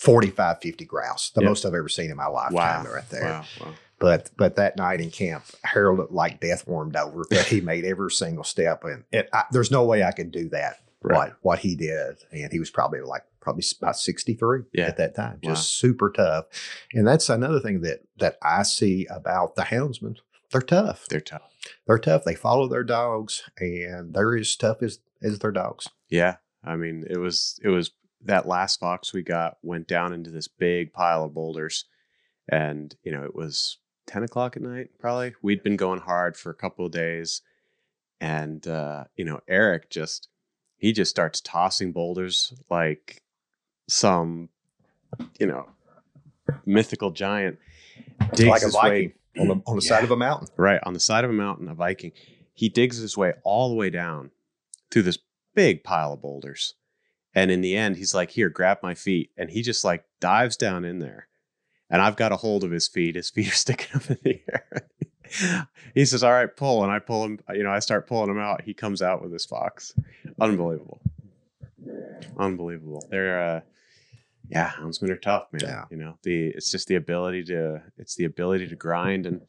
45, 0.00 0.60
50 0.60 0.84
grouse, 0.84 1.30
the 1.30 1.40
Yeah. 1.42 1.48
most 1.48 1.64
I've 1.64 1.74
ever 1.74 1.88
seen 1.88 2.10
in 2.10 2.16
my 2.16 2.26
lifetime 2.26 2.86
right 2.86 3.08
there. 3.10 3.22
Wow. 3.24 3.44
wow. 3.60 3.74
But 4.00 4.30
but 4.36 4.56
that 4.56 4.76
night 4.76 5.00
in 5.00 5.10
camp, 5.10 5.44
Harold 5.64 5.98
looked 5.98 6.12
like 6.12 6.40
death 6.40 6.66
warmed 6.68 6.94
over, 6.96 7.24
but 7.28 7.46
he 7.46 7.60
made 7.60 7.84
every 7.84 8.10
single 8.12 8.44
step. 8.44 8.84
And 8.84 9.02
it, 9.10 9.28
I, 9.32 9.44
there's 9.50 9.70
no 9.72 9.84
way 9.84 10.04
I 10.04 10.12
could 10.12 10.30
do 10.30 10.48
that, 10.50 10.76
Right. 11.02 11.16
what, 11.16 11.36
what 11.42 11.58
he 11.60 11.74
did. 11.74 12.16
And 12.30 12.52
he 12.52 12.60
was 12.60 12.70
probably 12.70 13.00
like, 13.00 13.22
probably 13.40 13.64
about 13.80 13.96
63 13.98 14.60
Yeah. 14.72 14.86
at 14.86 14.98
that 14.98 15.16
time, 15.16 15.40
just 15.42 15.62
Wow. 15.82 15.88
super 15.88 16.10
tough. 16.10 16.44
And 16.92 17.08
that's 17.08 17.28
another 17.28 17.58
thing 17.58 17.80
that 17.80 18.02
that 18.18 18.38
I 18.40 18.62
see 18.62 19.06
about 19.10 19.56
the 19.56 19.62
houndsmen. 19.62 20.18
They're 20.52 20.60
tough. 20.62 21.06
They're 21.10 21.20
tough. 21.20 21.42
They're 21.86 21.98
tough. 21.98 22.22
They 22.24 22.34
follow 22.36 22.68
their 22.68 22.84
dogs, 22.84 23.42
and 23.58 24.14
they're 24.14 24.36
as 24.36 24.54
tough 24.54 24.80
as 24.82 25.00
as 25.22 25.40
their 25.40 25.50
dogs. 25.50 25.88
Yeah. 26.08 26.36
I 26.64 26.76
mean, 26.76 27.04
it 27.10 27.18
was 27.18 27.58
it 27.64 27.68
was 27.68 27.90
that 28.24 28.46
last 28.46 28.80
fox 28.80 29.12
we 29.12 29.22
got 29.22 29.58
went 29.62 29.86
down 29.88 30.12
into 30.12 30.30
this 30.30 30.48
big 30.48 30.92
pile 30.92 31.24
of 31.24 31.34
boulders, 31.34 31.84
and 32.48 32.94
you 33.02 33.12
know 33.12 33.22
it 33.24 33.34
was 33.34 33.78
ten 34.06 34.22
o'clock 34.22 34.56
at 34.56 34.62
night. 34.62 34.90
Probably 34.98 35.34
we'd 35.42 35.62
been 35.62 35.76
going 35.76 36.00
hard 36.00 36.36
for 36.36 36.50
a 36.50 36.54
couple 36.54 36.84
of 36.86 36.92
days, 36.92 37.42
and 38.20 38.66
uh, 38.66 39.04
you 39.16 39.24
know 39.24 39.40
Eric 39.48 39.90
just 39.90 40.28
he 40.76 40.92
just 40.92 41.10
starts 41.10 41.40
tossing 41.40 41.92
boulders 41.92 42.52
like 42.70 43.22
some 43.88 44.48
you 45.38 45.46
know 45.46 45.68
mythical 46.66 47.10
giant. 47.10 47.58
Digs 48.34 48.48
like 48.48 48.62
a 48.62 48.64
his 48.66 48.74
way- 48.74 49.14
on 49.38 49.48
the 49.48 49.54
on 49.66 49.76
the 49.76 49.82
Yeah. 49.82 49.88
side 49.88 50.04
of 50.04 50.10
a 50.10 50.16
mountain. 50.16 50.48
Right 50.56 50.80
on 50.84 50.92
the 50.94 51.00
side 51.00 51.24
of 51.24 51.30
a 51.30 51.34
mountain, 51.34 51.68
a 51.68 51.74
Viking. 51.74 52.12
He 52.54 52.68
digs 52.68 52.96
his 52.96 53.16
way 53.16 53.34
all 53.44 53.68
the 53.68 53.76
way 53.76 53.88
down 53.88 54.32
through 54.90 55.02
this 55.02 55.18
big 55.54 55.84
pile 55.84 56.12
of 56.14 56.20
boulders. 56.20 56.74
And 57.38 57.52
in 57.52 57.60
the 57.60 57.76
end, 57.76 57.96
he's 57.96 58.14
like, 58.14 58.32
Here, 58.32 58.48
grab 58.48 58.78
my 58.82 58.94
feet. 58.94 59.30
And 59.36 59.48
he 59.48 59.62
just 59.62 59.84
like 59.84 60.04
dives 60.18 60.56
down 60.56 60.84
in 60.84 60.98
there. 60.98 61.28
And 61.88 62.02
I've 62.02 62.16
got 62.16 62.32
a 62.32 62.36
hold 62.36 62.64
of 62.64 62.72
his 62.72 62.88
feet. 62.88 63.14
His 63.14 63.30
feet 63.34 63.48
are 63.48 63.54
sticking 63.54 63.94
up 63.94 64.10
in 64.10 64.18
the 64.24 64.40
air. 64.52 65.68
he 65.94 66.04
says, 66.04 66.24
All 66.24 66.32
right, 66.32 66.54
pull. 66.54 66.82
And 66.82 66.90
I 66.90 66.98
pull 66.98 67.24
him, 67.24 67.38
you 67.54 67.62
know, 67.62 67.70
I 67.70 67.78
start 67.78 68.08
pulling 68.08 68.28
him 68.30 68.40
out. 68.40 68.62
He 68.62 68.74
comes 68.74 69.02
out 69.02 69.22
with 69.22 69.32
his 69.32 69.44
fox. 69.44 69.94
Unbelievable. 70.40 71.00
Unbelievable. 72.36 73.06
They're, 73.08 73.40
uh, 73.40 73.60
yeah, 74.48 74.72
houndsmen 74.72 75.10
are 75.10 75.16
tough, 75.16 75.46
man. 75.52 75.60
Yeah. 75.62 75.84
You 75.90 75.98
know, 75.98 76.18
the 76.22 76.48
it's 76.48 76.72
just 76.72 76.88
the 76.88 76.96
ability 76.96 77.44
to 77.44 77.82
it's 77.98 78.16
the 78.16 78.24
ability 78.24 78.66
to 78.68 78.76
grind 78.76 79.26
and 79.26 79.42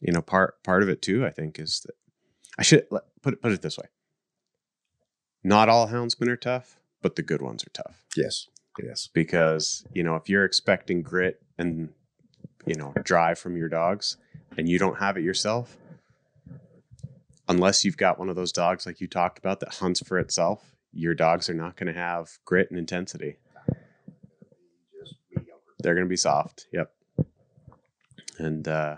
you 0.00 0.12
know 0.12 0.22
part 0.22 0.62
part 0.62 0.82
of 0.82 0.88
it 0.88 1.02
too. 1.02 1.26
I 1.26 1.30
think 1.30 1.58
is 1.58 1.80
that 1.80 1.94
I 2.56 2.62
should 2.62 2.86
let- 2.90 3.02
put 3.20 3.34
it 3.34 3.42
put 3.42 3.50
it 3.50 3.62
this 3.62 3.76
way: 3.76 3.86
not 5.42 5.68
all 5.68 5.88
houndsmen 5.88 6.28
are 6.28 6.36
tough, 6.36 6.78
but 7.02 7.16
the 7.16 7.22
good 7.22 7.42
ones 7.42 7.64
are 7.64 7.70
tough 7.70 8.04
Yes, 8.16 8.48
yes. 8.82 9.08
because 9.12 9.84
you 9.92 10.02
know 10.02 10.16
if 10.16 10.28
you're 10.28 10.44
expecting 10.44 11.02
grit 11.02 11.40
and 11.58 11.90
you 12.66 12.74
know 12.74 12.92
drive 13.04 13.38
from 13.38 13.56
your 13.56 13.68
dogs 13.68 14.16
and 14.56 14.68
you 14.68 14.78
don't 14.78 14.98
have 14.98 15.16
it 15.16 15.22
yourself 15.22 15.76
unless 17.48 17.84
you've 17.84 17.96
got 17.96 18.18
one 18.18 18.28
of 18.28 18.36
those 18.36 18.52
dogs 18.52 18.86
like 18.86 19.00
you 19.00 19.06
talked 19.06 19.38
about 19.38 19.60
that 19.60 19.74
hunts 19.74 20.00
for 20.06 20.18
itself 20.18 20.74
your 20.92 21.14
dogs 21.14 21.48
are 21.48 21.54
not 21.54 21.76
going 21.76 21.92
to 21.92 21.98
have 21.98 22.38
grit 22.44 22.70
and 22.70 22.78
intensity 22.78 23.38
they're 25.80 25.94
gonna 25.94 26.06
be 26.06 26.16
soft. 26.16 26.66
Yep. 26.72 26.92
And 28.38 28.66
uh, 28.66 28.96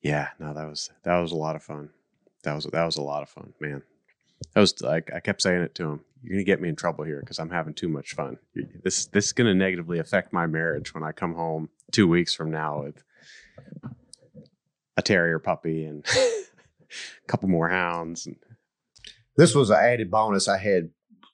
yeah, 0.00 0.28
no, 0.38 0.54
that 0.54 0.68
was 0.68 0.90
that 1.02 1.18
was 1.18 1.32
a 1.32 1.36
lot 1.36 1.56
of 1.56 1.62
fun. 1.62 1.90
That 2.44 2.54
was 2.54 2.64
that 2.66 2.84
was 2.84 2.96
a 2.96 3.02
lot 3.02 3.22
of 3.22 3.28
fun, 3.28 3.52
man. 3.60 3.82
That 4.56 4.62
was 4.62 4.80
like 4.80 5.12
I 5.14 5.20
kept 5.20 5.42
saying 5.42 5.60
it 5.60 5.74
to 5.74 5.82
him. 5.84 6.00
You're 6.22 6.36
gonna 6.36 6.44
get 6.44 6.62
me 6.62 6.70
in 6.70 6.76
trouble 6.76 7.04
here 7.04 7.20
because 7.20 7.38
I'm 7.38 7.50
having 7.50 7.74
too 7.74 7.90
much 7.90 8.14
fun. 8.14 8.38
This 8.82 9.04
this 9.04 9.26
is 9.26 9.32
gonna 9.34 9.52
negatively 9.52 9.98
affect 9.98 10.32
my 10.32 10.46
marriage 10.46 10.94
when 10.94 11.04
I 11.04 11.12
come 11.12 11.34
home 11.34 11.68
two 11.92 12.08
weeks 12.08 12.32
from 12.32 12.50
now 12.50 12.84
with 12.84 13.04
a 14.96 15.02
terrier 15.02 15.38
puppy 15.38 15.84
and 15.84 16.06
a 16.08 16.30
couple 17.26 17.50
more 17.50 17.68
hounds. 17.68 18.26
This 19.36 19.54
was 19.54 19.68
an 19.68 19.76
added 19.76 20.10
bonus. 20.10 20.48
I 20.48 20.56
had 20.56 20.88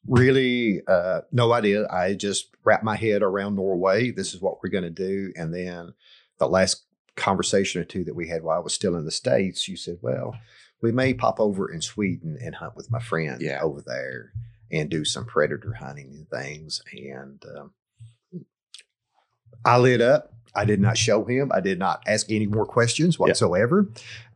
really 0.09 0.83
uh, 0.89 1.21
no 1.31 1.53
idea. 1.53 1.87
I 1.89 2.15
just 2.15 2.49
wrapped 2.65 2.83
my 2.83 2.97
head 2.97 3.23
around 3.23 3.55
Norway. 3.55 4.11
This 4.11 4.35
is 4.35 4.41
what 4.41 4.59
we're 4.61 4.71
going 4.71 4.83
to 4.83 4.91
do. 4.91 5.33
And 5.37 5.55
then 5.55 5.95
the 6.39 6.49
last 6.49 6.87
conversation 7.15 7.81
or 7.81 7.85
two 7.85 8.03
that 8.03 8.17
we 8.17 8.27
had 8.27 8.43
while 8.43 8.57
I 8.57 8.61
was 8.61 8.75
still 8.75 8.97
in 8.97 9.05
the 9.05 9.13
States, 9.13 9.69
you 9.69 9.77
said, 9.77 9.99
well, 10.03 10.35
we 10.83 10.93
may 10.93 11.15
pop 11.15 11.41
over 11.41 11.71
in 11.73 11.81
Sweden 11.81 12.37
and 12.43 12.55
hunt 12.57 12.77
with 12.77 12.91
my 12.91 13.01
friend 13.01 13.41
Yeah. 13.41 13.61
over 13.63 13.81
there 13.81 14.33
and 14.71 14.91
do 14.91 15.05
some 15.05 15.25
predator 15.25 15.73
hunting 15.75 16.11
and 16.15 16.29
things. 16.29 16.83
And 16.93 17.43
um, 17.57 17.73
I 19.65 19.79
lit 19.79 20.01
up. 20.01 20.33
I 20.55 20.65
did 20.67 20.81
not 20.81 20.99
show 20.99 21.25
him. 21.25 21.51
I 21.55 21.61
did 21.61 21.79
not 21.79 22.03
ask 22.07 22.31
any 22.31 22.47
more 22.47 22.67
questions 22.67 23.19
whatsoever. 23.19 23.89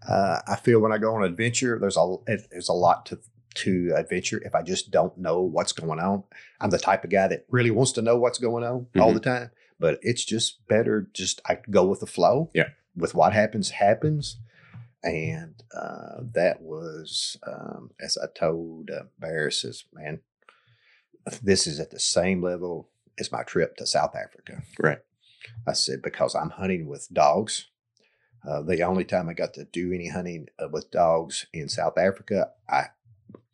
Uh, 0.09 0.41
I 0.47 0.57
feel 0.57 0.81
when 0.81 0.93
I 0.93 0.99
go 0.99 1.15
on 1.15 1.25
adventure, 1.25 1.79
there's 1.79 1.97
a 1.99 2.17
there's 2.51 2.71
a 2.71 2.73
lot 2.75 3.05
to 3.07 3.19
to 3.57 3.93
adventure. 3.95 4.41
If 4.45 4.55
I 4.55 4.63
just 4.63 4.91
don't 4.91 5.17
know 5.19 5.41
what's 5.43 5.73
going 5.73 5.99
on, 6.01 6.23
I'm 6.61 6.71
the 6.71 6.79
type 6.79 7.05
of 7.05 7.11
guy 7.11 7.29
that 7.29 7.45
really 7.51 7.71
wants 7.71 7.93
to 7.93 8.03
know 8.03 8.17
what's 8.17 8.39
going 8.39 8.65
on 8.65 8.87
all 8.99 9.13
the 9.13 9.21
time. 9.21 9.51
But 9.79 9.99
it's 10.01 10.25
just 10.25 10.67
better 10.69 11.09
just 11.13 11.43
I 11.47 11.59
go 11.71 11.85
with 11.85 12.01
the 12.01 12.07
flow. 12.07 12.51
Yeah. 12.55 12.69
With 12.97 13.15
what 13.15 13.35
happens 13.35 13.71
happens, 13.71 14.39
and 15.07 15.55
uh, 15.75 16.21
that 16.35 16.61
was 16.61 17.37
um, 17.47 17.91
as 18.01 18.17
I 18.17 18.27
told 18.39 18.91
uh, 18.91 19.05
Bear 19.19 19.51
says, 19.51 19.85
man, 19.93 20.21
this 21.43 21.67
is 21.67 21.81
at 21.81 21.91
the 21.91 21.99
same 22.01 22.43
level 22.43 22.89
as 23.19 23.33
my 23.33 23.43
trip 23.43 23.77
to 23.77 23.87
South 23.87 24.15
Africa. 24.15 24.63
right. 24.79 24.99
I 25.67 25.73
said, 25.75 26.03
because 26.03 26.35
I'm 26.35 26.51
hunting 26.51 26.87
with 26.89 27.09
dogs. 27.13 27.67
Uh, 28.47 28.63
the 28.63 28.83
only 28.83 29.05
time 29.05 29.29
I 29.29 29.33
got 29.33 29.55
to 29.55 29.65
do 29.65 29.93
any 29.93 30.09
hunting 30.09 30.49
uh, 30.59 30.69
with 30.69 30.91
dogs 30.91 31.47
in 31.53 31.69
South 31.69 31.97
Africa, 31.99 32.51
I 32.69 32.87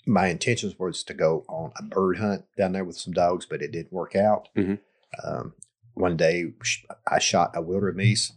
my 0.05 0.26
intentions 0.26 0.78
was 0.78 1.05
to 1.05 1.14
go 1.14 1.44
on 1.48 1.72
a 1.78 1.82
bird 1.82 2.18
hunt 2.18 2.44
down 2.59 2.72
there 2.72 2.84
with 2.84 2.96
some 2.96 3.12
dogs, 3.12 3.46
but 3.46 3.62
it 3.62 3.70
didn't 3.72 3.92
work 3.92 4.16
out. 4.16 4.48
Mhm. 4.57 4.80
Um, 5.22 5.55
one 5.94 6.16
day, 6.16 6.53
sh- 6.62 6.84
I 7.07 7.18
shot 7.20 7.53
a 7.55 7.62
wildebeest 7.62 8.32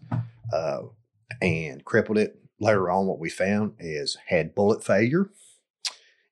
uh, 0.53 0.84
and 1.41 1.84
crippled 1.84 2.18
it. 2.20 2.39
Later 2.60 2.89
on, 2.89 3.06
what 3.08 3.20
we 3.20 3.30
found 3.30 3.74
is 3.80 4.18
had 4.28 4.56
bullet 4.56 4.84
failure. 4.84 5.30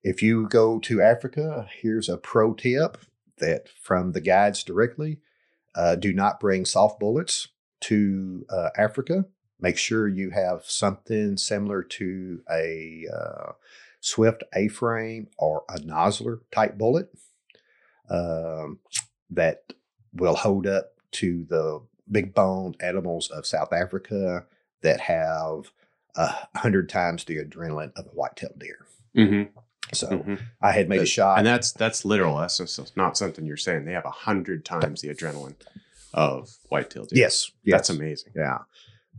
If 0.03 0.21
you 0.21 0.47
go 0.47 0.79
to 0.79 1.01
Africa, 1.01 1.67
here's 1.81 2.09
a 2.09 2.17
pro 2.17 2.53
tip 2.53 2.97
that 3.39 3.67
from 3.81 4.11
the 4.11 4.21
guides 4.21 4.63
directly 4.63 5.19
uh, 5.75 5.95
do 5.95 6.13
not 6.13 6.39
bring 6.39 6.65
soft 6.65 6.99
bullets 6.99 7.49
to 7.81 8.45
uh, 8.49 8.69
Africa. 8.77 9.25
Make 9.59 9.77
sure 9.77 10.07
you 10.07 10.29
have 10.31 10.65
something 10.65 11.37
similar 11.37 11.83
to 11.83 12.41
a 12.51 13.05
uh, 13.13 13.51
Swift 14.01 14.43
A 14.53 14.67
frame 14.67 15.27
or 15.37 15.63
a 15.69 15.79
Nosler 15.79 16.41
type 16.51 16.77
bullet 16.77 17.09
um, 18.09 18.79
that 19.29 19.63
will 20.13 20.35
hold 20.35 20.67
up 20.67 20.91
to 21.13 21.45
the 21.45 21.81
big 22.11 22.33
boned 22.33 22.75
animals 22.81 23.29
of 23.29 23.45
South 23.45 23.71
Africa 23.71 24.45
that 24.81 24.99
have 24.99 25.71
a 26.15 26.33
hundred 26.55 26.89
times 26.89 27.23
the 27.23 27.37
adrenaline 27.37 27.91
of 27.95 28.05
a 28.05 28.09
white-tailed 28.09 28.59
deer. 28.59 28.85
Mm-hmm. 29.17 29.57
So 29.93 30.37
I 30.61 30.71
had 30.71 30.89
made 30.89 31.01
a 31.01 31.05
shot. 31.05 31.37
and 31.37 31.45
that's 31.45 31.71
that's 31.71 32.05
literal. 32.05 32.37
That's 32.37 32.57
just 32.57 32.97
not 32.97 33.17
something 33.17 33.45
you're 33.45 33.57
saying. 33.57 33.85
They 33.85 33.93
have 33.93 34.05
a 34.05 34.11
hundred 34.11 34.65
times 34.65 35.01
the 35.01 35.09
adrenaline 35.09 35.55
of 36.13 36.57
white-tailed 36.69 37.09
deer. 37.09 37.23
yes, 37.23 37.51
yes, 37.63 37.73
that's 37.73 37.89
amazing. 37.89 38.33
Yeah. 38.35 38.59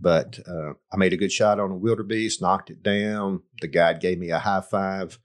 But 0.01 0.40
uh, 0.49 0.72
I 0.92 0.97
made 0.97 1.12
a 1.12 1.16
good 1.16 1.30
shot 1.30 1.61
on 1.61 1.70
a 1.70 1.76
wildebeest, 1.76 2.42
knocked 2.42 2.70
it 2.70 2.82
down. 2.82 3.42
The 3.61 3.68
guide 3.68 4.01
gave 4.01 4.18
me 4.18 4.30
a 4.30 4.40
high 4.40 4.62
five. 4.62 5.18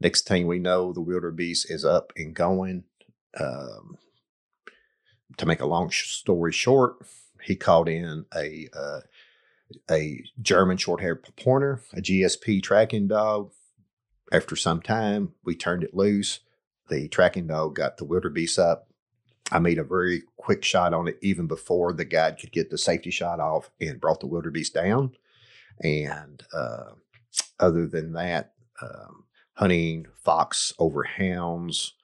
Next 0.00 0.28
thing 0.28 0.46
we 0.46 0.58
know, 0.58 0.92
the 0.92 1.00
wildebeest 1.00 1.70
is 1.70 1.84
up 1.84 2.12
and 2.16 2.34
going. 2.34 2.84
Um, 3.38 3.96
to 5.38 5.46
make 5.46 5.60
a 5.60 5.66
long 5.66 5.88
sh- 5.88 6.12
story 6.12 6.52
short, 6.52 6.96
he 7.42 7.56
called 7.56 7.88
in 7.88 8.26
a 8.36 8.68
uh, 8.76 9.00
a 9.90 10.24
German 10.40 10.76
short-haired 10.76 11.24
pointer, 11.36 11.82
a 11.92 12.00
GSP 12.00 12.62
tracking 12.62 13.08
dog. 13.08 13.52
After 14.32 14.56
some 14.56 14.80
time, 14.80 15.32
we 15.44 15.54
turned 15.54 15.84
it 15.84 15.94
loose. 15.94 16.40
The 16.88 17.08
tracking 17.08 17.46
dog 17.46 17.76
got 17.76 17.96
the 17.96 18.04
wildebeest 18.04 18.58
up. 18.58 18.88
I 19.52 19.58
made 19.58 19.78
a 19.78 19.84
very 19.84 20.22
quick 20.36 20.64
shot 20.64 20.94
on 20.94 21.08
it 21.08 21.18
even 21.22 21.46
before 21.46 21.92
the 21.92 22.04
guide 22.04 22.38
could 22.38 22.52
get 22.52 22.70
the 22.70 22.78
safety 22.78 23.10
shot 23.10 23.40
off 23.40 23.70
and 23.80 24.00
brought 24.00 24.20
the 24.20 24.26
wildebeest 24.26 24.74
down. 24.74 25.12
And 25.80 26.42
uh, 26.52 26.92
other 27.60 27.86
than 27.86 28.12
that, 28.14 28.52
um, 28.80 29.24
hunting 29.54 30.06
fox 30.22 30.72
over 30.78 31.04
hounds, 31.04 31.94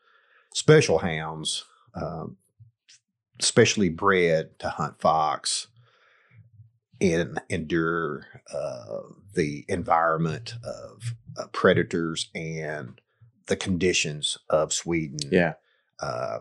special 0.52 0.98
hounds, 0.98 1.64
um, 1.94 2.36
specially 3.40 3.88
bred 3.88 4.58
to 4.58 4.68
hunt 4.68 5.00
fox 5.00 5.68
and 7.01 7.40
endure 7.48 8.26
uh, 8.55 9.01
the 9.34 9.64
environment 9.68 10.55
of 10.64 11.14
uh, 11.38 11.46
predators 11.53 12.28
and 12.34 13.01
the 13.46 13.57
conditions 13.57 14.38
of 14.48 14.72
Sweden 14.72 15.18
Yeah. 15.30 15.55
uh, 16.01 16.40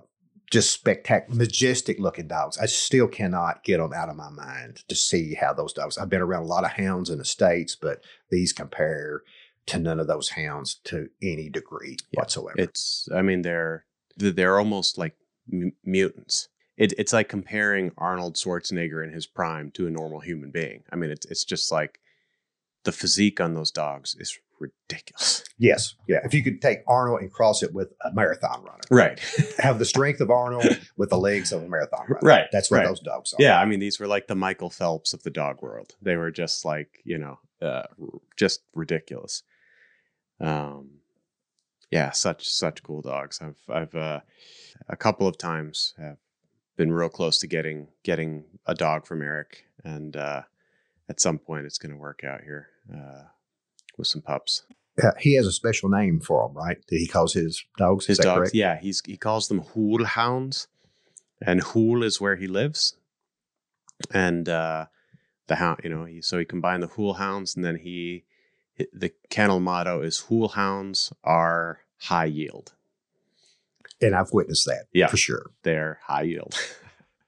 just 0.52 0.72
spectacular, 0.72 1.38
majestic 1.38 2.00
looking 2.00 2.28
dogs. 2.28 2.58
I 2.58 2.66
still 2.66 3.08
cannot 3.08 3.64
get 3.64 3.78
them 3.78 3.94
out 3.94 4.10
of 4.10 4.16
my 4.16 4.30
mind 4.30 4.84
to 4.88 4.96
see 4.96 5.36
how 5.36 5.54
those 5.54 5.74
dogs. 5.74 5.98
I've 5.98 6.10
been 6.10 6.22
around 6.22 6.44
a 6.44 6.48
lot 6.48 6.66
of 6.66 6.72
hounds 6.72 7.10
in 7.12 7.20
the 7.20 7.26
states, 7.26 7.76
but 7.80 8.04
these 8.32 8.52
compare 8.52 9.22
to 9.68 9.78
none 9.78 10.00
of 10.00 10.08
those 10.08 10.30
hounds 10.30 10.76
to 10.86 11.10
any 11.22 11.50
degree 11.50 11.98
Yeah, 12.12 12.22
whatsoever. 12.22 12.56
It's. 12.60 13.08
I 13.14 13.22
mean, 13.22 13.44
they're 13.44 13.86
they're 14.18 14.58
almost 14.58 14.98
like 14.98 15.16
mu- 15.48 15.72
mutants. 15.86 16.50
It, 16.80 16.94
it's 16.98 17.14
like 17.14 17.30
comparing 17.30 17.92
Arnold 17.98 18.36
Schwarzenegger 18.36 19.04
in 19.06 19.12
his 19.14 19.28
prime 19.28 19.70
to 19.72 19.86
a 19.86 19.92
normal 19.92 20.22
human 20.22 20.50
being. 20.50 20.84
I 20.92 20.96
mean, 20.96 21.12
it's 21.12 21.26
it's 21.28 21.44
just 21.44 21.72
like 21.72 22.00
the 22.86 22.92
physique 22.94 23.40
on 23.42 23.54
those 23.54 23.70
dogs 23.70 24.16
is 24.18 24.40
ridiculous. 24.62 25.44
yes, 25.58 25.96
yeah. 26.08 26.20
If 26.24 26.34
you 26.34 26.42
could 26.44 26.62
take 26.62 26.80
Arnold 26.88 27.22
and 27.22 27.32
cross 27.32 27.64
it 27.64 27.74
with 27.74 27.92
a 28.04 28.12
marathon 28.14 28.64
runner, 28.64 28.80
Right. 28.90 29.20
have 29.60 29.78
the 29.80 29.86
strength 29.86 30.22
of 30.22 30.30
Arnold 30.32 30.66
with 30.98 31.10
the 31.10 31.18
legs 31.18 31.52
of 31.52 31.64
a 31.64 31.68
marathon 31.68 32.06
runner. 32.08 32.20
Right, 32.24 32.46
That's 32.52 32.72
what 32.72 32.78
right. 32.78 32.88
those 32.88 33.00
dogs 33.02 33.34
are. 33.34 33.38
Yeah, 33.40 33.60
I 33.60 33.66
mean, 33.66 33.80
these 33.80 34.00
were 34.00 34.08
like 34.08 34.28
the 34.28 34.36
Michael 34.36 34.70
Phelps 34.70 35.14
of 35.14 35.24
the 35.24 35.30
dog 35.30 35.62
world. 35.62 35.96
They 36.02 36.16
were 36.16 36.32
just 36.32 36.64
like, 36.66 37.02
you 37.04 37.18
know, 37.18 37.40
uh, 37.62 37.84
just 38.38 38.62
ridiculous. 38.74 39.44
Um, 40.40 41.00
yeah, 41.92 42.12
such 42.12 42.48
such 42.48 42.84
cool 42.84 43.02
dogs. 43.02 43.42
I've 43.42 43.58
I've 43.70 43.96
uh, 43.96 44.20
a 44.88 44.96
couple 44.96 45.28
of 45.28 45.38
times 45.38 45.94
have 45.98 46.18
been 46.80 46.94
real 46.94 47.10
close 47.10 47.38
to 47.38 47.46
getting 47.46 47.90
getting 48.04 48.46
a 48.66 48.74
dog 48.74 49.06
from 49.06 49.22
Eric, 49.22 49.66
and 49.84 50.16
uh, 50.16 50.44
at 51.10 51.20
some 51.20 51.38
point 51.38 51.66
it's 51.66 51.78
going 51.78 51.92
to 51.92 51.98
work 51.98 52.24
out 52.24 52.42
here 52.42 52.70
uh, 52.92 53.24
with 53.98 54.08
some 54.08 54.22
pups. 54.22 54.64
Uh, 55.04 55.12
he 55.20 55.36
has 55.36 55.46
a 55.46 55.52
special 55.52 55.90
name 55.90 56.22
for 56.22 56.48
them, 56.48 56.56
right? 56.56 56.78
That 56.88 56.96
he 56.96 57.06
calls 57.06 57.34
his 57.34 57.64
dogs. 57.78 58.06
His 58.06 58.18
dogs, 58.18 58.38
correct? 58.38 58.56
yeah, 58.56 58.80
he's 58.80 59.02
he 59.06 59.18
calls 59.18 59.50
them 59.50 59.60
Hool 59.60 60.06
hounds, 60.06 60.70
and 61.46 61.62
Hool 61.62 62.02
is 62.02 62.22
where 62.22 62.38
he 62.38 62.48
lives, 62.48 62.96
and 64.10 64.48
uh, 64.48 64.86
the 65.48 65.56
hound, 65.56 65.82
you 65.84 65.90
know, 65.90 66.06
he, 66.06 66.22
so 66.22 66.40
he 66.40 66.46
combined 66.46 66.82
the 66.82 66.88
Hool 66.88 67.16
hounds, 67.16 67.58
and 67.58 67.66
then 67.66 67.76
he 67.76 68.24
the 68.94 69.12
kennel 69.30 69.60
motto 69.60 70.02
is 70.02 70.20
Hool 70.20 70.48
hounds 70.48 71.12
are 71.26 71.82
high 72.04 72.26
yield. 72.26 72.74
And 74.02 74.16
I've 74.16 74.32
witnessed 74.32 74.66
that. 74.66 74.86
Yeah. 74.94 75.08
for 75.08 75.18
sure. 75.18 75.52
They're 75.64 76.00
high 76.04 76.24
yield. 76.24 76.56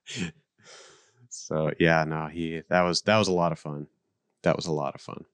so 1.30 1.72
yeah, 1.80 2.03
no, 2.03 2.28
he 2.28 2.61
that 2.69 2.82
was 2.82 3.01
that 3.03 3.17
was 3.17 3.28
a 3.28 3.34
lot 3.34 3.51
of 3.51 3.59
fun. 3.59 3.88
That 4.43 4.55
was 4.55 4.65
a 4.65 4.72
lot 4.72 4.95
of 4.95 5.01
fun. 5.01 5.26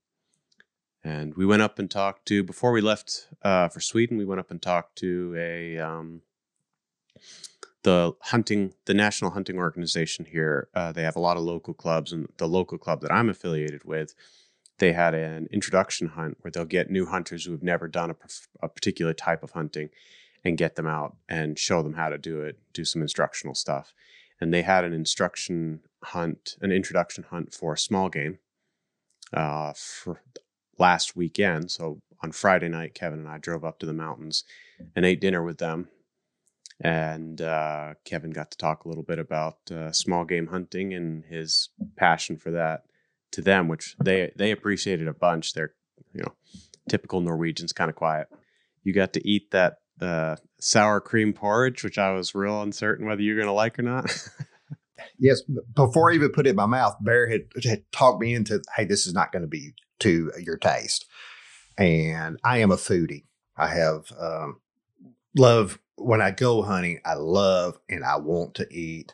And 1.04 1.36
we 1.36 1.46
went 1.46 1.62
up 1.62 1.80
and 1.80 1.90
talked 1.90 2.26
to 2.28 2.44
before 2.44 2.72
we 2.72 2.82
left 2.82 3.28
uh, 3.42 3.70
for 3.70 3.80
Sweden. 3.80 4.18
We 4.18 4.26
went 4.26 4.40
up 4.40 4.52
and 4.52 4.62
talked 4.62 4.98
to 4.98 5.36
a 5.38 5.78
um, 5.78 6.22
the 7.84 8.14
hunting 8.24 8.74
the 8.86 8.94
national 8.94 9.32
hunting 9.32 9.58
organization 9.58 10.26
here. 10.26 10.68
Uh, 10.74 10.92
they 10.92 11.04
have 11.04 11.16
a 11.16 11.22
lot 11.22 11.38
of 11.38 11.44
local 11.44 11.74
clubs, 11.74 12.12
and 12.12 12.28
the 12.38 12.48
local 12.48 12.78
club 12.78 13.02
that 13.02 13.12
I'm 13.12 13.30
affiliated 13.30 13.86
with, 13.86 14.14
they 14.80 14.94
had 14.94 15.14
an 15.14 15.48
introduction 15.52 16.10
hunt 16.10 16.38
where 16.42 16.52
they'll 16.52 16.66
get 16.66 16.92
new 16.92 17.06
hunters 17.06 17.46
who 17.46 17.52
have 17.52 17.64
never 17.64 17.88
done 17.88 18.12
a, 18.12 18.16
a 18.62 18.68
particular 18.68 19.14
type 19.14 19.44
of 19.44 19.52
hunting 19.52 19.90
and 20.48 20.58
get 20.58 20.76
them 20.76 20.88
out 20.88 21.16
and 21.28 21.60
show 21.60 21.84
them 21.84 21.94
how 21.94 22.10
to 22.10 22.18
do 22.18 22.42
it, 22.42 22.58
do 22.74 22.86
some 22.86 23.02
instructional 23.02 23.56
stuff. 23.56 23.94
and 24.40 24.54
they 24.54 24.62
had 24.62 24.84
an 24.84 24.94
instruction 24.94 25.82
hunt, 26.04 26.58
an 26.62 26.72
introduction 26.72 27.26
hunt 27.30 27.54
for 27.54 27.76
small 27.76 28.10
game 28.10 28.40
uh, 29.34 29.74
for 29.76 30.22
last 30.78 31.16
weekend. 31.16 31.72
So 31.72 32.02
on 32.24 32.32
Friday 32.32 32.70
night, 32.70 32.94
Kevin 32.94 33.20
and 33.20 33.28
I 33.28 33.38
drove 33.40 33.66
up 33.66 33.80
to 33.80 33.86
the 33.86 33.94
mountains 33.94 34.44
and 34.96 35.06
ate 35.06 35.22
dinner 35.22 35.44
with 35.44 35.58
them. 35.58 35.90
And 36.80 37.42
uh, 37.42 37.96
Kevin 38.06 38.30
got 38.30 38.52
to 38.52 38.58
talk 38.58 38.86
a 38.86 38.88
little 38.88 39.04
bit 39.04 39.18
about 39.18 39.58
uh, 39.72 39.92
small 39.92 40.24
game 40.26 40.48
hunting 40.48 40.94
and 40.94 41.26
his 41.26 41.70
passion 41.96 42.38
for 42.38 42.52
that 42.52 42.84
to 43.32 43.42
them, 43.42 43.68
which 43.68 43.96
they 44.04 44.32
they 44.36 44.52
appreciated 44.52 45.08
a 45.08 45.14
bunch. 45.14 45.54
They're 45.54 45.74
you 46.14 46.22
know 46.22 46.34
typical 46.88 47.22
Norwegians, 47.22 47.74
kind 47.74 47.90
of 47.90 47.96
quiet. 47.96 48.28
You 48.84 48.94
got 48.94 49.14
to 49.14 49.28
eat 49.28 49.50
that 49.52 49.78
uh, 50.02 50.36
sour 50.60 51.02
cream 51.02 51.34
porridge, 51.34 51.84
which 51.84 51.98
I 51.98 52.12
was 52.12 52.36
real 52.36 52.62
uncertain 52.62 53.08
whether 53.08 53.22
you're 53.22 53.36
going 53.36 53.48
to 53.48 53.54
like 53.54 53.80
or 53.80 53.84
not. 53.84 54.06
yes, 55.20 55.42
before 55.76 56.12
I 56.12 56.16
even 56.16 56.32
put 56.32 56.48
it 56.48 56.52
in 56.52 56.56
my 56.56 56.66
mouth, 56.66 56.96
Bear 57.02 57.28
had, 57.28 57.42
had 57.64 57.92
talked 57.92 58.22
me 58.22 58.34
into, 58.34 58.62
hey, 58.76 58.86
this 58.86 59.08
is 59.08 59.14
not 59.14 59.32
going 59.32 59.44
to 59.44 59.48
be 59.48 59.74
to 60.00 60.32
your 60.40 60.58
taste. 60.58 61.06
And 61.78 62.40
I 62.44 62.60
am 62.60 62.72
a 62.72 62.78
foodie. 62.78 63.26
I 63.56 63.68
have 63.68 64.12
um, 64.20 64.60
love 65.38 65.80
when 65.96 66.22
I 66.22 66.32
go 66.32 66.62
hunting. 66.62 67.00
I 67.06 67.16
love 67.16 67.80
and 67.90 68.04
I 68.04 68.18
want 68.18 68.56
to 68.56 68.68
eat 68.72 69.14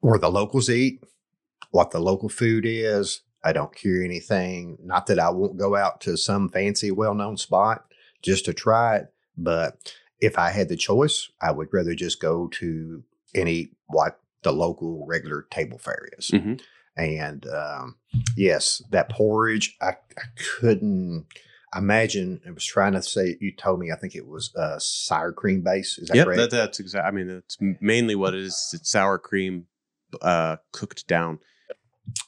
where 0.00 0.18
the 0.18 0.30
locals 0.30 0.70
eat, 0.70 1.02
what 1.70 1.90
the 1.90 2.00
local 2.00 2.28
food 2.28 2.64
is. 2.66 3.22
I 3.44 3.52
don't 3.52 3.74
care 3.74 4.02
anything. 4.02 4.78
Not 4.82 5.06
that 5.06 5.18
I 5.18 5.30
won't 5.30 5.56
go 5.56 5.76
out 5.76 6.00
to 6.02 6.16
some 6.16 6.48
fancy, 6.48 6.90
well 6.90 7.14
known 7.14 7.36
spot 7.36 7.84
just 8.22 8.44
to 8.46 8.52
try 8.52 8.96
it, 8.96 9.12
but 9.38 9.94
if 10.20 10.38
I 10.38 10.50
had 10.50 10.68
the 10.68 10.76
choice, 10.76 11.30
I 11.40 11.52
would 11.52 11.68
rather 11.72 11.94
just 11.94 12.20
go 12.20 12.48
to 12.48 13.04
any 13.34 13.70
what 13.86 14.20
the 14.42 14.52
local 14.52 15.06
regular 15.06 15.46
table 15.50 15.78
fare 15.78 16.08
is. 16.18 16.30
Mm-hmm. 16.32 16.54
And 16.96 17.46
um, 17.46 17.96
yes, 18.36 18.82
that 18.90 19.08
porridge, 19.08 19.76
I, 19.80 19.90
I 19.90 20.24
couldn't 20.58 21.26
imagine. 21.74 22.40
I 22.46 22.50
was 22.50 22.64
trying 22.64 22.94
to 22.94 23.02
say, 23.02 23.36
you 23.40 23.52
told 23.54 23.78
me, 23.78 23.92
I 23.92 23.96
think 23.96 24.16
it 24.16 24.26
was 24.26 24.54
uh, 24.56 24.78
sour 24.80 25.32
cream 25.32 25.62
base. 25.62 25.98
Is 25.98 26.08
that 26.08 26.16
yep, 26.16 26.26
correct? 26.26 26.38
That, 26.38 26.50
that's 26.50 26.80
exactly. 26.80 27.08
I 27.08 27.10
mean, 27.12 27.28
that's 27.28 27.56
mainly 27.80 28.16
what 28.16 28.34
it 28.34 28.40
is. 28.40 28.70
It's 28.74 28.90
sour 28.90 29.18
cream 29.18 29.66
uh, 30.20 30.56
cooked 30.72 31.06
down. 31.06 31.38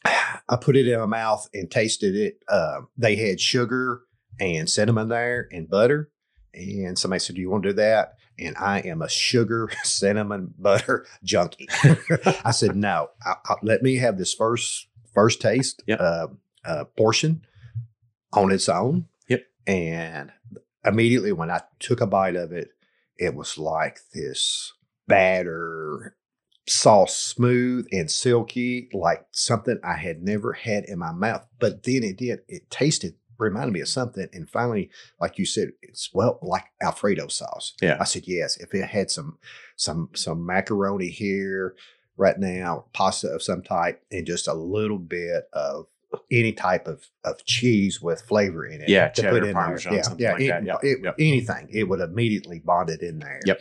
I 0.05 0.57
put 0.61 0.77
it 0.77 0.87
in 0.87 1.01
my 1.01 1.07
mouth 1.07 1.49
and 1.55 1.71
tasted 1.71 2.15
it. 2.15 2.43
Uh, 2.49 2.83
they 2.97 3.17
had 3.17 3.41
sugar 3.41 4.03
and 4.39 4.69
cinnamon 4.69 5.09
there 5.09 5.49
and 5.51 5.69
butter. 5.69 6.11
And 6.55 6.99
somebody 6.99 7.21
said, 7.21 7.37
Do 7.37 7.41
you 7.41 7.51
want 7.51 7.63
to 7.65 7.71
do 7.71 7.75
that? 7.75 8.15
And 8.39 8.57
I 8.57 8.81
am 8.81 9.03
a 9.03 9.09
sugar, 9.09 9.71
cinnamon, 9.83 10.55
butter 10.59 11.07
junkie. 11.23 11.69
I 12.45 12.51
said, 12.51 12.77
No, 12.77 13.11
I, 13.25 13.35
I, 13.47 13.55
let 13.63 13.83
me 13.83 13.97
have 13.97 14.19
this 14.19 14.35
first 14.35 14.89
first 15.15 15.41
taste 15.41 15.83
yep. 15.87 16.01
uh, 16.01 16.29
uh, 16.65 16.85
portion 16.97 17.43
on 18.33 18.53
its 18.53 18.69
own. 18.69 19.07
Yep. 19.29 19.43
And 19.67 20.33
immediately 20.85 21.33
when 21.33 21.51
I 21.51 21.63
took 21.79 22.01
a 22.01 22.07
bite 22.07 22.37
of 22.37 22.53
it, 22.53 22.71
it 23.17 23.35
was 23.35 23.59
like 23.59 24.01
this 24.15 24.73
batter 25.07 26.17
sauce, 26.67 27.17
smooth 27.17 27.87
and 27.93 28.11
silky, 28.11 28.89
like 28.93 29.27
something 29.33 29.79
I 29.85 29.97
had 29.97 30.23
never 30.23 30.53
had 30.53 30.85
in 30.85 30.99
my 30.99 31.13
mouth. 31.13 31.47
But 31.59 31.83
then 31.83 32.03
it 32.03 32.17
did, 32.17 32.41
it 32.49 32.71
tasted 32.71 33.15
reminded 33.41 33.73
me 33.73 33.81
of 33.81 33.89
something. 33.89 34.29
And 34.33 34.49
finally, 34.49 34.91
like 35.21 35.39
you 35.39 35.47
said, 35.47 35.71
it's 35.83 36.11
well 36.13 36.39
like 36.43 36.67
Alfredo 36.83 37.29
sauce. 37.29 37.75
Yeah. 37.81 37.97
I 38.01 38.05
said 38.05 38.25
yes. 38.27 38.57
If 38.59 38.75
it 38.75 38.87
had 38.87 39.11
some 39.11 39.39
some 39.77 40.11
some 40.15 40.45
macaroni 40.45 41.09
here 41.09 41.75
right 42.17 42.39
now, 42.39 42.85
pasta 42.93 43.29
of 43.29 43.43
some 43.43 43.63
type, 43.63 44.03
and 44.13 44.27
just 44.27 44.47
a 44.47 44.55
little 44.55 44.99
bit 44.99 45.45
of 45.53 45.87
any 46.31 46.53
type 46.53 46.89
of, 46.89 47.09
of 47.25 47.45
cheese 47.45 48.03
with 48.03 48.21
flavor 48.23 48.67
in 48.67 48.83
it. 48.83 48.89
Yeah, 48.89 49.09
to 49.09 49.23
cheddar, 49.23 49.41
put 49.41 49.49
in 49.49 49.55
parmesan, 49.55 49.93
there. 49.95 50.03
something 50.03 50.23
yeah, 50.23 50.33
like 50.33 50.43
it, 50.43 50.49
that. 50.49 50.65
Yep, 50.65 50.79
it, 50.83 50.99
yep. 51.05 51.15
anything. 51.19 51.69
It 51.71 51.85
would 51.85 52.01
immediately 52.01 52.59
bond 52.59 52.91
it 52.91 53.03
in 53.03 53.19
there. 53.19 53.41
Yep. 53.47 53.61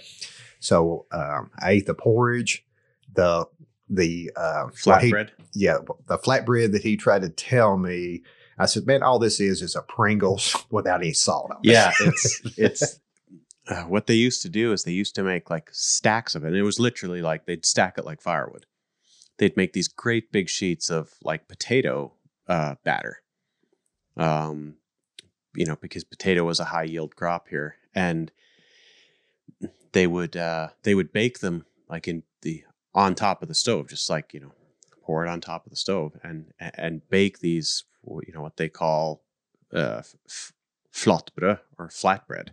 So 0.59 1.05
um, 1.11 1.51
I 1.59 1.71
ate 1.71 1.86
the 1.86 1.93
porridge, 1.93 2.65
the 3.13 3.47
the 3.89 4.32
uh, 4.36 4.67
he- 4.67 4.89
Flatbread. 4.89 5.30
yeah, 5.53 5.77
the 6.07 6.17
flatbread 6.17 6.73
that 6.73 6.84
he 6.84 6.97
tried 6.97 7.21
to 7.21 7.30
tell 7.30 7.77
me. 7.77 8.23
I 8.60 8.66
said, 8.66 8.86
man, 8.86 9.01
all 9.01 9.20
this 9.20 9.39
is 9.39 9.62
is 9.62 9.76
a 9.76 9.82
Pringles 9.82 10.55
without 10.70 11.01
any 11.01 11.14
salt 11.14 11.51
on 11.51 11.57
it. 11.64 11.72
Yeah, 11.72 11.91
it's 12.01 12.41
it's 12.57 12.99
uh, 13.70 13.84
what 13.84 14.07
they 14.07 14.16
used 14.16 14.41
to 14.41 14.49
do 14.49 14.74
is 14.74 14.84
they 14.84 14.91
used 14.91 15.16
to 15.16 15.24
make 15.24 15.49
like 15.49 15.70
stacks 15.72 16.36
of 16.36 16.43
it. 16.43 16.47
And 16.47 16.55
it 16.57 16.64
was 16.64 16.80
literally 16.80 17.22
like 17.22 17.45
they'd 17.45 17.66
stack 17.66 17.97
it 17.97 18.05
like 18.05 18.22
firewood. 18.22 18.66
They'd 19.38 19.55
make 19.55 19.74
these 19.74 19.88
great 19.88 20.32
big 20.32 20.49
sheets 20.49 20.89
of 20.89 21.14
like 21.24 21.47
potato 21.47 22.14
uh, 22.47 22.76
batter. 22.84 23.22
Um, 24.18 24.76
you 25.55 25.66
know, 25.66 25.78
because 25.80 26.03
potato 26.03 26.43
was 26.43 26.60
a 26.60 26.66
high 26.66 26.84
yield 26.84 27.16
crop 27.16 27.47
here, 27.47 27.78
and 27.95 28.32
they 29.93 30.07
would 30.07 30.36
uh, 30.36 30.70
they 30.84 30.95
would 30.95 31.14
bake 31.14 31.39
them 31.39 31.66
like 31.89 32.07
in 32.07 32.24
the 32.41 32.64
on 32.93 33.16
top 33.16 33.41
of 33.41 33.47
the 33.47 33.55
stove, 33.55 33.88
just 33.88 34.10
like 34.10 34.34
you 34.34 34.39
know, 34.41 34.51
pour 35.03 35.26
it 35.26 35.30
on 35.30 35.41
top 35.41 35.66
of 35.66 35.70
the 35.70 35.78
stove 35.78 36.18
and 36.24 36.53
and 36.60 37.07
bake 37.10 37.39
these 37.39 37.86
you 38.05 38.33
know 38.33 38.41
what 38.41 38.57
they 38.57 38.69
call 38.69 39.23
uh, 39.73 40.01
f- 40.27 40.53
flatbrød 40.93 41.59
or 41.77 41.87
flatbread. 41.89 42.49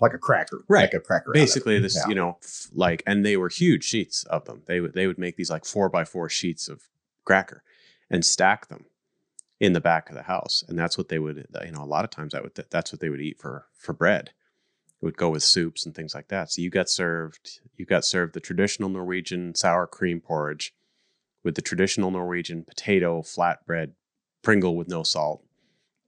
like 0.00 0.14
a 0.14 0.18
cracker, 0.18 0.62
Right. 0.68 0.82
Like 0.82 0.94
a 0.94 1.00
cracker. 1.00 1.30
out 1.30 1.36
of 1.36 1.40
it. 1.40 1.44
Basically, 1.44 1.78
this 1.80 1.96
Yeah. 1.96 2.08
you 2.08 2.14
know 2.14 2.38
f- 2.42 2.68
like, 2.72 3.02
and 3.06 3.24
they 3.26 3.36
were 3.36 3.48
huge 3.48 3.84
sheets 3.84 4.24
of 4.24 4.44
them. 4.44 4.62
They 4.66 4.80
would 4.80 4.94
they 4.94 5.06
would 5.06 5.18
make 5.18 5.36
these 5.36 5.50
like 5.50 5.64
four 5.64 5.88
by 5.88 6.04
four 6.04 6.28
sheets 6.28 6.68
of 6.68 6.88
cracker 7.24 7.62
and 8.10 8.24
stack 8.24 8.68
them 8.68 8.86
in 9.60 9.72
the 9.72 9.80
back 9.80 10.08
of 10.08 10.14
the 10.14 10.22
house, 10.22 10.62
and 10.68 10.78
that's 10.78 10.96
what 10.96 11.08
they 11.08 11.18
would 11.18 11.46
you 11.64 11.72
know 11.72 11.82
a 11.82 11.84
lot 11.94 12.04
of 12.04 12.10
times 12.10 12.32
that 12.32 12.42
would 12.44 12.54
that's 12.70 12.92
what 12.92 13.00
they 13.00 13.08
would 13.10 13.20
eat 13.20 13.38
for 13.38 13.66
for 13.74 13.92
bread. 13.92 14.30
It 15.00 15.04
would 15.04 15.16
go 15.16 15.30
with 15.30 15.42
soups 15.44 15.84
and 15.86 15.94
things 15.94 16.14
like 16.14 16.28
that. 16.28 16.50
So 16.50 16.62
you 16.62 16.70
got 16.70 16.88
served 16.88 17.60
you 17.76 17.84
got 17.84 18.04
served 18.04 18.34
the 18.34 18.40
traditional 18.40 18.88
Norwegian 18.88 19.54
sour 19.54 19.86
cream 19.86 20.20
porridge 20.20 20.72
with 21.44 21.54
the 21.56 21.62
traditional 21.62 22.10
Norwegian 22.10 22.62
potato 22.64 23.20
flatbread 23.22 23.92
Pringle 24.42 24.76
with 24.76 24.88
no 24.88 25.02
salt, 25.02 25.44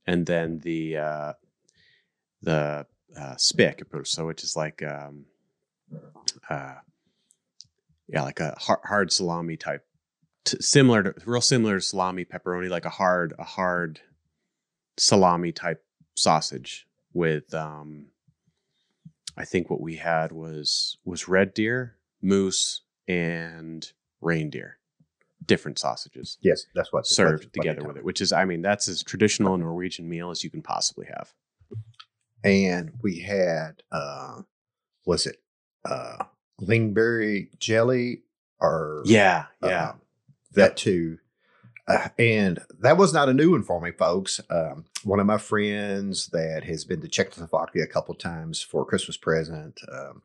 and 0.06 0.26
then 0.26 0.60
the 0.60 0.96
uh, 0.96 1.32
the 2.42 2.86
uh, 3.18 3.36
so 3.36 4.26
which 4.26 4.44
is 4.44 4.56
like 4.56 4.82
um, 4.82 5.26
uh, 6.48 6.74
yeah, 8.08 8.22
like 8.22 8.40
a 8.40 8.54
hard, 8.58 8.80
hard 8.84 9.12
salami 9.12 9.56
type, 9.56 9.86
t- 10.44 10.58
similar 10.60 11.02
to 11.02 11.14
real 11.26 11.40
similar 11.40 11.76
to 11.76 11.80
salami 11.80 12.24
pepperoni, 12.24 12.68
like 12.68 12.84
a 12.84 12.90
hard 12.90 13.32
a 13.38 13.44
hard 13.44 14.00
salami 14.96 15.52
type 15.52 15.84
sausage 16.14 16.86
with 17.12 17.54
um, 17.54 18.06
I 19.36 19.44
think 19.44 19.70
what 19.70 19.80
we 19.80 19.96
had 19.96 20.32
was 20.32 20.98
was 21.04 21.28
red 21.28 21.54
deer, 21.54 21.96
moose, 22.20 22.82
and 23.06 23.90
reindeer, 24.20 24.78
different 25.46 25.78
sausages 25.78 26.38
Yes, 26.42 26.66
that's 26.74 26.92
what 26.92 27.06
served 27.06 27.44
they 27.44 27.60
together 27.60 27.86
with 27.86 27.96
it, 27.96 28.04
which 28.04 28.20
is, 28.20 28.32
I 28.32 28.44
mean, 28.44 28.62
that's 28.62 28.88
as 28.88 29.02
traditional 29.02 29.54
a 29.54 29.58
Norwegian 29.58 30.08
meal 30.08 30.30
as 30.30 30.44
you 30.44 30.50
can 30.50 30.62
possibly 30.62 31.06
have. 31.06 31.32
And 32.44 32.92
we 33.02 33.20
had, 33.20 33.82
uh, 33.92 34.42
was 35.06 35.26
it 35.26 35.36
uh, 35.84 36.24
lingberry 36.60 37.56
jelly 37.58 38.22
or 38.60 39.02
Yeah, 39.04 39.46
yeah. 39.62 39.68
uh, 39.68 39.92
that 40.52 40.76
too. 40.76 41.18
Uh, 41.88 42.08
and 42.18 42.60
that 42.80 42.96
was 42.96 43.12
not 43.12 43.28
a 43.28 43.34
new 43.34 43.50
one 43.50 43.62
for 43.62 43.80
me, 43.80 43.90
folks. 43.90 44.40
Um, 44.48 44.84
one 45.02 45.18
of 45.18 45.26
my 45.26 45.38
friends 45.38 46.28
that 46.28 46.62
has 46.64 46.84
been 46.84 47.00
to 47.00 47.08
Czechoslovakia 47.08 47.82
a 47.82 47.88
couple 47.88 48.14
times 48.14 48.62
for 48.62 48.82
a 48.82 48.84
Christmas 48.84 49.16
present, 49.16 49.80
um, 49.92 50.22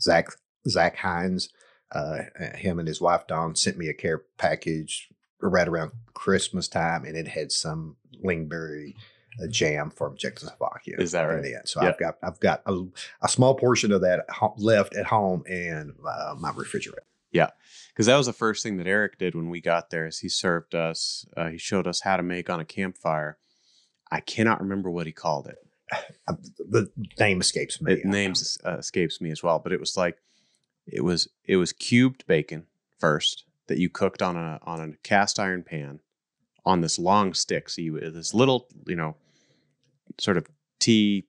Zach 0.00 0.28
Zach 0.68 0.96
Hines, 0.96 1.48
uh, 1.92 2.18
him 2.54 2.78
and 2.78 2.88
his 2.88 3.00
wife 3.00 3.26
Dawn 3.26 3.54
sent 3.54 3.78
me 3.78 3.88
a 3.88 3.94
care 3.94 4.22
package 4.38 5.08
right 5.40 5.68
around 5.68 5.92
Christmas 6.14 6.68
time, 6.68 7.04
and 7.04 7.16
it 7.16 7.28
had 7.28 7.52
some 7.52 7.96
lingberry 8.24 8.94
uh, 9.42 9.46
jam 9.48 9.90
from 9.90 10.16
Czechoslovakia. 10.16 10.96
Is 10.98 11.12
that 11.12 11.28
in 11.30 11.36
right? 11.36 11.68
So 11.68 11.82
Yep. 11.82 11.92
I've 11.92 11.98
got 11.98 12.18
I've 12.22 12.40
got 12.40 12.62
a, 12.66 12.84
a 13.22 13.28
small 13.28 13.54
portion 13.54 13.92
of 13.92 14.02
that 14.02 14.26
left 14.56 14.94
at 14.94 15.06
home 15.06 15.44
in 15.46 15.94
uh, 16.06 16.34
my 16.38 16.52
refrigerator. 16.54 17.02
Yeah, 17.30 17.48
because 17.88 18.06
that 18.06 18.16
was 18.16 18.26
the 18.26 18.34
first 18.34 18.62
thing 18.62 18.76
that 18.76 18.86
Eric 18.86 19.18
did 19.18 19.34
when 19.34 19.48
we 19.48 19.60
got 19.60 19.90
there. 19.90 20.06
Is 20.06 20.18
he 20.18 20.28
served 20.28 20.74
us? 20.74 21.24
Uh, 21.36 21.48
he 21.48 21.58
showed 21.58 21.86
us 21.86 22.02
how 22.02 22.16
to 22.18 22.22
make 22.22 22.50
on 22.50 22.60
a 22.60 22.64
campfire. 22.64 23.38
I 24.10 24.20
cannot 24.20 24.60
remember 24.60 24.90
what 24.90 25.06
he 25.06 25.12
called 25.12 25.46
it. 25.46 25.58
Uh, 26.28 26.34
the 26.70 26.88
name 27.18 27.40
escapes 27.40 27.82
me. 27.82 27.94
It 27.94 28.04
names 28.04 28.56
uh, 28.64 28.76
escapes 28.76 29.20
me 29.20 29.32
as 29.32 29.42
well, 29.42 29.58
but 29.58 29.72
it 29.72 29.80
was 29.80 29.96
like 29.96 30.18
it 30.86 31.04
was 31.04 31.28
it 31.44 31.56
was 31.56 31.72
cubed 31.72 32.26
bacon 32.26 32.66
first 32.98 33.44
that 33.68 33.78
you 33.78 33.88
cooked 33.88 34.22
on 34.22 34.36
a 34.36 34.58
on 34.62 34.80
a 34.80 34.96
cast 35.02 35.38
iron 35.38 35.62
pan 35.62 36.00
on 36.64 36.80
this 36.80 36.98
long 36.98 37.34
stick. 37.34 37.68
So 37.68 37.82
you 37.82 37.98
this 38.10 38.34
little 38.34 38.68
you 38.86 38.96
know 38.96 39.16
sort 40.18 40.36
of 40.36 40.46
tea 40.78 41.26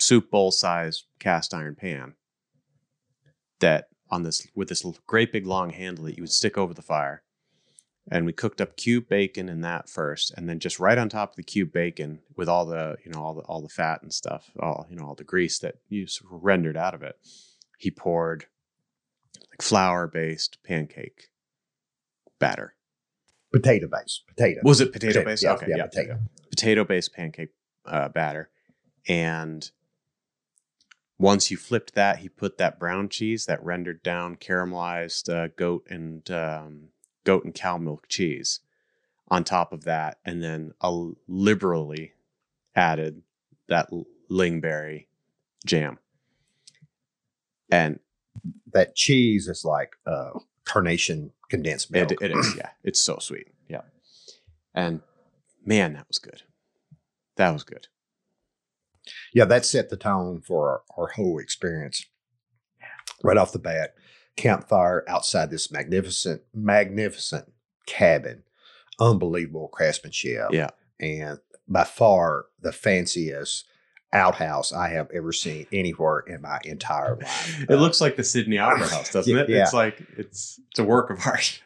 soup 0.00 0.30
bowl 0.30 0.50
size 0.50 1.04
cast 1.18 1.54
iron 1.54 1.74
pan 1.74 2.14
that 3.60 3.88
on 4.10 4.22
this 4.22 4.46
with 4.54 4.68
this 4.68 4.84
great 5.06 5.32
big 5.32 5.46
long 5.46 5.70
handle 5.70 6.04
that 6.04 6.16
you 6.16 6.22
would 6.22 6.32
stick 6.32 6.58
over 6.58 6.74
the 6.74 6.82
fire. 6.82 7.22
And 8.10 8.26
we 8.26 8.34
cooked 8.34 8.60
up 8.60 8.76
cube 8.76 9.08
bacon 9.08 9.48
in 9.48 9.62
that 9.62 9.88
first, 9.88 10.30
and 10.36 10.46
then 10.46 10.58
just 10.58 10.78
right 10.78 10.98
on 10.98 11.08
top 11.08 11.30
of 11.30 11.36
the 11.36 11.42
cube 11.42 11.72
bacon 11.72 12.20
with 12.36 12.50
all 12.50 12.66
the 12.66 12.96
you 13.02 13.10
know 13.10 13.22
all 13.22 13.34
the 13.34 13.40
all 13.42 13.62
the 13.62 13.68
fat 13.70 14.02
and 14.02 14.12
stuff, 14.12 14.50
all 14.60 14.86
you 14.90 14.96
know 14.96 15.06
all 15.06 15.14
the 15.14 15.24
grease 15.24 15.58
that 15.60 15.76
you 15.88 16.06
rendered 16.30 16.76
out 16.76 16.94
of 16.94 17.02
it. 17.02 17.16
He 17.78 17.90
poured 17.90 18.44
like 19.50 19.62
flour 19.62 20.06
based 20.06 20.58
pancake 20.64 21.28
batter. 22.38 22.74
Potato 23.52 23.86
based, 23.86 24.24
Potato. 24.26 24.60
Was 24.64 24.80
it 24.80 24.92
potato 24.92 25.12
Potato, 25.20 25.30
based? 25.30 25.42
yeah, 25.44 25.52
okay, 25.52 25.66
yeah, 25.68 25.76
yeah, 25.76 25.86
potato. 25.86 26.18
potato 26.50 26.84
based 26.84 27.12
pancake 27.14 27.50
uh, 27.86 28.08
batter. 28.08 28.50
And 29.06 29.70
once 31.18 31.50
you 31.50 31.56
flipped 31.56 31.94
that, 31.94 32.18
he 32.18 32.28
put 32.28 32.58
that 32.58 32.80
brown 32.80 33.08
cheese, 33.08 33.46
that 33.46 33.64
rendered 33.64 34.02
down 34.02 34.36
caramelized 34.36 35.32
uh, 35.32 35.48
goat 35.56 35.86
and 35.88 36.28
um, 36.30 36.88
goat 37.24 37.44
and 37.44 37.54
cow 37.54 37.78
milk 37.78 38.08
cheese, 38.08 38.60
on 39.28 39.44
top 39.44 39.72
of 39.72 39.84
that, 39.84 40.18
and 40.24 40.42
then 40.42 40.72
uh, 40.80 41.06
liberally 41.28 42.12
added 42.74 43.22
that 43.68 43.88
lingberry 44.30 45.06
jam. 45.64 45.98
And 47.70 48.00
That 48.72 48.94
cheese 48.94 49.48
is 49.48 49.64
like 49.64 49.92
uh, 50.06 50.30
carnation 50.64 51.32
condensed 51.48 51.90
milk. 51.90 52.12
it, 52.12 52.18
it 52.20 52.36
is, 52.36 52.54
yeah, 52.56 52.70
it's 52.82 53.00
so 53.00 53.18
sweet, 53.18 53.48
yeah. 53.68 53.82
And 54.74 55.00
man, 55.64 55.92
that 55.94 56.08
was 56.08 56.18
good. 56.18 56.42
That 57.36 57.52
was 57.52 57.62
good. 57.64 57.88
yeah, 59.32 59.44
that 59.44 59.64
set 59.64 59.90
the 59.90 59.96
tone 59.96 60.40
for 60.40 60.68
our, 60.70 60.82
our 60.96 61.08
whole 61.12 61.38
experience. 61.38 62.06
Right 63.22 63.36
off 63.36 63.52
the 63.52 63.58
bat, 63.58 63.94
campfire 64.36 65.04
outside 65.08 65.50
this 65.50 65.70
magnificent, 65.70 66.42
magnificent 66.52 67.52
cabin, 67.86 68.42
unbelievable 69.00 69.68
craftsmanship. 69.68 70.48
Yeah. 70.52 70.70
And 71.00 71.38
by 71.66 71.84
far 71.84 72.46
the 72.60 72.72
fanciest 72.72 73.64
outhouse 74.14 74.72
I 74.72 74.88
have 74.90 75.10
ever 75.12 75.32
seen 75.32 75.66
anywhere 75.72 76.20
in 76.20 76.40
my 76.40 76.60
entire 76.64 77.16
life. 77.16 77.66
It 77.68 77.76
looks 77.76 78.00
like 78.00 78.16
the 78.16 78.24
Sydney 78.24 78.58
Opera 78.58 78.88
House, 78.88 79.12
doesn't 79.12 79.36
it? 79.38 79.48
Yeah. 79.48 79.62
It's 79.62 79.74
like 79.74 80.00
it's 80.16 80.60
it's 80.70 80.78
a 80.78 80.84
work 80.84 81.10
of 81.10 81.20
art. 81.26 81.60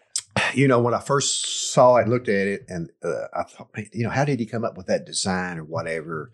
you 0.54 0.68
know, 0.68 0.80
when 0.80 0.94
I 0.94 1.00
first 1.00 1.72
saw 1.72 1.96
it, 1.96 2.08
looked 2.08 2.28
at 2.28 2.46
it, 2.46 2.64
and 2.68 2.90
uh, 3.02 3.26
I 3.34 3.42
thought, 3.44 3.68
man, 3.76 3.88
you 3.92 4.04
know, 4.04 4.10
how 4.10 4.24
did 4.24 4.40
he 4.40 4.46
come 4.46 4.64
up 4.64 4.76
with 4.76 4.86
that 4.86 5.04
design 5.04 5.58
or 5.58 5.64
whatever? 5.64 6.30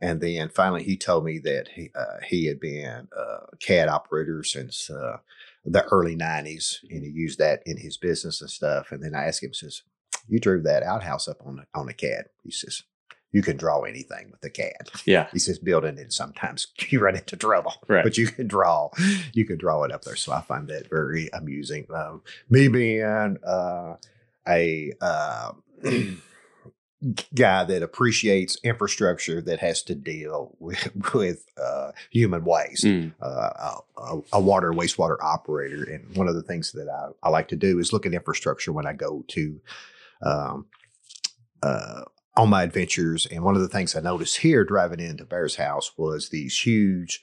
And 0.00 0.20
then 0.20 0.48
finally, 0.48 0.82
he 0.82 0.96
told 0.96 1.24
me 1.24 1.38
that 1.40 1.68
he 1.74 1.90
uh, 1.94 2.18
he 2.26 2.46
had 2.46 2.58
been 2.58 3.08
a 3.16 3.56
CAD 3.58 3.88
operator 3.88 4.42
since 4.42 4.88
uh, 4.88 5.18
the 5.64 5.84
early 5.84 6.16
'90s, 6.16 6.78
and 6.90 7.04
he 7.04 7.10
used 7.10 7.38
that 7.38 7.62
in 7.66 7.76
his 7.76 7.96
business 7.96 8.40
and 8.40 8.50
stuff. 8.50 8.92
And 8.92 9.02
then 9.02 9.14
I 9.14 9.26
asked 9.26 9.42
him, 9.42 9.52
says, 9.52 9.82
"You 10.26 10.40
drew 10.40 10.62
that 10.62 10.82
outhouse 10.82 11.28
up 11.28 11.42
on 11.44 11.66
on 11.74 11.86
the 11.86 11.94
CAD?" 11.94 12.26
He 12.42 12.50
says, 12.50 12.84
"You 13.32 13.42
can 13.42 13.56
draw 13.56 13.82
anything 13.82 14.28
with 14.30 14.40
the 14.40 14.50
CAD." 14.50 14.90
Yeah. 15.06 15.28
He 15.32 15.38
says, 15.38 15.58
"Building 15.58 15.98
it 15.98 16.12
sometimes 16.12 16.68
you 16.90 17.00
run 17.00 17.16
into 17.16 17.36
trouble." 17.36 17.74
Right. 17.88 18.04
but 18.04 18.16
you 18.18 18.26
can 18.26 18.46
draw 18.46 18.90
you 19.32 19.44
can 19.44 19.58
draw 19.58 19.82
it 19.84 19.92
up 19.92 20.02
there 20.02 20.16
so 20.16 20.32
i 20.32 20.40
find 20.40 20.68
that 20.68 20.88
very 20.90 21.28
amusing 21.32 21.86
um, 21.94 22.22
me 22.48 22.68
being 22.68 23.36
uh, 23.46 23.96
a 24.48 24.92
uh, 25.00 25.52
guy 27.34 27.64
that 27.64 27.82
appreciates 27.82 28.58
infrastructure 28.62 29.40
that 29.40 29.58
has 29.60 29.82
to 29.84 29.94
deal 29.94 30.54
with, 30.58 30.90
with 31.14 31.46
uh, 31.60 31.92
human 32.10 32.44
waste 32.44 32.84
Mm. 32.84 33.12
uh, 33.22 33.78
a, 33.96 34.18
a 34.34 34.40
water 34.40 34.70
wastewater 34.72 35.16
operator 35.22 35.82
and 35.84 36.14
one 36.16 36.28
of 36.28 36.34
the 36.34 36.42
things 36.42 36.72
that 36.72 36.88
I, 36.88 37.26
I 37.26 37.30
like 37.30 37.48
to 37.48 37.56
do 37.56 37.78
is 37.78 37.92
look 37.92 38.04
at 38.06 38.12
infrastructure 38.14 38.72
when 38.72 38.86
i 38.86 38.92
go 38.92 39.24
to 39.28 39.60
um, 40.22 40.66
uh, 41.62 42.02
on 42.40 42.48
my 42.48 42.62
adventures 42.62 43.26
and 43.26 43.44
one 43.44 43.54
of 43.56 43.60
the 43.62 43.68
things 43.68 43.94
i 43.94 44.00
noticed 44.00 44.38
here 44.38 44.64
driving 44.64 45.00
into 45.00 45.24
bear's 45.24 45.56
house 45.56 45.92
was 45.98 46.28
these 46.30 46.58
huge 46.60 47.22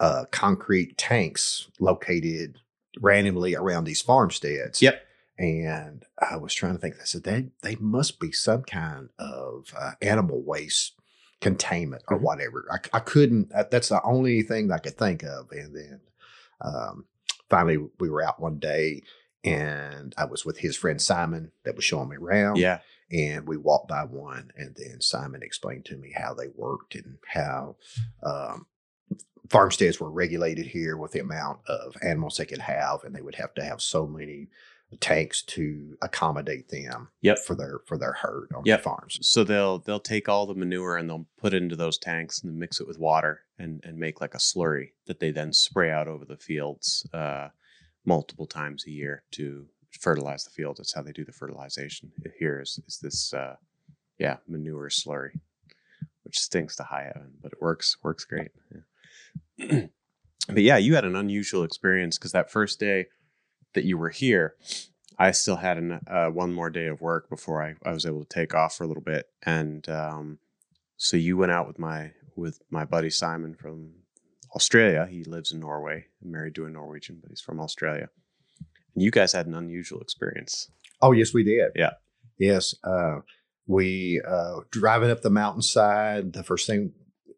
uh, 0.00 0.24
concrete 0.30 0.96
tanks 0.96 1.68
located 1.80 2.56
randomly 3.00 3.54
around 3.54 3.84
these 3.84 4.00
farmsteads 4.00 4.80
Yep. 4.80 5.02
and 5.38 6.04
i 6.30 6.36
was 6.36 6.54
trying 6.54 6.72
to 6.74 6.78
think 6.78 6.94
i 7.00 7.04
said 7.04 7.24
they, 7.24 7.48
they 7.62 7.76
must 7.76 8.18
be 8.20 8.32
some 8.32 8.62
kind 8.62 9.08
of 9.18 9.72
uh, 9.78 9.92
animal 10.00 10.40
waste 10.42 10.94
containment 11.40 12.02
or 12.08 12.18
Mhm. 12.18 12.22
whatever 12.22 12.66
I, 12.70 12.78
I 12.96 13.00
couldn't 13.00 13.50
that's 13.70 13.90
the 13.90 14.02
only 14.02 14.42
thing 14.42 14.72
i 14.72 14.78
could 14.78 14.96
think 14.96 15.22
of 15.24 15.50
and 15.52 15.74
then 15.76 16.00
um, 16.60 17.04
finally 17.50 17.78
we 18.00 18.08
were 18.08 18.22
out 18.22 18.40
one 18.40 18.58
day 18.58 19.02
and 19.44 20.14
i 20.16 20.24
was 20.24 20.44
with 20.44 20.58
his 20.58 20.76
friend 20.76 21.00
simon 21.00 21.52
that 21.64 21.76
was 21.76 21.84
showing 21.84 22.08
me 22.08 22.16
around 22.16 22.56
Yeah. 22.56 22.78
And 23.10 23.46
we 23.48 23.56
walked 23.56 23.88
by 23.88 24.04
one 24.04 24.50
and 24.56 24.74
then 24.76 25.00
simon 25.00 25.42
explained 25.42 25.84
to 25.84 25.96
me 25.96 26.12
how 26.16 26.34
they 26.34 26.48
worked 26.54 26.94
and 26.94 27.16
how 27.26 27.76
um, 28.22 28.66
farmsteads 29.50 29.98
were 30.00 30.10
regulated 30.10 30.66
here 30.66 30.96
with 30.96 31.12
the 31.12 31.20
amount 31.20 31.58
of 31.68 31.94
animals 32.02 32.36
they 32.36 32.44
could 32.46 32.58
have 32.60 33.02
and 33.04 33.14
they 33.14 33.22
would 33.22 33.34
have 33.34 33.54
to 33.54 33.64
have 33.64 33.80
so 33.80 34.06
many 34.06 34.48
tanks 35.00 35.42
to 35.42 35.96
accommodate 36.00 36.68
them 36.70 37.08
Yep. 37.20 37.38
for 37.46 37.54
their 37.54 37.80
for 37.86 37.98
their 37.98 38.12
herd 38.12 38.48
on 38.54 38.62
Yep. 38.64 38.78
their 38.78 38.82
farms 38.82 39.18
So 39.22 39.44
they'll 39.44 39.78
they'll 39.80 40.00
take 40.00 40.28
all 40.28 40.46
the 40.46 40.54
manure 40.54 40.96
and 40.96 41.08
they'll 41.08 41.26
put 41.38 41.52
it 41.54 41.62
into 41.62 41.76
those 41.76 41.98
tanks 41.98 42.42
and 42.42 42.58
mix 42.58 42.80
it 42.80 42.86
with 42.86 42.98
water 42.98 43.40
and 43.58 43.82
and 43.84 43.98
make 43.98 44.20
like 44.22 44.34
a 44.34 44.38
slurry 44.38 44.92
that 45.06 45.20
they 45.20 45.30
then 45.30 45.52
spray 45.52 45.90
out 45.90 46.08
over 46.08 46.24
the 46.24 46.38
fields 46.38 47.06
uh, 47.12 47.48
multiple 48.06 48.46
times 48.46 48.84
a 48.86 48.90
year 48.90 49.22
to 49.32 49.66
fertilize 49.90 50.44
the 50.44 50.50
field. 50.50 50.76
That's 50.78 50.94
how 50.94 51.02
they 51.02 51.12
do 51.12 51.24
the 51.24 51.32
fertilization 51.32 52.12
here. 52.38 52.60
Is 52.60 52.80
is 52.86 52.98
this 52.98 53.32
uh, 53.34 53.56
yeah 54.18 54.36
manure 54.46 54.88
slurry, 54.88 55.40
which 56.24 56.38
stinks 56.38 56.76
to 56.76 56.84
high 56.84 57.10
heaven, 57.12 57.32
but 57.42 57.52
it 57.52 57.62
works 57.62 57.96
works 58.02 58.24
great. 58.24 58.50
Yeah. 59.58 59.86
but 60.48 60.62
yeah, 60.62 60.76
you 60.76 60.94
had 60.94 61.04
an 61.04 61.16
unusual 61.16 61.64
experience 61.64 62.18
because 62.18 62.32
that 62.32 62.50
first 62.50 62.78
day 62.80 63.06
that 63.74 63.84
you 63.84 63.98
were 63.98 64.10
here, 64.10 64.54
I 65.18 65.32
still 65.32 65.56
had 65.56 65.78
an, 65.78 66.00
uh, 66.06 66.28
one 66.28 66.52
more 66.52 66.70
day 66.70 66.86
of 66.86 67.00
work 67.00 67.28
before 67.28 67.62
I, 67.62 67.74
I 67.84 67.92
was 67.92 68.06
able 68.06 68.24
to 68.24 68.28
take 68.28 68.54
off 68.54 68.76
for 68.76 68.84
a 68.84 68.86
little 68.86 69.02
bit, 69.02 69.26
and 69.42 69.88
um, 69.88 70.38
so 70.96 71.16
you 71.16 71.36
went 71.36 71.52
out 71.52 71.66
with 71.66 71.78
my 71.78 72.12
with 72.36 72.60
my 72.70 72.84
buddy 72.84 73.10
Simon 73.10 73.54
from 73.54 73.90
Australia. 74.54 75.06
He 75.10 75.24
lives 75.24 75.52
in 75.52 75.60
Norway, 75.60 76.06
married 76.22 76.54
to 76.54 76.66
a 76.66 76.70
Norwegian, 76.70 77.18
but 77.20 77.30
he's 77.30 77.40
from 77.40 77.60
Australia. 77.60 78.08
You 79.00 79.10
guys 79.10 79.32
had 79.32 79.46
an 79.46 79.54
unusual 79.54 80.00
experience. 80.00 80.70
oh 81.02 81.12
yes 81.12 81.32
we 81.34 81.44
did 81.44 81.72
Yeah. 81.76 81.92
yes 82.38 82.74
uh, 82.84 83.18
we 83.66 84.20
uh, 84.26 84.60
driving 84.70 85.10
up 85.10 85.22
the 85.22 85.30
mountainside 85.30 86.32
the 86.32 86.42
first 86.42 86.66
thing 86.66 86.92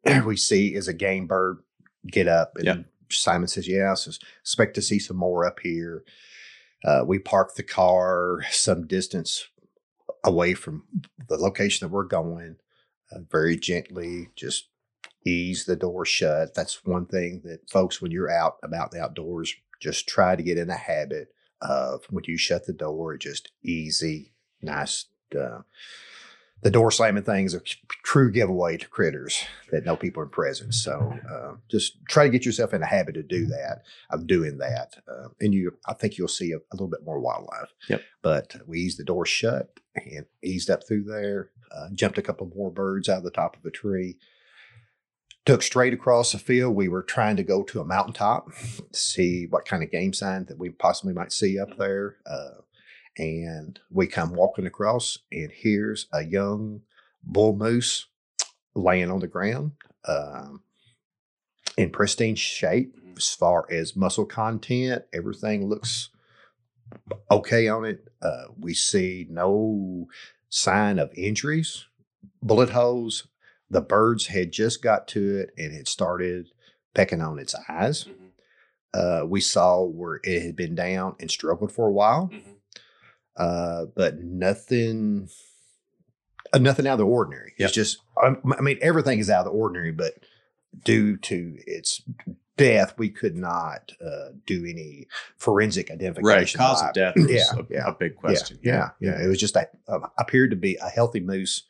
we 0.25 0.37
see 0.37 0.75
is 0.75 0.89
a 0.89 0.95
game 0.95 1.27
bird 1.27 1.59
get 2.07 2.29
up 2.29 2.53
and 2.57 2.65
Yeah. 2.65 2.77
simon 3.11 3.49
says 3.49 3.69
yeah 3.69 3.95
so 3.95 4.13
expect 4.43 4.75
to 4.77 4.83
see 4.83 4.99
some 4.99 5.17
more 5.19 5.45
up 5.47 5.59
here 5.61 6.05
uh, 6.85 7.05
we 7.07 7.19
park 7.19 7.55
the 7.57 7.63
car 7.63 8.41
some 8.51 8.87
distance 8.87 9.47
away 10.25 10.55
from 10.55 10.85
the 11.29 11.37
location 11.37 11.87
that 11.87 11.93
we're 11.93 12.05
going 12.05 12.57
uh, 13.13 13.19
very 13.31 13.57
gently 13.57 14.29
just 14.37 14.69
ease 15.27 15.65
the 15.67 15.77
door 15.77 16.07
shut 16.07 16.55
that's 16.55 16.85
one 16.87 17.05
thing 17.07 17.43
that 17.45 17.69
folks 17.69 18.01
when 18.01 18.11
you're 18.11 18.31
out 18.31 18.55
about 18.63 18.91
the 18.93 19.01
outdoors 19.01 19.55
just 19.83 20.07
try 20.09 20.35
to 20.37 20.43
get 20.43 20.57
in 20.59 20.69
the 20.69 20.75
habit 20.77 21.29
of 21.61 22.05
when 22.11 22.25
you 22.27 22.37
shut 22.37 22.67
the 22.67 22.73
door 22.73 23.17
just 23.17 23.51
easy 23.63 24.33
nice 24.63 25.07
uh, 25.39 25.61
the 26.63 26.71
door 26.71 26.91
slamming 26.91 27.23
thing 27.23 27.47
is 27.47 27.55
a 27.55 27.63
true 28.03 28.31
giveaway 28.31 28.77
to 28.77 28.89
critters 28.89 29.45
that 29.71 29.85
know 29.85 29.97
people 29.97 30.23
are 30.23 30.27
present. 30.27 30.75
So 30.75 31.15
uh, 31.31 31.57
just 31.71 32.05
try 32.07 32.25
to 32.25 32.31
get 32.31 32.45
yourself 32.45 32.75
in 32.75 32.83
a 32.83 32.87
habit 32.87 33.15
to 33.15 33.23
do 33.23 33.47
that, 33.47 33.83
of 34.11 34.27
doing 34.27 34.59
that, 34.59 34.97
uh, 35.09 35.29
and 35.41 35.55
you, 35.55 35.73
I 35.87 35.95
think 35.95 36.19
you'll 36.19 36.29
see 36.29 36.53
a, 36.53 36.59
a 36.59 36.75
little 36.75 36.89
bit 36.89 37.05
more 37.05 37.19
wildlife. 37.19 37.73
Yep. 37.89 38.03
But 38.23 38.57
we 38.67 38.81
eased 38.81 38.99
the 38.99 39.05
door 39.05 39.25
shut 39.25 39.81
and 39.95 40.27
eased 40.43 40.71
up 40.71 40.87
through 40.87 41.05
there, 41.05 41.51
uh, 41.75 41.89
jumped 41.95 42.19
a 42.19 42.23
couple 42.23 42.51
more 42.55 42.71
birds 42.71 43.09
out 43.09 43.19
of 43.19 43.25
the 43.25 43.31
top 43.31 43.57
of 43.57 43.65
a 43.65 43.71
tree. 43.71 44.19
Took 45.51 45.62
straight 45.64 45.92
across 45.92 46.30
the 46.30 46.38
field. 46.38 46.76
We 46.76 46.86
were 46.86 47.03
trying 47.03 47.34
to 47.34 47.42
go 47.42 47.64
to 47.64 47.80
a 47.80 47.84
mountaintop 47.84 48.53
to 48.92 48.96
see 48.96 49.48
what 49.51 49.64
kind 49.64 49.82
of 49.82 49.90
game 49.90 50.12
sign 50.12 50.44
that 50.44 50.61
we 50.61 50.70
possibly 50.70 51.12
might 51.12 51.32
see 51.32 51.59
up 51.59 51.76
there. 51.76 52.18
Uh, 52.24 52.61
and 53.18 53.80
we 53.90 54.07
come 54.07 54.32
walking 54.32 54.64
across, 54.64 55.18
and 55.32 55.51
here's 55.51 56.07
a 56.12 56.22
young 56.22 56.82
bull 57.24 57.57
moose 57.57 58.07
laying 58.76 59.11
on 59.11 59.18
the 59.18 59.26
ground 59.26 59.72
um, 60.07 60.62
in 61.76 61.90
pristine 61.90 62.36
shape 62.36 62.94
as 63.16 63.34
far 63.34 63.66
as 63.72 63.96
muscle 63.96 64.26
content. 64.26 65.03
Everything 65.12 65.68
looks 65.68 66.11
okay 67.28 67.66
on 67.66 67.84
it. 67.84 68.07
Uh, 68.22 68.44
we 68.57 68.72
see 68.72 69.26
no 69.28 70.07
sign 70.48 71.01
of 71.01 71.11
injuries, 71.16 71.86
bullet 72.40 72.70
holes. 72.70 73.26
The 73.71 73.81
birds 73.81 74.27
had 74.27 74.53
just 74.53 74.83
got 74.83 75.07
to 75.09 75.39
it 75.39 75.51
and 75.57 75.73
had 75.75 75.87
started 75.89 76.49
pecking 76.95 77.21
on 77.21 77.39
its 77.39 77.55
eyes. 77.68 78.07
uh, 78.93 79.23
we 79.27 79.41
saw 79.41 79.85
where 79.85 80.18
it 80.25 80.43
had 80.43 80.57
been 80.57 80.75
down 80.75 81.14
and 81.21 81.31
struggled 81.31 81.71
for 81.71 81.87
a 81.87 81.93
while, 81.93 82.29
uh, 83.37 83.85
but 83.95 84.18
nothing, 84.21 85.29
uh, 86.53 86.59
nothing 86.59 86.87
out 86.87 86.95
of 86.95 86.99
the 86.99 87.07
ordinary. 87.07 87.53
Yep. 87.59 87.66
It's 87.68 87.75
just, 87.75 87.99
um, 88.23 88.39
I 88.59 88.61
mean, 88.61 88.79
everything 88.83 89.21
is 89.21 89.31
out 89.31 89.47
of 89.47 89.53
the 89.53 89.59
ordinary, 89.59 89.93
but 89.93 90.14
due 90.85 91.16
to 91.18 91.57
its 91.66 92.03
death, 92.57 92.95
we 92.99 93.09
could 93.09 93.37
not 93.37 93.93
uh, 94.05 94.31
do 94.47 94.66
any 94.66 95.07
forensic 95.37 95.91
identification. 95.91 96.61
Right. 96.61 96.68
Cause 96.68 96.83
of 96.83 96.93
death 96.93 97.14
Yeah, 97.16 97.45
a, 97.57 97.64
yeah, 97.71 97.87
a 97.87 97.93
big 97.93 98.16
question. 98.16 98.59
Yeah, 98.62 98.91
yeah, 99.01 99.23
It 99.23 99.29
was 99.29 99.39
just 99.39 99.57
uh, 99.57 99.64
appeared 100.18 100.51
to 100.51 100.57
be 100.57 100.77
a 100.77 100.89
healthy 100.89 101.21
moose. 101.21 101.62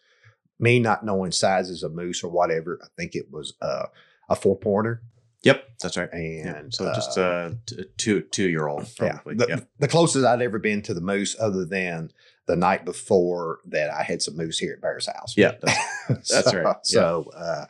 Me 0.60 0.78
not 0.78 1.04
knowing 1.04 1.32
sizes 1.32 1.82
of 1.82 1.94
moose 1.94 2.22
or 2.22 2.30
whatever, 2.30 2.78
I 2.82 2.86
think 2.96 3.14
it 3.14 3.30
was 3.30 3.54
uh, 3.62 3.86
a 4.28 4.36
four 4.36 4.58
pointer. 4.58 5.02
Yep. 5.42 5.64
That's 5.80 5.96
right. 5.96 6.12
And 6.12 6.44
Yeah. 6.44 6.62
So 6.70 6.92
just 6.94 7.16
uh, 7.16 7.50
a 7.52 7.56
t- 7.66 7.84
two 7.96 8.20
two 8.20 8.48
year 8.48 8.68
old 8.68 8.86
yeah, 9.00 9.20
the, 9.24 9.46
Yeah. 9.48 9.60
the 9.78 9.88
closest 9.88 10.26
I'd 10.26 10.42
ever 10.42 10.58
been 10.58 10.82
to 10.82 10.92
the 10.94 11.00
moose, 11.00 11.34
other 11.40 11.64
than 11.64 12.10
the 12.46 12.56
night 12.56 12.84
before 12.84 13.60
that, 13.66 13.90
I 13.90 14.02
had 14.02 14.20
some 14.20 14.36
moose 14.36 14.58
here 14.58 14.74
at 14.74 14.82
Bear's 14.82 15.06
house. 15.06 15.34
Yeah. 15.36 15.52
That's, 15.62 16.28
That's 16.30 16.50
So- 16.50 16.56
right, 16.62 16.66
yeah. 16.66 16.80
So, 16.82 17.30
uh, 17.34 17.64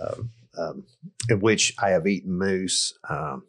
um, 0.00 0.30
um, 0.58 0.84
in 1.28 1.38
which 1.40 1.74
I 1.78 1.90
have 1.90 2.06
eaten 2.06 2.32
moose 2.32 2.94
um, 3.08 3.44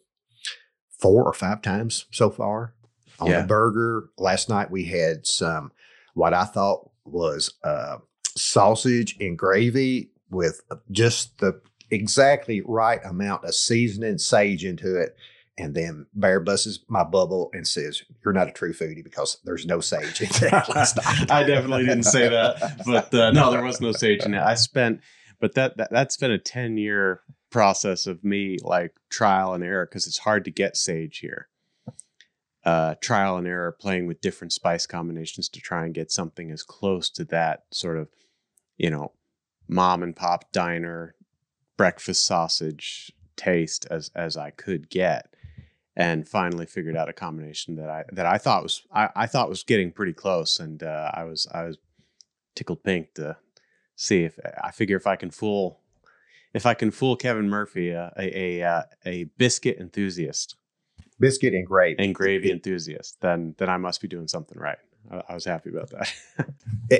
four 0.99 1.23
or 1.23 1.33
five 1.33 1.61
times 1.61 2.05
so 2.11 2.29
far 2.29 2.73
on 3.19 3.31
Yeah. 3.31 3.41
the 3.41 3.47
burger. 3.47 4.09
Last 4.17 4.47
night 4.49 4.69
we 4.69 4.85
had 4.85 5.25
some 5.25 5.71
what 6.13 6.33
I 6.35 6.45
thought 6.45 6.91
was 7.03 7.53
uh, 7.63 7.97
sausage 8.35 9.15
and 9.19 9.37
gravy 9.37 10.11
with 10.29 10.61
just 10.91 11.37
the 11.39 11.61
exactly 11.91 12.61
right 12.65 12.99
amount 13.05 13.45
of 13.45 13.55
seasoning, 13.55 14.17
sage 14.17 14.65
into 14.65 14.99
it. 14.99 15.15
And 15.57 15.73
then 15.73 16.05
Bear 16.13 16.41
busts 16.41 16.79
my 16.89 17.05
bubble 17.05 17.49
and 17.53 17.65
says, 17.65 18.03
"You're 18.23 18.33
not 18.33 18.49
a 18.49 18.51
true 18.51 18.73
foodie 18.73 19.03
because 19.03 19.37
there's 19.45 19.65
no 19.65 19.79
sage 19.79 20.21
in 20.21 20.27
that. 20.41 21.27
I 21.31 21.43
definitely 21.43 21.85
didn't 21.85 22.03
say 22.03 22.27
that, 22.27 22.81
but 22.85 23.13
uh, 23.13 23.31
no, 23.31 23.51
there 23.51 23.63
was 23.63 23.79
no 23.79 23.93
sage 23.93 24.25
in 24.25 24.33
it. 24.33 24.41
I 24.41 24.55
spent, 24.55 24.99
but 25.39 25.53
that, 25.55 25.77
that 25.77 25.91
that's 25.91 26.17
been 26.17 26.31
a 26.31 26.37
ten 26.37 26.75
year 26.75 27.21
process 27.51 28.05
of 28.05 28.21
me 28.21 28.57
like 28.63 28.93
trial 29.09 29.53
and 29.53 29.63
error 29.63 29.85
because 29.85 30.07
it's 30.07 30.17
hard 30.17 30.43
to 30.43 30.51
get 30.51 30.75
sage 30.75 31.19
here. 31.19 31.47
Uh, 32.65 32.95
trial 32.99 33.37
and 33.37 33.47
error, 33.47 33.71
playing 33.79 34.07
with 34.07 34.19
different 34.19 34.51
spice 34.51 34.85
combinations 34.85 35.47
to 35.47 35.61
try 35.61 35.85
and 35.85 35.93
get 35.93 36.11
something 36.11 36.51
as 36.51 36.63
close 36.63 37.09
to 37.11 37.23
that 37.23 37.63
sort 37.71 37.97
of, 37.97 38.09
you 38.77 38.89
know, 38.89 39.11
mom 39.67 40.03
and 40.03 40.15
pop 40.15 40.51
diner 40.51 41.15
breakfast 41.77 42.25
sausage 42.25 43.11
taste 43.35 43.85
as 43.89 44.11
as 44.15 44.37
I 44.37 44.49
could 44.51 44.89
get 44.89 45.33
and 45.97 46.27
finally 46.27 46.65
figured 46.65 46.95
out 46.95 47.09
a 47.09 47.13
combination 47.13 47.75
that 47.75 47.89
I 47.89 48.03
that 48.11 48.25
I 48.25 48.37
thought 48.37 48.63
was 48.63 48.83
I, 48.93 49.09
I 49.15 49.25
thought 49.27 49.49
was 49.49 49.63
getting 49.63 49.91
pretty 49.91 50.13
close, 50.13 50.59
and 50.59 50.83
uh, 50.83 51.11
I 51.13 51.23
was 51.23 51.47
I 51.53 51.63
was 51.63 51.77
tickled 52.55 52.83
pink 52.83 53.13
to 53.15 53.37
see 53.95 54.23
if 54.23 54.39
I 54.61 54.71
figure 54.71 54.97
if 54.97 55.07
I 55.07 55.15
can 55.15 55.31
fool 55.31 55.79
if 56.53 56.65
I 56.65 56.73
can 56.73 56.91
fool 56.91 57.15
Kevin 57.15 57.49
Murphy, 57.49 57.93
uh, 57.93 58.09
a 58.17 58.59
a 58.61 58.67
uh, 58.67 58.83
a 59.05 59.23
biscuit 59.37 59.77
enthusiast 59.79 60.55
Biscuit 61.19 61.53
and 61.53 61.65
gravy. 61.65 62.03
and 62.03 62.13
gravy 62.13 62.51
enthusiast, 62.51 63.21
then 63.21 63.55
then 63.57 63.69
I 63.69 63.77
must 63.77 64.01
be 64.01 64.07
doing 64.07 64.27
something 64.27 64.59
right. 64.59 64.77
I, 65.11 65.21
I 65.29 65.33
was 65.33 65.45
happy 65.45 65.69
about 65.69 65.89
that. 65.91 66.13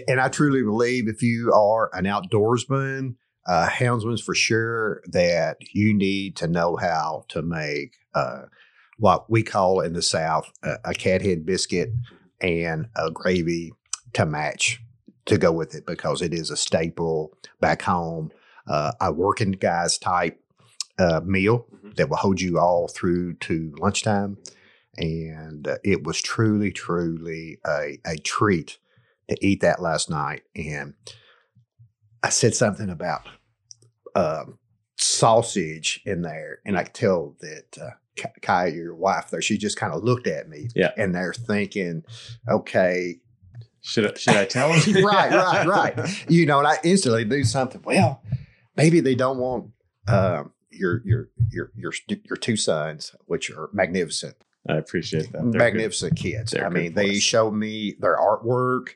And 0.08 0.20
I 0.20 0.30
truly 0.30 0.64
believe 0.64 1.08
if 1.08 1.22
you 1.22 1.54
are 1.54 1.92
an 1.94 2.06
outdoorsman, 2.06 3.16
uh, 3.46 3.68
houndsman 3.70 4.20
for 4.22 4.34
sure, 4.34 5.02
that 5.08 5.58
you 5.74 5.94
need 5.94 6.36
to 6.38 6.48
know 6.48 6.76
how 6.76 7.26
to 7.30 7.44
make 7.44 7.96
uh, 8.16 8.44
what 8.98 9.30
we 9.30 9.44
call 9.44 9.82
in 9.82 9.94
the 9.94 10.02
South 10.02 10.52
a, 10.64 10.78
a 10.86 10.94
cathead 10.94 11.46
biscuit 11.46 11.92
and 12.42 12.88
a 12.96 13.12
gravy 13.12 13.74
to 14.14 14.26
match 14.26 14.82
to 15.26 15.38
go 15.38 15.52
with 15.52 15.76
it 15.76 15.86
because 15.86 16.22
it 16.24 16.34
is 16.34 16.50
a 16.50 16.58
staple 16.58 17.38
back 17.60 17.84
home. 17.84 18.32
Uh, 18.68 18.92
a 19.00 19.12
working 19.12 19.52
guys 19.52 20.00
type 20.00 20.40
uh, 20.98 21.22
meal 21.24 21.68
Mhm. 21.72 21.96
that 21.98 22.10
will 22.10 22.18
hold 22.18 22.42
you 22.42 22.58
all 22.58 22.88
through 22.88 23.34
to 23.36 23.76
lunchtime. 23.78 24.38
And 24.98 25.68
uh, 25.68 25.78
it 25.84 26.04
was 26.04 26.22
truly, 26.22 26.72
truly 26.72 27.60
a, 27.66 28.00
a 28.06 28.18
treat 28.18 28.78
to 29.30 29.38
eat 29.46 29.62
that 29.62 29.82
last 29.82 30.10
night. 30.10 30.44
And 30.56 30.94
I 32.24 32.30
said 32.30 32.56
something 32.56 32.90
about 32.90 33.28
um, 34.16 34.58
sausage 34.98 36.02
in 36.06 36.22
there. 36.22 36.60
And 36.66 36.78
I 36.78 36.84
could 36.84 36.94
tell 36.94 37.36
that 37.42 37.78
uh, 37.82 38.24
Kaya, 38.42 38.72
your 38.72 38.96
wife 38.96 39.30
there, 39.30 39.42
she 39.42 39.58
just 39.58 39.78
kind 39.78 39.94
of 39.94 40.04
looked 40.04 40.28
at 40.28 40.50
me. 40.50 40.70
Yeah. 40.76 40.92
And 40.98 41.14
they're 41.14 41.34
thinking, 41.34 42.04
okay, 42.50 43.20
should 43.82 44.12
I, 44.12 44.18
should 44.18 44.36
I 44.36 44.46
tell 44.46 44.74
him? 44.74 45.06
right, 45.06 45.32
right, 45.32 45.68
right. 45.68 46.26
You 46.30 46.46
know, 46.46 46.60
and 46.60 46.68
I 46.68 46.78
instantly 46.84 47.26
do 47.26 47.44
something. 47.44 47.82
Well, 47.84 48.24
maybe 48.76 49.00
they 49.00 49.16
don't 49.16 49.38
want 49.38 49.72
um, 50.08 50.52
your 50.72 51.02
your 51.06 51.30
your 51.50 51.72
your 51.76 51.94
your 52.04 52.38
two 52.38 52.58
sons, 52.58 53.16
which 53.26 53.50
are 53.52 53.70
magnificent, 53.74 54.36
I 54.68 54.76
appreciate 54.78 55.32
that. 55.32 55.34
They're 55.34 55.52
good. 55.52 55.58
magnificent 55.58 56.18
kids. 56.18 56.52
They're 56.52 56.66
I 56.66 56.70
mean, 56.70 56.94
they 56.94 57.12
boys. 57.12 57.24
showed 57.24 57.52
me 57.52 57.96
their 58.00 58.18
artwork, 58.18 58.90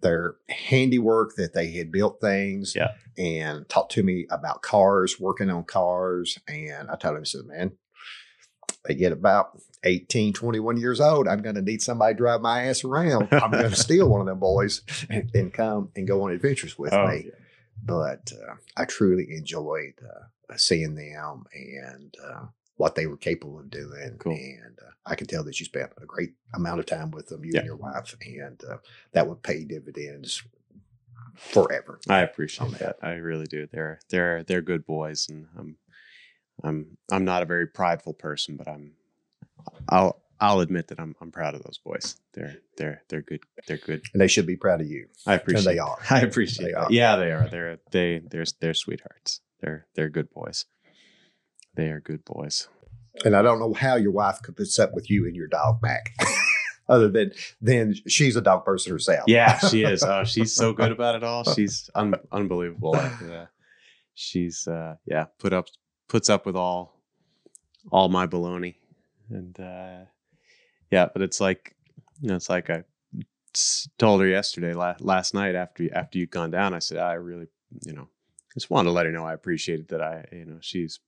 their 0.00 0.36
handiwork 0.48 1.34
that 1.36 1.54
they 1.54 1.72
had 1.72 1.90
built 1.90 2.20
things, 2.20 2.74
Yeah. 2.76 2.92
and 3.16 3.68
talked 3.68 3.92
to 3.92 4.02
me 4.02 4.26
about 4.30 4.62
cars, 4.62 5.18
working 5.18 5.50
on 5.50 5.64
cars. 5.64 6.38
And 6.46 6.90
I 6.90 6.96
told 6.96 7.16
him, 7.16 7.22
I 7.22 7.24
said, 7.24 7.46
man, 7.46 7.72
they 8.84 8.94
get 8.94 9.12
about 9.12 9.58
18, 9.84 10.32
21 10.34 10.76
years 10.76 11.00
old. 11.00 11.26
I'm 11.28 11.40
going 11.42 11.54
to 11.56 11.62
need 11.62 11.82
somebody 11.82 12.14
to 12.14 12.18
drive 12.18 12.40
my 12.40 12.64
ass 12.64 12.84
around. 12.84 13.28
I'm 13.32 13.50
going 13.50 13.70
to 13.70 13.76
steal 13.76 14.08
one 14.08 14.20
of 14.20 14.26
them 14.26 14.38
boys 14.40 14.82
and, 15.08 15.30
and 15.34 15.52
come 15.52 15.90
and 15.96 16.06
go 16.06 16.22
on 16.22 16.32
adventures 16.32 16.78
with 16.78 16.92
Oh, 16.92 17.06
me. 17.08 17.24
yeah. 17.26 17.32
But 17.82 18.32
uh, 18.32 18.54
I 18.76 18.84
truly 18.84 19.28
enjoyed 19.30 19.94
uh, 20.02 20.56
seeing 20.56 20.94
them 20.96 21.44
and 21.54 22.14
uh, 22.22 22.46
what 22.78 22.94
they 22.94 23.06
were 23.06 23.16
capable 23.18 23.58
of 23.60 23.70
doing. 23.70 24.16
Cool. 24.18 24.32
And 24.32 24.78
uh, 24.80 24.90
I 25.04 25.14
can 25.14 25.26
tell 25.26 25.44
that 25.44 25.60
you 25.60 25.66
spent 25.66 25.92
a 26.00 26.06
great 26.06 26.32
amount 26.54 26.80
of 26.80 26.86
time 26.86 27.10
with 27.10 27.28
them, 27.28 27.44
you 27.44 27.50
Yeah. 27.52 27.60
and 27.60 27.66
your 27.66 27.76
wife, 27.76 28.16
and 28.24 28.60
uh, 28.68 28.78
that 29.12 29.28
would 29.28 29.42
pay 29.42 29.64
dividends 29.64 30.42
forever. 31.36 32.00
I 32.08 32.20
appreciate 32.20 32.70
that. 32.72 33.00
that. 33.00 33.06
I 33.06 33.14
really 33.14 33.46
do. 33.46 33.66
They're 33.70 34.00
they're 34.08 34.42
they're 34.44 34.62
good 34.62 34.86
boys, 34.86 35.26
and 35.28 35.46
I'm 35.58 35.76
I'm 36.62 36.96
I'm 37.10 37.24
not 37.24 37.42
a 37.42 37.46
very 37.46 37.66
prideful 37.66 38.14
person, 38.14 38.56
but 38.56 38.68
I'm 38.68 38.92
I'll 39.88 40.22
I'll 40.40 40.60
admit 40.60 40.88
that 40.88 41.00
I'm 41.00 41.14
I'm 41.20 41.30
proud 41.32 41.54
of 41.54 41.62
those 41.62 41.78
boys. 41.78 42.16
They're 42.34 42.56
they're 42.76 43.02
they're 43.08 43.22
good. 43.22 43.40
They're 43.66 43.76
good. 43.78 44.02
And 44.12 44.20
they 44.20 44.28
should 44.28 44.46
be 44.46 44.56
proud 44.56 44.80
of 44.80 44.86
you. 44.86 45.08
I 45.26 45.34
appreciate. 45.34 45.64
they 45.72 45.78
are. 45.78 45.98
I 46.10 46.20
appreciate. 46.20 46.66
They 46.66 46.72
are. 46.74 46.86
Yeah, 46.90 47.16
they 47.16 47.32
are. 47.32 47.48
They're 47.48 47.78
they 47.90 48.20
they're 48.30 48.44
they're 48.60 48.74
sweethearts. 48.74 49.40
They're 49.60 49.86
they're 49.94 50.10
good 50.10 50.30
boys. 50.30 50.66
They 51.78 51.90
are 51.90 52.00
good 52.00 52.24
boys. 52.24 52.66
And 53.24 53.36
I 53.36 53.42
don't 53.42 53.60
know 53.60 53.72
how 53.72 53.94
your 53.94 54.10
wife 54.10 54.42
could 54.42 54.56
put 54.56 54.76
up 54.80 54.94
with 54.94 55.08
you 55.08 55.26
and 55.26 55.36
your 55.36 55.46
dog, 55.46 55.78
Mac. 55.80 56.12
Other 56.88 57.08
than 57.08 57.30
then 57.60 57.94
she's 58.08 58.34
a 58.34 58.40
dog 58.40 58.64
person 58.64 58.90
herself. 58.90 59.22
Yeah, 59.28 59.58
she 59.58 59.82
is. 59.84 60.02
Oh, 60.02 60.24
she's 60.24 60.52
so 60.52 60.72
good 60.72 60.90
about 60.90 61.14
it 61.14 61.22
all. 61.22 61.44
She's 61.44 61.88
un- 61.94 62.16
unbelievable. 62.32 62.92
Like, 62.94 63.22
uh, 63.22 63.46
she's 64.14 64.66
uh, 64.66 64.96
yeah, 65.06 65.26
put 65.38 65.52
up 65.52 65.66
puts 66.08 66.28
up 66.28 66.46
with 66.46 66.56
all 66.56 67.00
all 67.92 68.08
my 68.08 68.26
baloney, 68.26 68.74
and 69.30 69.58
uh, 69.60 70.06
yeah, 70.90 71.06
but 71.12 71.22
it's 71.22 71.40
like 71.40 71.76
you 72.20 72.30
know, 72.30 72.34
it's 72.34 72.50
like 72.50 72.70
I 72.70 72.82
told 73.98 74.20
her 74.20 74.26
yesterday, 74.26 74.72
la- 74.72 74.96
last 74.98 75.32
night 75.32 75.54
after 75.54 75.94
after 75.94 76.18
you'd 76.18 76.32
gone 76.32 76.50
down. 76.50 76.74
I 76.74 76.80
said 76.80 76.98
I 76.98 77.12
really, 77.12 77.46
you 77.82 77.92
know, 77.92 78.08
just 78.54 78.68
wanted 78.68 78.88
to 78.88 78.92
let 78.92 79.06
her 79.06 79.12
know 79.12 79.24
I 79.24 79.34
appreciated 79.34 79.88
that 79.90 80.02
I, 80.02 80.26
you 80.32 80.44
know, 80.44 80.58
she's 80.60 80.98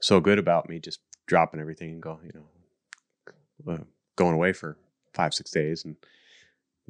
so 0.00 0.20
good 0.20 0.38
about 0.38 0.68
me 0.68 0.78
just 0.78 1.00
dropping 1.26 1.60
everything 1.60 1.90
and 1.90 2.02
go, 2.02 2.20
you 2.24 2.32
know, 2.34 3.72
uh, 3.72 3.78
going 4.16 4.34
away 4.34 4.52
for 4.52 4.76
five 5.14 5.34
six 5.34 5.50
days 5.50 5.84
and 5.84 5.96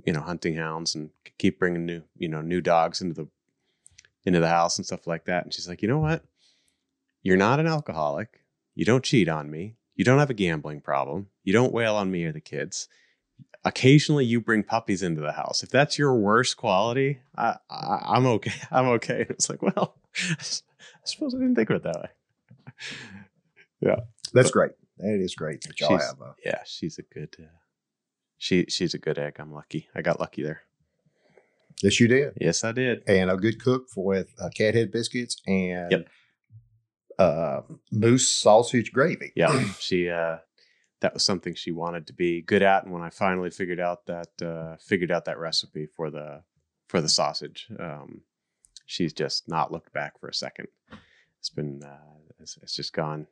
you 0.05 0.13
know 0.13 0.21
hunting 0.21 0.55
hounds 0.55 0.95
and 0.95 1.11
keep 1.39 1.59
bringing 1.59 1.87
new 1.87 2.03
you 2.17 2.29
know 2.29 2.41
new 2.41 2.61
dogs 2.61 3.01
into 3.01 3.15
the 3.15 3.29
into 4.25 4.41
the 4.41 4.49
house 4.49 4.79
and 4.79 4.87
stuff 4.87 5.07
like 5.07 5.25
that. 5.25 5.45
And 5.45 5.53
she's 5.53 5.69
like 5.69 5.83
you 5.83 5.89
know 5.89 5.99
what? 5.99 6.25
You're 7.23 7.37
not 7.37 7.61
an 7.61 7.67
alcoholic. 7.67 8.41
You 8.75 8.85
don't 8.85 9.05
cheat 9.05 9.29
on 9.29 9.51
me. 9.51 9.75
You 9.97 10.05
don't 10.05 10.21
have 10.21 10.31
a 10.31 10.35
gambling 10.35 10.81
problem. 10.81 11.29
You 11.43 11.53
don't 11.53 11.73
wail 11.73 11.97
on 11.97 12.11
me 12.11 12.25
or 12.25 12.33
the 12.33 12.41
kids. 12.41 12.89
Occasionally 13.65 14.25
you 14.25 14.41
bring 14.41 14.63
puppies 14.63 15.03
into 15.03 15.21
the 15.21 15.33
house. 15.33 15.63
If 15.65 15.71
that's 15.71 15.99
your 15.99 16.15
worst 16.15 16.57
quality 16.57 17.21
i, 17.37 17.57
I 17.71 18.01
i'm 18.07 18.27
okay. 18.27 18.53
I'm 18.71 18.87
okay. 18.89 19.27
It's 19.29 19.49
like 19.49 19.63
well 19.63 19.97
i 20.17 21.05
suppose 21.05 21.35
i 21.35 21.39
didn't 21.39 21.57
think 21.57 21.71
of 21.71 21.77
it 21.77 21.83
that 21.85 22.01
way 22.03 22.09
Yeah, 23.81 23.97
that's 24.33 24.51
great. 24.51 24.73
That 24.99 25.21
is 25.21 25.35
great 25.35 25.63
that 25.63 25.79
y'all 25.81 25.97
have 25.99 26.21
a 26.21 26.35
yeah 26.45 26.63
she's 26.67 26.99
a 26.99 27.03
good 27.03 27.37
uh, 27.39 27.45
she 28.37 28.65
she's 28.69 28.95
a 28.95 28.99
good 28.99 29.17
egg 29.19 29.37
i'm 29.39 29.53
lucky 29.53 29.89
i 29.95 30.03
got 30.03 30.19
lucky 30.19 30.43
there 30.43 30.63
Yes, 31.83 32.01
you 32.01 32.09
did. 32.09 32.33
yes 32.41 32.65
i 32.65 32.73
did 32.73 33.05
And 33.07 33.31
a 33.31 33.37
good 33.37 33.63
cook 33.63 33.89
for 33.89 34.05
with 34.05 34.35
uh, 34.41 34.49
cat 34.57 34.75
head 34.75 34.91
biscuits 34.91 35.37
and 35.47 35.93
Yep. 35.93 36.09
uh, 37.21 37.61
moose 37.93 38.29
sausage 38.29 38.91
gravy. 38.93 39.33
Yeah, 39.37 39.53
she 39.79 40.09
uh, 40.11 40.39
that 41.01 41.15
was 41.15 41.25
something 41.25 41.55
she 41.55 41.71
wanted 41.71 42.07
to 42.09 42.13
be 42.13 42.43
good 42.43 42.63
at, 42.63 42.83
and 42.85 42.93
when 42.93 43.03
I 43.03 43.11
finally 43.11 43.51
figured 43.51 43.79
out 43.81 44.07
that 44.07 44.31
uh, 44.43 44.77
figured 44.81 45.13
out 45.13 45.25
that 45.27 45.39
recipe 45.39 45.87
for 45.87 46.11
the 46.11 46.43
for 46.89 47.01
the 47.01 47.09
sausage, 47.09 47.69
um, 47.79 48.23
she's 48.87 49.13
just 49.13 49.49
not 49.49 49.71
looked 49.71 49.93
back 49.93 50.19
for 50.19 50.29
a 50.29 50.35
second. 50.35 50.67
It's 51.39 51.51
been 51.51 51.83
uh, 51.85 52.18
it's, 52.41 52.59
it's 52.63 52.75
just 52.77 52.93
gone. 52.93 53.27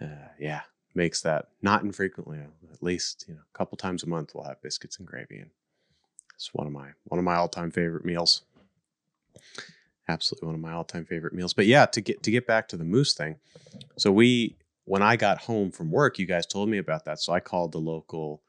Uh, 0.00 0.28
yeah, 0.38 0.62
makes 0.94 1.20
that 1.22 1.48
not 1.62 1.82
infrequently. 1.82 2.38
At 2.72 2.82
least 2.82 3.24
you 3.28 3.34
know 3.34 3.40
a 3.40 3.58
couple 3.58 3.76
times 3.76 4.02
a 4.02 4.08
month 4.08 4.32
we'll 4.34 4.44
have 4.44 4.62
biscuits 4.62 4.98
and 4.98 5.06
gravy, 5.06 5.38
and 5.38 5.50
it's 6.34 6.54
one 6.54 6.66
of 6.66 6.72
my 6.72 6.88
one 7.04 7.18
of 7.18 7.24
my 7.24 7.36
all 7.36 7.48
time 7.48 7.70
favorite 7.70 8.04
meals. 8.04 8.42
Absolutely 10.08 10.46
one 10.46 10.54
of 10.54 10.60
my 10.60 10.72
all 10.72 10.84
time 10.84 11.04
favorite 11.04 11.34
meals. 11.34 11.54
But 11.54 11.66
yeah, 11.66 11.86
to 11.86 12.00
get 12.00 12.22
to 12.22 12.30
get 12.30 12.46
back 12.46 12.68
to 12.68 12.76
the 12.76 12.84
moose 12.84 13.14
thing, 13.14 13.36
so 13.96 14.10
we 14.10 14.56
when 14.84 15.02
I 15.02 15.16
got 15.16 15.38
home 15.38 15.70
from 15.70 15.90
work, 15.90 16.18
you 16.18 16.26
guys 16.26 16.46
told 16.46 16.68
me 16.68 16.78
about 16.78 17.04
that, 17.04 17.20
so 17.20 17.32
I 17.32 17.40
called 17.40 17.72
the 17.72 17.78
local 17.78 18.42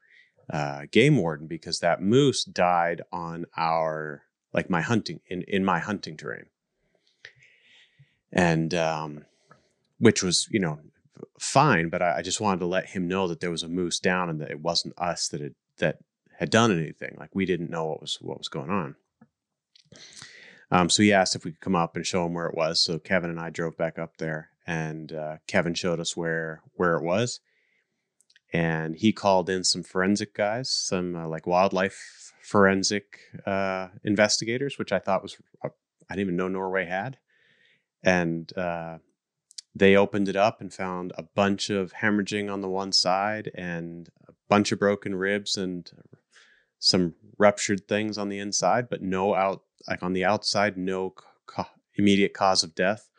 uh, 0.52 0.84
game 0.92 1.18
warden 1.18 1.48
because 1.48 1.80
that 1.80 2.02
moose 2.02 2.44
died 2.44 3.02
on 3.12 3.46
our 3.56 4.24
like 4.54 4.70
my 4.70 4.82
hunting 4.82 5.20
in 5.28 5.44
in 5.44 5.64
my 5.64 5.80
hunting 5.80 6.18
terrain, 6.18 6.46
and 8.32 8.74
um, 8.74 9.26
which 10.02 10.24
was 10.24 10.48
you 10.52 10.60
know 10.60 10.80
fine, 11.40 11.90
but 11.90 12.02
I, 12.02 12.18
I, 12.18 12.22
just 12.24 12.42
wanted 12.42 12.60
to 12.62 12.66
let 12.66 12.90
him 12.90 13.08
know 13.08 13.28
that 13.28 13.40
there 13.40 13.52
was 13.52 13.62
a 13.62 13.70
moose 13.70 14.00
down 14.00 14.30
and 14.30 14.42
that 14.42 14.50
it 14.50 14.60
wasn't 14.60 14.96
us 14.98 15.28
that 15.30 15.40
had 15.40 15.54
that 15.78 16.00
had 16.40 16.50
done 16.50 16.72
anything. 16.72 17.16
Like 17.20 17.30
we 17.34 17.46
didn't 17.46 17.70
know 17.70 17.86
what 17.86 18.02
was 18.02 18.18
what 18.22 18.40
was 18.40 18.50
going 18.50 18.72
on. 18.72 18.96
Um, 20.72 20.90
so 20.90 21.04
he 21.04 21.14
asked 21.14 21.36
if 21.36 21.46
we 21.46 21.52
could 21.52 21.62
come 21.62 21.76
up 21.76 21.96
and 21.96 22.06
show 22.06 22.26
him 22.26 22.34
where 22.34 22.48
it 22.48 22.56
was. 22.56 22.82
So 22.82 22.98
Kevin 22.98 23.30
and 23.30 23.40
I 23.40 23.50
drove 23.52 23.78
back 23.78 24.00
up 24.00 24.18
there, 24.18 24.50
and 24.66 25.12
uh, 25.14 25.38
Kevin 25.48 25.76
showed 25.76 26.00
us 26.00 26.18
where 26.18 26.64
where 26.74 26.96
it 26.96 27.04
was. 27.04 27.40
And 28.54 28.96
he 28.96 29.14
called 29.14 29.50
in 29.50 29.64
some 29.64 29.84
forensic 29.84 30.34
guys, 30.34 30.70
some 30.70 31.16
uh, 31.16 31.28
like 31.28 31.46
wildlife 31.46 32.34
forensic 32.42 33.20
uh, 33.46 33.90
investigators, 34.04 34.78
which 34.78 34.92
I 34.92 35.00
thought 35.00 35.22
was 35.22 35.38
uh, 35.64 35.70
I 36.10 36.16
didn't 36.16 36.28
even 36.28 36.38
know 36.38 36.48
Norway 36.48 36.86
had. 36.86 37.18
And 38.04 38.52
uh, 38.58 38.98
they 39.74 39.96
opened 39.96 40.28
it 40.28 40.36
up 40.36 40.62
and 40.62 40.74
found 40.74 41.14
a 41.18 41.24
bunch 41.24 41.70
of 41.70 41.94
hemorrhaging 41.94 42.52
on 42.52 42.62
the 42.62 42.70
one 42.70 42.92
side 42.92 43.52
and 43.56 44.10
a 44.28 44.34
bunch 44.50 44.72
of 44.72 44.80
broken 44.80 45.16
ribs 45.16 45.56
and 45.56 45.92
some 46.80 47.14
ruptured 47.38 47.88
things 47.88 48.18
on 48.18 48.30
the 48.30 48.40
inside, 48.40 48.90
but 48.90 49.02
no 49.02 49.36
out 49.36 49.64
like 49.88 50.04
on 50.04 50.14
the 50.14 50.26
outside, 50.26 50.78
no 50.78 51.14
ca- 51.46 51.72
immediate 51.96 52.34
cause 52.34 52.64
of 52.64 52.76
death. 52.76 53.10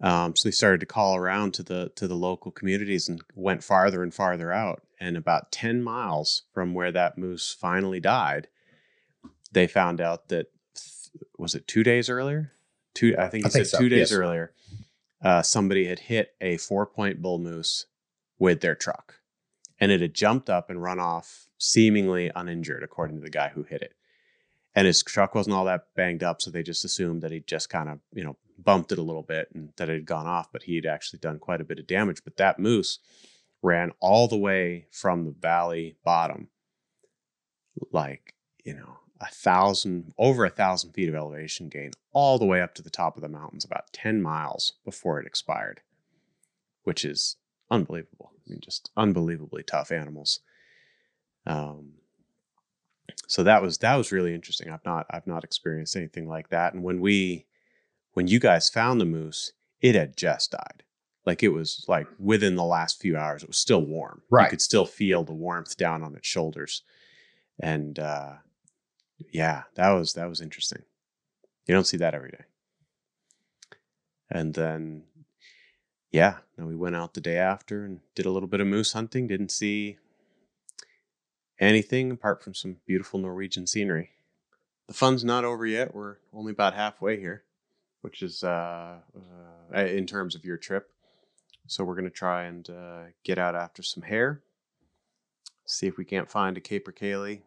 Um, 0.00 0.36
so 0.36 0.48
they 0.48 0.52
started 0.52 0.80
to 0.80 0.86
call 0.86 1.16
around 1.16 1.54
to 1.54 1.62
the 1.62 1.90
to 1.96 2.06
the 2.06 2.14
local 2.14 2.52
communities 2.52 3.08
and 3.08 3.20
went 3.34 3.64
farther 3.64 4.02
and 4.02 4.14
farther 4.14 4.52
out. 4.52 4.82
And 5.00 5.16
about 5.16 5.50
ten 5.50 5.82
miles 5.82 6.42
from 6.52 6.74
where 6.74 6.92
that 6.92 7.18
moose 7.18 7.56
finally 7.58 8.00
died, 8.00 8.48
they 9.52 9.66
found 9.66 10.00
out 10.00 10.28
that 10.28 10.52
was 11.38 11.54
it 11.54 11.66
two 11.66 11.82
days 11.82 12.08
earlier? 12.08 12.52
Two, 12.94 13.14
I 13.18 13.28
think 13.28 13.44
he 13.44 13.46
I 13.46 13.50
said 13.50 13.58
think 13.58 13.66
so. 13.66 13.78
two 13.78 13.88
days 13.88 14.10
yes. 14.10 14.12
earlier, 14.12 14.52
uh, 15.22 15.42
somebody 15.42 15.86
had 15.86 15.98
hit 16.00 16.34
a 16.40 16.56
four 16.56 16.86
point 16.86 17.22
bull 17.22 17.38
moose 17.38 17.86
with 18.38 18.60
their 18.60 18.74
truck, 18.74 19.20
and 19.78 19.92
it 19.92 20.00
had 20.00 20.14
jumped 20.14 20.50
up 20.50 20.70
and 20.70 20.82
run 20.82 20.98
off 20.98 21.46
seemingly 21.58 22.30
uninjured, 22.34 22.82
according 22.82 23.16
to 23.16 23.22
the 23.22 23.30
guy 23.30 23.48
who 23.48 23.62
hit 23.62 23.82
it. 23.82 23.94
And 24.74 24.86
his 24.86 25.02
truck 25.02 25.34
wasn't 25.34 25.56
all 25.56 25.64
that 25.64 25.86
banged 25.96 26.22
up, 26.22 26.40
so 26.40 26.50
they 26.50 26.62
just 26.62 26.84
assumed 26.84 27.22
that 27.22 27.32
he 27.32 27.40
just 27.40 27.68
kind 27.68 27.88
of, 27.88 27.98
you 28.12 28.22
know, 28.22 28.36
bumped 28.58 28.92
it 28.92 28.98
a 28.98 29.02
little 29.02 29.22
bit 29.22 29.48
and 29.54 29.72
that 29.76 29.88
it 29.88 29.94
had 29.94 30.06
gone 30.06 30.26
off, 30.26 30.52
but 30.52 30.64
he 30.64 30.76
had 30.76 30.86
actually 30.86 31.18
done 31.18 31.38
quite 31.38 31.60
a 31.60 31.64
bit 31.64 31.78
of 31.78 31.86
damage. 31.86 32.22
But 32.22 32.36
that 32.36 32.58
moose 32.58 32.98
ran 33.62 33.92
all 34.00 34.28
the 34.28 34.36
way 34.36 34.86
from 34.92 35.24
the 35.24 35.32
valley 35.32 35.96
bottom, 36.04 36.48
like, 37.90 38.34
you 38.64 38.74
know, 38.74 38.98
a 39.20 39.26
thousand, 39.26 40.12
over 40.18 40.44
a 40.44 40.50
thousand 40.50 40.92
feet 40.92 41.08
of 41.08 41.14
elevation 41.14 41.68
gain, 41.68 41.90
all 42.12 42.38
the 42.38 42.46
way 42.46 42.60
up 42.60 42.74
to 42.74 42.82
the 42.82 42.90
top 42.90 43.16
of 43.16 43.22
the 43.22 43.28
mountains, 43.28 43.64
about 43.64 43.92
10 43.92 44.22
miles 44.22 44.74
before 44.84 45.20
it 45.20 45.26
expired, 45.26 45.80
which 46.84 47.04
is 47.04 47.36
unbelievable. 47.70 48.32
I 48.34 48.50
mean, 48.50 48.60
just 48.60 48.90
unbelievably 48.96 49.64
tough 49.64 49.90
animals. 49.90 50.40
Um, 51.46 51.92
so 53.26 53.42
that 53.42 53.62
was 53.62 53.78
that 53.78 53.96
was 53.96 54.12
really 54.12 54.34
interesting. 54.34 54.70
I've 54.70 54.84
not 54.84 55.06
I've 55.10 55.26
not 55.26 55.44
experienced 55.44 55.96
anything 55.96 56.28
like 56.28 56.48
that. 56.50 56.74
And 56.74 56.82
when 56.82 57.00
we 57.00 57.46
when 58.12 58.26
you 58.26 58.38
guys 58.38 58.68
found 58.68 59.00
the 59.00 59.06
moose, 59.06 59.52
it 59.80 59.94
had 59.94 60.16
just 60.16 60.52
died. 60.52 60.82
Like 61.26 61.42
it 61.42 61.48
was 61.48 61.84
like 61.88 62.06
within 62.18 62.56
the 62.56 62.64
last 62.64 63.00
few 63.00 63.16
hours, 63.16 63.42
it 63.42 63.48
was 63.48 63.58
still 63.58 63.82
warm. 63.82 64.22
Right. 64.30 64.44
You 64.44 64.50
could 64.50 64.62
still 64.62 64.86
feel 64.86 65.24
the 65.24 65.34
warmth 65.34 65.76
down 65.76 66.02
on 66.02 66.14
its 66.14 66.26
shoulders. 66.26 66.82
And 67.60 67.98
uh 67.98 68.34
yeah, 69.32 69.64
that 69.74 69.90
was 69.90 70.14
that 70.14 70.28
was 70.28 70.40
interesting. 70.40 70.82
You 71.66 71.74
don't 71.74 71.86
see 71.86 71.96
that 71.98 72.14
every 72.14 72.30
day. 72.30 72.44
And 74.30 74.54
then 74.54 75.04
yeah, 76.10 76.38
no, 76.56 76.66
we 76.66 76.76
went 76.76 76.96
out 76.96 77.14
the 77.14 77.20
day 77.20 77.36
after 77.36 77.84
and 77.84 78.00
did 78.14 78.26
a 78.26 78.30
little 78.30 78.48
bit 78.48 78.60
of 78.60 78.66
moose 78.66 78.92
hunting. 78.92 79.26
Didn't 79.26 79.50
see 79.50 79.98
anything 81.60 82.10
apart 82.10 82.42
from 82.42 82.54
some 82.54 82.76
beautiful 82.86 83.18
Norwegian 83.18 83.66
scenery. 83.66 84.10
The 84.86 84.94
fun's 84.94 85.24
not 85.24 85.44
over 85.44 85.66
yet. 85.66 85.94
We're 85.94 86.16
only 86.32 86.52
about 86.52 86.74
halfway 86.74 87.20
here, 87.20 87.44
which 88.00 88.22
is 88.22 88.42
uh, 88.42 88.96
uh, 89.74 89.78
in 89.78 90.06
terms 90.06 90.34
of 90.34 90.44
your 90.44 90.56
trip. 90.56 90.90
So 91.66 91.84
we're 91.84 91.94
going 91.94 92.04
to 92.04 92.10
try 92.10 92.44
and 92.44 92.68
uh, 92.70 93.02
get 93.22 93.38
out 93.38 93.54
after 93.54 93.82
some 93.82 94.02
hare, 94.02 94.40
see 95.66 95.86
if 95.86 95.98
we 95.98 96.06
can't 96.06 96.30
find 96.30 96.56
a 96.56 96.62
capercaillie 96.62 97.42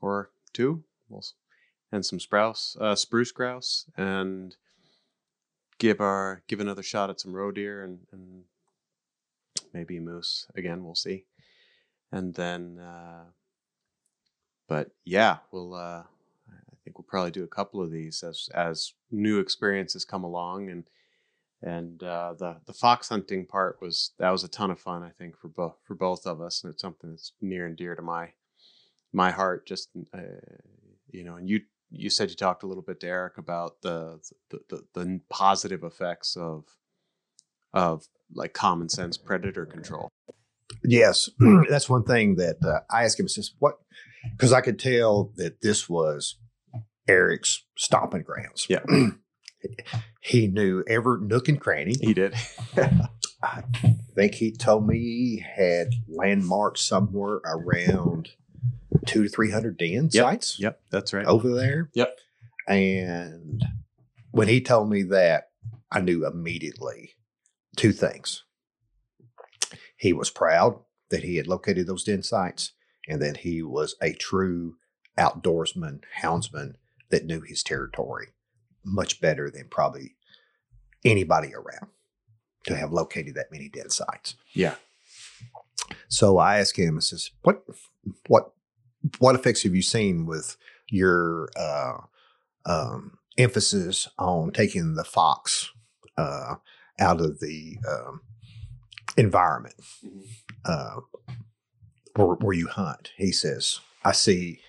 or 0.00 0.30
two, 0.52 0.84
and 1.92 2.04
some 2.04 2.18
sprouse, 2.18 2.80
uh, 2.80 2.94
spruce 2.94 3.32
grouse, 3.32 3.86
and 3.96 4.56
give 5.78 6.00
our 6.00 6.42
give 6.48 6.60
another 6.60 6.82
shot 6.82 7.10
at 7.10 7.20
some 7.20 7.34
roe 7.34 7.50
deer 7.50 7.84
and, 7.84 8.00
and 8.12 8.44
maybe 9.72 9.98
moose 10.00 10.46
again. 10.54 10.84
We'll 10.84 10.94
see, 10.94 11.24
and 12.10 12.34
then 12.34 12.78
uh, 12.78 13.24
but 14.68 14.90
yeah, 15.04 15.38
we'll. 15.52 15.74
Uh, 15.74 16.02
I 16.50 16.76
think 16.84 16.98
we'll 16.98 17.06
probably 17.08 17.30
do 17.30 17.44
a 17.44 17.48
couple 17.48 17.80
of 17.82 17.90
these 17.90 18.22
as 18.22 18.48
as 18.54 18.92
new 19.10 19.38
experiences 19.38 20.04
come 20.04 20.24
along, 20.24 20.68
and 20.68 20.84
and 21.62 22.02
uh, 22.02 22.34
the 22.38 22.56
the 22.66 22.72
fox 22.72 23.08
hunting 23.08 23.46
part 23.46 23.80
was 23.80 24.10
that 24.18 24.30
was 24.30 24.44
a 24.44 24.48
ton 24.48 24.70
of 24.70 24.78
fun. 24.78 25.02
I 25.02 25.10
think 25.10 25.38
for 25.38 25.48
both 25.48 25.76
for 25.84 25.94
both 25.94 26.26
of 26.26 26.40
us, 26.40 26.62
and 26.62 26.72
it's 26.72 26.82
something 26.82 27.10
that's 27.10 27.32
near 27.40 27.66
and 27.66 27.76
dear 27.76 27.94
to 27.94 28.02
my 28.02 28.32
my 29.12 29.30
heart. 29.30 29.66
Just 29.66 29.88
uh, 30.12 30.18
you 31.14 31.24
know, 31.24 31.36
and 31.36 31.48
you 31.48 31.60
you 31.90 32.10
said 32.10 32.28
you 32.28 32.36
talked 32.36 32.64
a 32.64 32.66
little 32.66 32.82
bit 32.82 33.00
to 33.00 33.06
Eric 33.06 33.38
about 33.38 33.80
the 33.82 34.20
the, 34.50 34.60
the, 34.68 34.84
the 34.94 35.20
positive 35.30 35.82
effects 35.84 36.36
of 36.36 36.64
of 37.72 38.06
like 38.34 38.52
common 38.52 38.88
sense 38.88 39.16
predator 39.16 39.64
control. 39.64 40.08
Yes, 40.82 41.30
that's 41.68 41.88
one 41.88 42.04
thing 42.04 42.36
that 42.36 42.56
uh, 42.64 42.80
I 42.90 43.04
asked 43.04 43.20
him. 43.20 43.28
Says 43.28 43.52
what 43.58 43.76
because 44.32 44.52
I 44.52 44.60
could 44.60 44.78
tell 44.78 45.32
that 45.36 45.60
this 45.60 45.88
was 45.88 46.36
Eric's 47.08 47.64
stomping 47.76 48.22
grounds. 48.22 48.66
Yeah. 48.68 48.80
he 50.20 50.48
knew 50.48 50.84
every 50.88 51.20
nook 51.20 51.48
and 51.48 51.60
cranny. 51.60 51.94
He 52.00 52.12
did. 52.12 52.34
I 53.42 53.62
think 54.14 54.34
he 54.34 54.52
told 54.52 54.86
me 54.86 54.98
he 54.98 55.44
had 55.56 55.88
landmarks 56.08 56.80
somewhere 56.80 57.40
around 57.44 58.30
two 59.06 59.24
to 59.24 59.28
three 59.28 59.50
hundred 59.50 59.76
den 59.78 60.10
yep. 60.12 60.24
sites. 60.24 60.60
Yep, 60.60 60.80
that's 60.90 61.12
right. 61.12 61.26
Over 61.26 61.52
there. 61.54 61.90
Yep. 61.94 62.18
And 62.68 63.64
when 64.30 64.48
he 64.48 64.60
told 64.60 64.90
me 64.90 65.02
that, 65.04 65.50
I 65.90 66.00
knew 66.00 66.26
immediately 66.26 67.14
two 67.76 67.92
things. 67.92 68.44
He 69.96 70.12
was 70.12 70.30
proud 70.30 70.80
that 71.10 71.22
he 71.22 71.36
had 71.36 71.46
located 71.46 71.86
those 71.86 72.04
den 72.04 72.22
sites, 72.22 72.72
and 73.08 73.20
that 73.22 73.38
he 73.38 73.62
was 73.62 73.96
a 74.02 74.12
true 74.12 74.76
outdoorsman, 75.18 76.00
houndsman 76.22 76.74
that 77.10 77.26
knew 77.26 77.40
his 77.42 77.62
territory 77.62 78.28
much 78.84 79.20
better 79.20 79.50
than 79.50 79.68
probably 79.68 80.16
anybody 81.04 81.54
around 81.54 81.90
to 82.66 82.74
have 82.74 82.92
located 82.92 83.34
that 83.34 83.52
many 83.52 83.68
dead 83.68 83.92
sites. 83.92 84.36
Yeah. 84.54 84.74
So 86.08 86.38
I 86.38 86.58
asked 86.58 86.78
him, 86.78 86.96
I 86.96 87.00
says, 87.00 87.30
what 87.42 87.62
what 88.26 88.52
what 89.18 89.34
effects 89.34 89.62
have 89.62 89.74
you 89.74 89.82
seen 89.82 90.26
with 90.26 90.56
your 90.90 91.48
uh, 91.56 91.98
um, 92.66 93.18
emphasis 93.38 94.08
on 94.18 94.50
taking 94.52 94.94
the 94.94 95.04
fox 95.04 95.70
uh, 96.16 96.54
out 96.98 97.20
of 97.20 97.40
the 97.40 97.76
um, 97.88 98.20
environment? 99.16 99.74
Mm-hmm. 100.04 100.20
Uh, 100.64 101.00
where, 102.16 102.36
where 102.36 102.54
you 102.56 102.68
hunt. 102.68 103.10
He 103.16 103.32
says, 103.32 103.80
I 104.04 104.12
see 104.12 104.60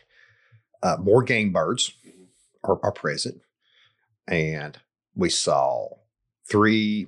uh, 0.84 0.98
more 0.99 1.24
game 1.24 1.52
birds 1.53 1.91
are, 2.64 2.80
are 2.84 2.91
present, 2.91 3.41
and 4.28 4.78
we 5.16 5.30
saw 5.30 5.90
three 6.49 7.07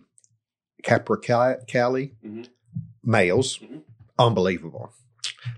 capercaillie 0.83 2.11
Mhm. 2.23 2.47
males. 3.03 3.57
Mhm. 3.59 3.81
Unbelievable. 4.19 4.93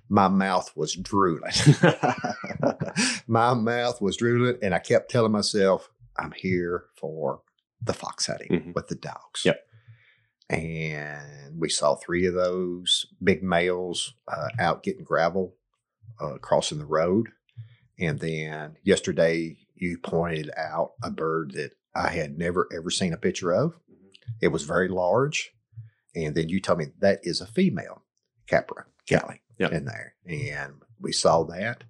My 0.09 0.27
mouth 0.27 0.71
was 0.75 0.95
drooling. 0.95 1.51
My 3.27 3.53
mouth 3.53 4.01
was 4.01 4.17
drooling, 4.17 4.57
and 4.61 4.73
I 4.73 4.79
kept 4.79 5.11
telling 5.11 5.31
myself, 5.31 5.89
I'm 6.17 6.31
here 6.31 6.85
for 6.97 7.41
the 7.81 7.93
fox 7.93 8.25
hunting 8.27 8.49
Mhm. 8.49 8.75
with 8.75 8.87
the 8.87 8.95
dogs. 8.95 9.43
Yep. 9.45 9.57
And 10.49 11.59
we 11.59 11.69
saw 11.69 11.95
three 11.95 12.25
of 12.25 12.33
those 12.33 13.05
big 13.23 13.43
males 13.43 14.15
uh, 14.27 14.49
out 14.59 14.83
getting 14.83 15.03
gravel, 15.03 15.55
uh, 16.19 16.37
crossing 16.41 16.79
the 16.79 16.85
road. 16.85 17.29
And 17.99 18.19
then 18.19 18.77
yesterday, 18.83 19.57
you 19.75 19.97
pointed 19.99 20.49
out 20.57 20.93
a 21.03 21.11
bird 21.11 21.51
that 21.53 21.71
I 21.95 22.09
had 22.09 22.37
never 22.37 22.67
ever 22.75 22.89
seen 22.89 23.13
a 23.13 23.17
picture 23.17 23.51
of. 23.53 23.75
It 24.41 24.49
was 24.49 24.63
very 24.63 24.87
large. 24.87 25.51
And 26.15 26.33
then 26.35 26.49
you 26.49 26.59
told 26.59 26.79
me 26.79 26.87
that 26.99 27.19
is 27.23 27.39
a 27.41 27.45
female 27.47 28.03
Capra 28.47 28.85
Cali 29.07 29.41
Yep. 29.60 29.72
in 29.73 29.86
there. 29.86 30.15
And 30.26 30.73
we 30.99 31.11
saw 31.11 31.44
that. 31.45 31.84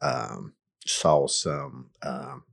Um, 0.00 0.52
saw 0.86 1.26
some 1.26 1.90
um, 2.02 2.44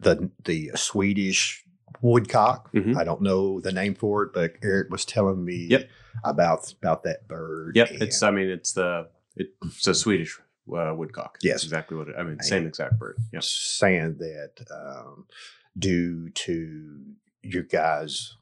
the 0.00 0.30
the 0.44 0.72
Swedish 0.74 1.64
woodcock. 2.00 2.72
Mhm. 2.72 2.96
I 2.96 3.04
don't 3.04 3.22
know 3.22 3.60
the 3.60 3.72
name 3.72 3.94
for 3.94 4.24
it, 4.24 4.32
but 4.32 4.54
Eric 4.62 4.90
was 4.90 5.04
telling 5.04 5.44
me 5.44 5.66
Yep. 5.70 5.88
about 6.24 6.72
about 6.72 7.02
that 7.04 7.28
bird. 7.28 7.76
Yep, 7.76 7.88
it's. 7.92 8.22
I 8.22 8.30
mean, 8.30 8.48
it's 8.50 8.72
the 8.72 9.08
it's 9.36 9.86
a 9.86 9.94
Swedish 9.94 10.38
uh, 10.76 10.94
woodcock. 10.94 11.38
Yes. 11.42 11.54
That's 11.54 11.64
exactly 11.64 11.96
what 11.96 12.08
it. 12.08 12.16
I 12.18 12.22
mean, 12.24 12.40
same 12.40 12.66
exact 12.66 12.98
bird. 12.98 13.16
Yep. 13.32 13.42
saying 13.42 14.16
that 14.18 14.66
um, 14.70 15.26
due 15.78 16.28
to 16.30 17.00
you 17.42 17.62
guys 17.62 18.36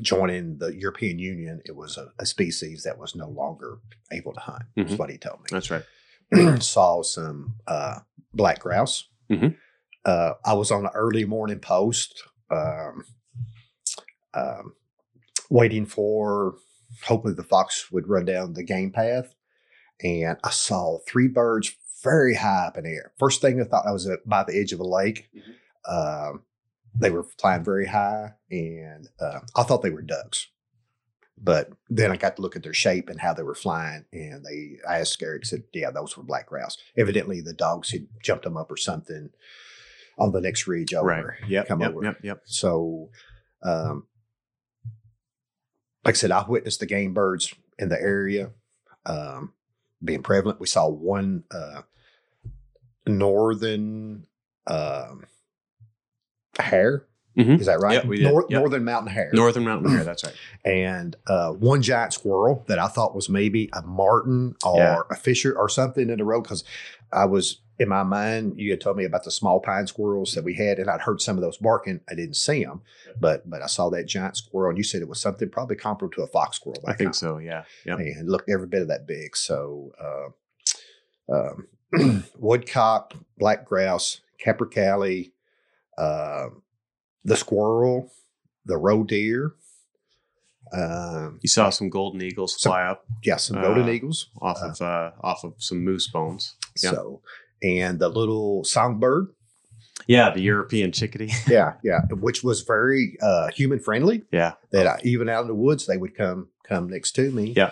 joining 0.00 0.58
the 0.58 0.74
European 0.74 1.18
Union, 1.18 1.60
it 1.64 1.74
was 1.76 1.96
a, 1.96 2.08
a 2.18 2.26
species 2.26 2.82
that 2.84 2.98
was 2.98 3.14
no 3.14 3.28
longer 3.28 3.78
able 4.12 4.32
to 4.32 4.40
hunt. 4.40 4.62
That's 4.76 4.92
Mhm. 4.92 4.98
what 4.98 5.10
he 5.10 5.18
told 5.18 5.40
me. 5.40 5.46
That's 5.50 5.70
right. 5.70 5.84
Saw 6.62 7.02
some 7.02 7.54
uh, 7.66 8.00
black 8.32 8.60
grouse. 8.60 9.08
Mhm. 9.30 9.56
Uh, 10.04 10.34
I 10.44 10.52
was 10.54 10.70
on 10.70 10.84
an 10.84 10.90
early 10.94 11.24
morning 11.24 11.58
post, 11.60 12.22
um, 12.50 13.04
um, 14.34 14.74
waiting 15.50 15.86
for 15.86 16.56
hopefully 17.04 17.34
the 17.34 17.42
fox 17.42 17.90
would 17.90 18.08
run 18.08 18.24
down 18.24 18.52
the 18.54 18.62
game 18.62 18.90
path, 18.90 19.34
and 20.02 20.36
I 20.44 20.50
saw 20.50 20.98
three 21.08 21.28
birds 21.28 21.74
very 22.02 22.34
high 22.34 22.66
up 22.66 22.76
in 22.76 22.84
the 22.84 22.90
air. 22.90 23.12
First 23.18 23.40
thing 23.40 23.60
I 23.60 23.64
thought 23.64 23.86
I 23.86 23.92
was 23.92 24.06
at, 24.06 24.26
by 24.28 24.44
the 24.44 24.58
edge 24.58 24.72
of 24.72 24.80
a 24.80 24.84
lake. 24.84 25.30
Um, 25.86 26.42
they 26.94 27.10
were 27.10 27.24
flying 27.38 27.64
very 27.64 27.86
high, 27.86 28.32
and 28.50 29.08
uh, 29.20 29.40
I 29.56 29.62
thought 29.62 29.82
they 29.82 29.90
were 29.90 30.02
ducks. 30.02 30.48
But 31.36 31.70
then 31.90 32.12
I 32.12 32.16
got 32.16 32.36
to 32.36 32.42
look 32.42 32.54
at 32.54 32.62
their 32.62 32.74
shape 32.74 33.08
and 33.08 33.20
how 33.20 33.34
they 33.34 33.42
were 33.42 33.56
flying, 33.56 34.04
and 34.12 34.44
they 34.44 34.78
I 34.88 35.00
asked 35.00 35.22
Eric, 35.22 35.44
said, 35.44 35.64
"Yeah, 35.72 35.90
those 35.90 36.16
were 36.16 36.22
black 36.22 36.46
grouse. 36.46 36.78
Evidently, 36.96 37.40
the 37.40 37.52
dogs 37.52 37.90
had 37.90 38.06
jumped 38.22 38.44
them 38.44 38.56
up 38.56 38.70
or 38.70 38.76
something 38.76 39.30
on 40.16 40.32
the 40.32 40.40
next 40.40 40.66
ridge 40.66 40.94
over." 40.94 41.06
Right. 41.06 41.48
Yep. 41.48 41.68
come 41.68 41.80
yep. 41.80 41.90
over. 41.90 42.04
Yep. 42.04 42.18
Yep. 42.22 42.42
So, 42.44 43.10
um, 43.62 44.06
like 46.04 46.14
I 46.14 46.18
said, 46.18 46.30
I 46.30 46.44
witnessed 46.46 46.80
the 46.80 46.86
game 46.86 47.14
birds 47.14 47.52
in 47.78 47.88
the 47.88 48.00
area 48.00 48.50
um, 49.06 49.52
being 50.02 50.22
prevalent. 50.22 50.60
We 50.60 50.66
saw 50.66 50.88
one 50.88 51.44
uh, 51.50 51.82
northern 53.06 54.26
um, 54.66 55.24
hare. 56.58 57.04
Mhm. 57.36 57.58
Is 57.60 57.66
that 57.66 57.80
right? 57.80 58.02
Yeah, 58.02 58.06
we 58.08 58.18
did. 58.18 58.24
Nor- 58.30 58.46
Yep. 58.48 58.60
Northern 58.60 58.84
mountain 58.84 59.12
hare. 59.12 59.30
Northern 59.32 59.64
mountain 59.64 59.90
hare. 59.90 60.04
That's 60.04 60.22
right. 60.22 60.34
and 60.64 61.16
uh, 61.26 61.50
one 61.50 61.82
giant 61.82 62.12
squirrel 62.12 62.64
that 62.68 62.78
I 62.78 62.86
thought 62.86 63.12
was 63.14 63.28
maybe 63.28 63.68
a 63.72 63.82
marten 63.82 64.54
or 64.64 64.76
Yeah. 64.78 65.00
a 65.10 65.16
fisher 65.16 65.52
or 65.56 65.68
something 65.68 66.10
in 66.10 66.18
the 66.18 66.24
road 66.24 66.42
because 66.42 66.62
I 67.12 67.24
was 67.24 67.60
in 67.80 67.88
my 67.88 68.04
mind. 68.04 68.60
You 68.60 68.70
had 68.70 68.80
told 68.80 68.96
me 68.96 69.04
about 69.04 69.24
the 69.24 69.32
small 69.32 69.58
pine 69.58 69.88
squirrels 69.88 70.34
that 70.34 70.44
we 70.44 70.54
had, 70.54 70.78
and 70.78 70.88
I'd 70.88 71.00
heard 71.00 71.20
some 71.20 71.36
of 71.36 71.42
those 71.42 71.56
barking. 71.56 71.98
I 72.08 72.14
didn't 72.14 72.36
see 72.36 72.62
them, 72.62 72.82
but 73.20 73.50
but 73.50 73.62
I 73.62 73.66
saw 73.66 73.90
that 73.90 74.04
giant 74.06 74.36
squirrel, 74.36 74.68
and 74.68 74.78
you 74.78 74.84
said 74.84 75.02
it 75.02 75.08
was 75.08 75.20
something 75.20 75.48
probably 75.50 75.74
comparable 75.74 76.14
to 76.14 76.22
a 76.22 76.28
fox 76.28 76.58
squirrel. 76.58 76.84
I 76.86 76.92
think 76.92 77.08
kind. 77.08 77.16
so. 77.16 77.38
Yeah. 77.38 77.64
Yep. 77.84 77.98
and 77.98 78.08
it 78.20 78.26
looked 78.26 78.48
every 78.48 78.68
bit 78.68 78.82
of 78.82 78.88
that 78.88 79.08
big. 79.08 79.36
So, 79.36 79.90
uh, 80.00 81.34
um, 81.34 82.24
woodcock, 82.38 83.14
black 83.38 83.64
grouse, 83.64 84.20
capercaillie, 84.44 85.32
uh, 85.98 86.48
the 87.24 87.36
squirrel, 87.36 88.10
the 88.66 88.76
roe 88.76 89.04
deer. 89.04 89.54
Um, 90.72 91.38
You 91.42 91.48
saw 91.48 91.70
some 91.70 91.90
golden 91.90 92.22
eagles 92.22 92.60
Some- 92.60 92.70
fly 92.70 92.84
up 92.84 93.04
yeah, 93.22 93.36
some 93.36 93.60
golden 93.60 93.84
Uh, 93.88 93.92
eagles. 93.92 94.30
off 94.40 94.58
Uh, 94.62 94.68
of 94.70 94.80
uh, 94.82 95.10
off 95.22 95.44
of 95.44 95.54
some 95.58 95.84
moose 95.84 96.08
bones. 96.08 96.56
yeah. 96.82 96.90
So, 96.92 97.22
and 97.62 97.98
the 97.98 98.08
little 98.08 98.64
songbird. 98.64 99.28
Yeah, 100.06 100.30
the 100.30 100.40
European 100.40 100.90
chickadee. 100.92 101.30
Yeah, 101.48 101.74
yeah, 101.84 102.00
which 102.10 102.42
was 102.42 102.62
very 102.62 103.16
uh, 103.22 103.48
human 103.52 103.78
friendly. 103.78 104.24
yeah. 104.32 104.54
That 104.72 104.86
I, 104.86 105.00
even 105.04 105.28
out 105.28 105.42
in 105.42 105.48
the 105.48 105.54
woods, 105.54 105.86
they 105.86 105.96
would 105.96 106.16
come 106.16 106.48
come 106.68 106.88
next 106.88 107.12
to 107.12 107.30
me. 107.30 107.52
Yeah. 107.56 107.70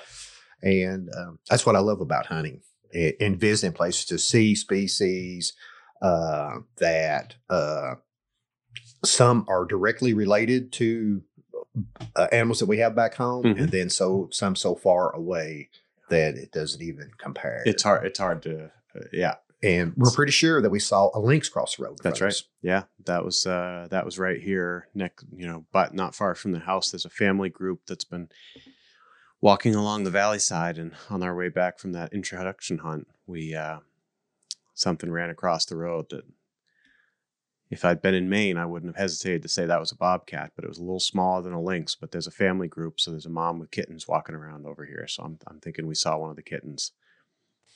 and 0.62 1.08
um, 1.16 1.38
that's 1.48 1.66
what 1.66 1.74
I 1.74 1.80
love 1.80 2.00
about 2.00 2.26
hunting 2.26 2.60
a- 2.94 3.16
and 3.20 3.40
visiting 3.40 3.72
places 3.74 4.04
to 4.06 4.18
see 4.18 4.54
species 4.54 5.54
uh, 6.02 6.58
that 6.76 7.34
uh, 7.50 7.94
some 9.04 9.44
are 9.48 9.64
directly 9.64 10.14
related 10.14 10.72
to 10.72 11.22
uh, 12.16 12.28
animals 12.32 12.58
that 12.60 12.66
we 12.66 12.78
have 12.78 12.94
back 12.94 13.14
home, 13.14 13.44
Mhm. 13.44 13.58
and 13.62 13.68
then 13.70 13.88
so 13.90 14.28
some 14.30 14.54
so 14.54 14.74
far 14.74 15.14
away 15.14 15.70
that 16.10 16.34
it 16.36 16.52
doesn't 16.52 16.82
even 16.82 17.10
compare. 17.18 17.62
It's 17.64 17.82
hard. 17.82 18.04
It's 18.06 18.18
hard 18.18 18.42
to. 18.42 18.64
Uh, 18.94 19.00
yeah. 19.12 19.36
and 19.64 19.94
we're 19.96 20.10
pretty 20.10 20.32
sure 20.32 20.60
that 20.60 20.70
we 20.70 20.80
saw 20.80 21.08
a 21.14 21.20
lynx 21.20 21.48
cross 21.48 21.76
the 21.76 21.84
road. 21.84 21.96
That's 22.02 22.20
right. 22.20 22.28
us. 22.32 22.42
Yeah, 22.62 22.82
that 23.06 23.24
was 23.24 23.46
uh, 23.46 23.86
that 23.90 24.04
was 24.04 24.18
right 24.18 24.40
here, 24.40 24.88
next, 24.94 25.24
you 25.34 25.46
know, 25.46 25.64
but 25.72 25.94
not 25.94 26.14
far 26.16 26.34
from 26.34 26.50
the 26.52 26.58
house. 26.58 26.90
There's 26.90 27.04
a 27.06 27.10
family 27.10 27.48
group 27.48 27.82
that's 27.86 28.04
been 28.04 28.28
walking 29.40 29.74
along 29.74 30.04
the 30.04 30.10
valley 30.10 30.38
side, 30.40 30.78
and 30.78 30.92
on 31.10 31.22
our 31.22 31.34
way 31.34 31.48
back 31.48 31.78
from 31.78 31.92
that 31.92 32.12
introduction 32.12 32.78
hunt, 32.78 33.06
we 33.26 33.54
uh, 33.54 33.78
something 34.74 35.10
ran 35.10 35.30
across 35.30 35.64
the 35.64 35.76
road 35.76 36.06
that. 36.10 36.24
If 37.72 37.84
I'd 37.86 38.02
been 38.02 38.14
in 38.14 38.28
Maine, 38.28 38.58
I 38.58 38.66
wouldn't 38.66 38.94
have 38.94 39.00
hesitated 39.02 39.40
to 39.42 39.48
say 39.48 39.64
that 39.64 39.80
was 39.80 39.92
a 39.92 39.96
bobcat, 39.96 40.52
but 40.54 40.64
it 40.64 40.68
was 40.68 40.76
a 40.78 40.82
little 40.82 41.00
smaller 41.00 41.40
than 41.40 41.54
a 41.54 41.60
lynx. 41.60 41.94
But 41.94 42.10
there's 42.12 42.26
a 42.26 42.30
family 42.30 42.68
group, 42.68 43.00
so 43.00 43.10
there's 43.10 43.24
a 43.26 43.30
mom 43.30 43.58
with 43.58 43.70
kittens 43.70 44.06
walking 44.06 44.34
around 44.34 44.66
over 44.66 44.84
here. 44.84 45.06
So 45.08 45.22
I'm, 45.22 45.38
I'm 45.48 45.58
thinking 45.58 45.86
we 45.86 45.94
saw 45.94 46.18
one 46.18 46.28
of 46.30 46.36
the 46.36 46.42
kittens. 46.42 46.92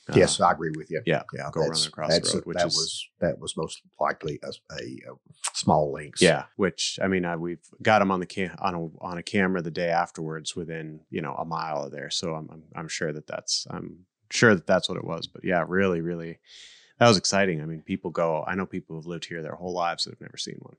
Uh, 0.09 0.13
Yes, 0.17 0.39
I 0.39 0.53
agree 0.53 0.71
with 0.77 0.91
you. 0.91 1.01
yeah, 1.07 1.23
yeah, 1.35 1.49
go 1.51 1.63
running 1.63 1.87
across 1.87 2.17
the 2.19 2.31
road, 2.35 2.45
which 2.47 2.59
that 2.59 2.67
is- 2.67 2.75
was 2.77 3.09
that 3.21 3.39
was 3.41 3.57
most 3.57 3.81
likely 3.99 4.39
a, 4.45 4.51
a, 4.75 4.77
a 5.11 5.15
small 5.55 5.91
lynx. 5.93 6.21
Yeah, 6.21 6.45
which 6.57 6.99
I 7.03 7.09
mean, 7.09 7.25
I, 7.25 7.37
we've 7.37 7.67
got 7.83 8.03
him 8.03 8.11
on 8.11 8.21
the 8.21 8.27
cam- 8.27 8.55
on 8.61 8.75
a 8.75 8.83
on 9.05 9.17
a 9.19 9.23
camera 9.23 9.63
the 9.63 9.71
day 9.71 9.89
afterwards, 9.89 10.55
within 10.55 11.01
you 11.11 11.23
know 11.23 11.35
a 11.35 11.45
mile 11.47 11.85
of 11.85 11.91
there. 11.91 12.11
So 12.11 12.35
I'm 12.35 12.49
I'm, 12.53 12.63
I'm 12.77 12.89
sure 12.89 13.13
that 13.15 13.27
that's 13.27 13.67
I'm 13.71 14.05
sure 14.31 14.55
that 14.55 14.67
that's 14.67 14.89
what 14.91 14.99
it 14.99 15.05
was. 15.05 15.27
But 15.27 15.43
yeah, 15.43 15.65
really, 15.67 16.03
really, 16.03 16.39
that 16.99 17.09
was 17.09 17.17
exciting. 17.17 17.61
I 17.63 17.65
mean, 17.67 17.83
people 17.83 18.11
go. 18.11 18.45
I 18.47 18.55
know 18.55 18.67
people 18.67 18.97
who've 18.97 19.07
lived 19.07 19.27
here 19.27 19.43
their 19.43 19.55
whole 19.55 19.73
lives 19.73 20.05
that 20.05 20.11
have 20.13 20.21
never 20.21 20.37
seen 20.37 20.57
one. 20.61 20.77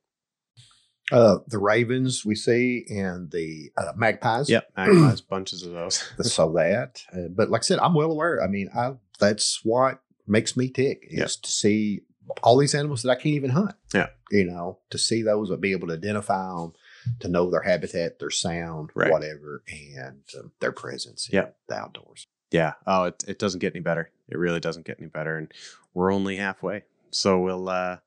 Uh, 1.10 1.38
the 1.48 1.58
ravens 1.58 2.26
we 2.26 2.36
see 2.36 2.86
and 2.90 3.32
the 3.32 3.72
uh, 3.78 3.94
magpies. 3.96 4.50
Yep, 4.50 4.72
magpies, 4.78 5.22
bunches 5.22 5.64
of 5.64 5.72
those. 5.72 6.04
So 6.22 6.52
that, 6.54 7.02
uh, 7.14 7.30
but 7.30 7.50
like 7.50 7.62
I 7.62 7.64
said, 7.64 7.80
I'm 7.80 7.94
well 7.94 8.12
aware. 8.12 8.44
I 8.44 8.48
mean, 8.48 8.70
I 8.76 8.94
that's 9.20 9.62
what 9.64 10.02
makes 10.28 10.58
me 10.58 10.70
tick 10.70 11.08
is 11.10 11.20
Yep. 11.20 11.30
to 11.44 11.52
see 11.52 12.02
all 12.44 12.58
these 12.58 12.76
animals 12.76 13.04
that 13.04 13.12
I 13.12 13.16
can't 13.16 13.28
even 13.36 13.52
hunt. 13.52 13.74
Yeah. 13.94 14.08
you 14.32 14.44
know, 14.44 14.80
to 14.90 14.98
see 14.98 15.22
those, 15.22 15.50
and 15.50 15.62
be 15.62 15.72
able 15.72 15.88
to 15.88 15.94
identify 15.94 16.46
them, 16.58 16.74
to 17.22 17.30
know 17.30 17.50
their 17.50 17.62
habitat, 17.62 18.20
their 18.20 18.30
sound, 18.30 18.90
Right. 18.94 19.10
whatever, 19.10 19.64
and 19.96 20.24
um, 20.38 20.52
their 20.60 20.74
presence. 20.74 21.30
in 21.30 21.36
Yep. 21.36 21.58
the 21.70 21.76
outdoors. 21.76 22.28
Yeah. 22.52 22.74
Oh, 22.86 23.06
it 23.06 23.24
it 23.30 23.40
doesn't 23.40 23.60
get 23.62 23.74
any 23.74 23.82
better. 23.82 24.12
It 24.28 24.38
really 24.38 24.60
doesn't 24.60 24.86
get 24.86 24.98
any 25.00 25.08
better, 25.08 25.38
and 25.38 25.54
we're 25.98 26.14
only 26.14 26.36
halfway. 26.38 26.84
So 27.12 27.40
we'll. 27.40 27.68
uh 27.70 27.98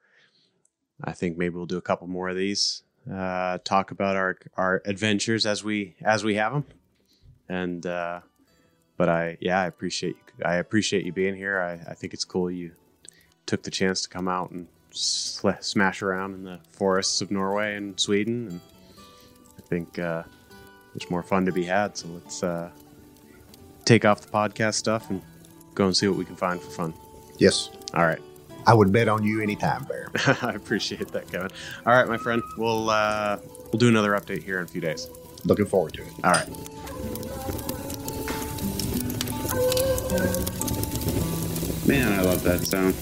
I 1.02 1.12
think 1.12 1.38
maybe 1.38 1.54
we'll 1.54 1.66
do 1.74 1.78
a 1.78 1.82
couple 1.90 2.06
more 2.06 2.28
of 2.28 2.36
these. 2.36 2.82
Uh, 3.10 3.58
talk 3.64 3.90
about 3.90 4.14
our 4.16 4.36
our 4.56 4.82
adventures 4.84 5.44
as 5.46 5.64
we 5.64 5.96
as 6.02 6.22
we 6.24 6.34
have 6.36 6.52
them, 6.52 6.64
and. 7.48 7.84
uh 7.86 8.20
But 8.96 9.08
I 9.08 9.38
yeah 9.40 9.58
I 9.64 9.66
appreciate 9.66 10.16
you. 10.20 10.44
I 10.44 10.56
appreciate 10.64 11.04
you 11.06 11.12
being 11.12 11.36
here. 11.44 11.56
I, 11.70 11.72
I 11.92 11.94
think 11.94 12.12
it's 12.14 12.24
cool 12.26 12.50
you 12.50 12.70
took 13.46 13.62
the 13.62 13.70
chance 13.70 14.02
to 14.02 14.08
come 14.16 14.28
out 14.28 14.50
and 14.52 14.66
sl- 14.92 15.60
smash 15.60 16.02
around 16.02 16.34
in 16.34 16.44
the 16.44 16.60
forests 16.78 17.20
of 17.22 17.30
Norway 17.30 17.76
and 17.76 17.98
Sweden, 17.98 18.36
and 18.50 18.60
I 19.58 19.62
think 19.70 19.98
uh, 19.98 20.22
there's 20.92 21.10
more 21.10 21.22
fun 21.22 21.46
to 21.46 21.52
be 21.52 21.64
had. 21.64 21.96
So 21.96 22.06
let's. 22.08 22.42
uh 22.42 22.70
take 23.86 24.04
off 24.04 24.20
the 24.20 24.30
podcast 24.30 24.74
stuff 24.74 25.10
and 25.10 25.20
go 25.74 25.84
and 25.86 25.96
see 25.96 26.06
what 26.06 26.16
we 26.18 26.24
can 26.24 26.36
find 26.36 26.60
for 26.62 26.70
fun. 26.70 26.92
Yes, 27.38 27.70
All 27.94 28.04
right. 28.06 28.20
I 28.66 28.74
would 28.74 28.92
bet 28.92 29.08
on 29.08 29.24
you 29.24 29.40
anytime, 29.40 29.84
Bear. 29.84 30.10
I 30.42 30.52
appreciate 30.52 31.08
that, 31.08 31.30
Kevin. 31.30 31.50
All 31.86 31.92
right, 31.94 32.06
my 32.06 32.18
friend. 32.18 32.42
we'll 32.56 32.90
uh, 32.90 33.38
we'll 33.72 33.78
do 33.78 33.88
another 33.88 34.12
update 34.12 34.42
here 34.42 34.58
in 34.58 34.64
a 34.64 34.68
few 34.68 34.80
days. 34.80 35.08
Looking 35.44 35.66
forward 35.66 35.94
to 35.94 36.02
it. 36.02 36.12
All 36.22 36.32
right. 36.32 36.48
Man, 41.86 42.12
I 42.12 42.22
love 42.22 42.42
that 42.44 42.60
sound. 42.66 42.94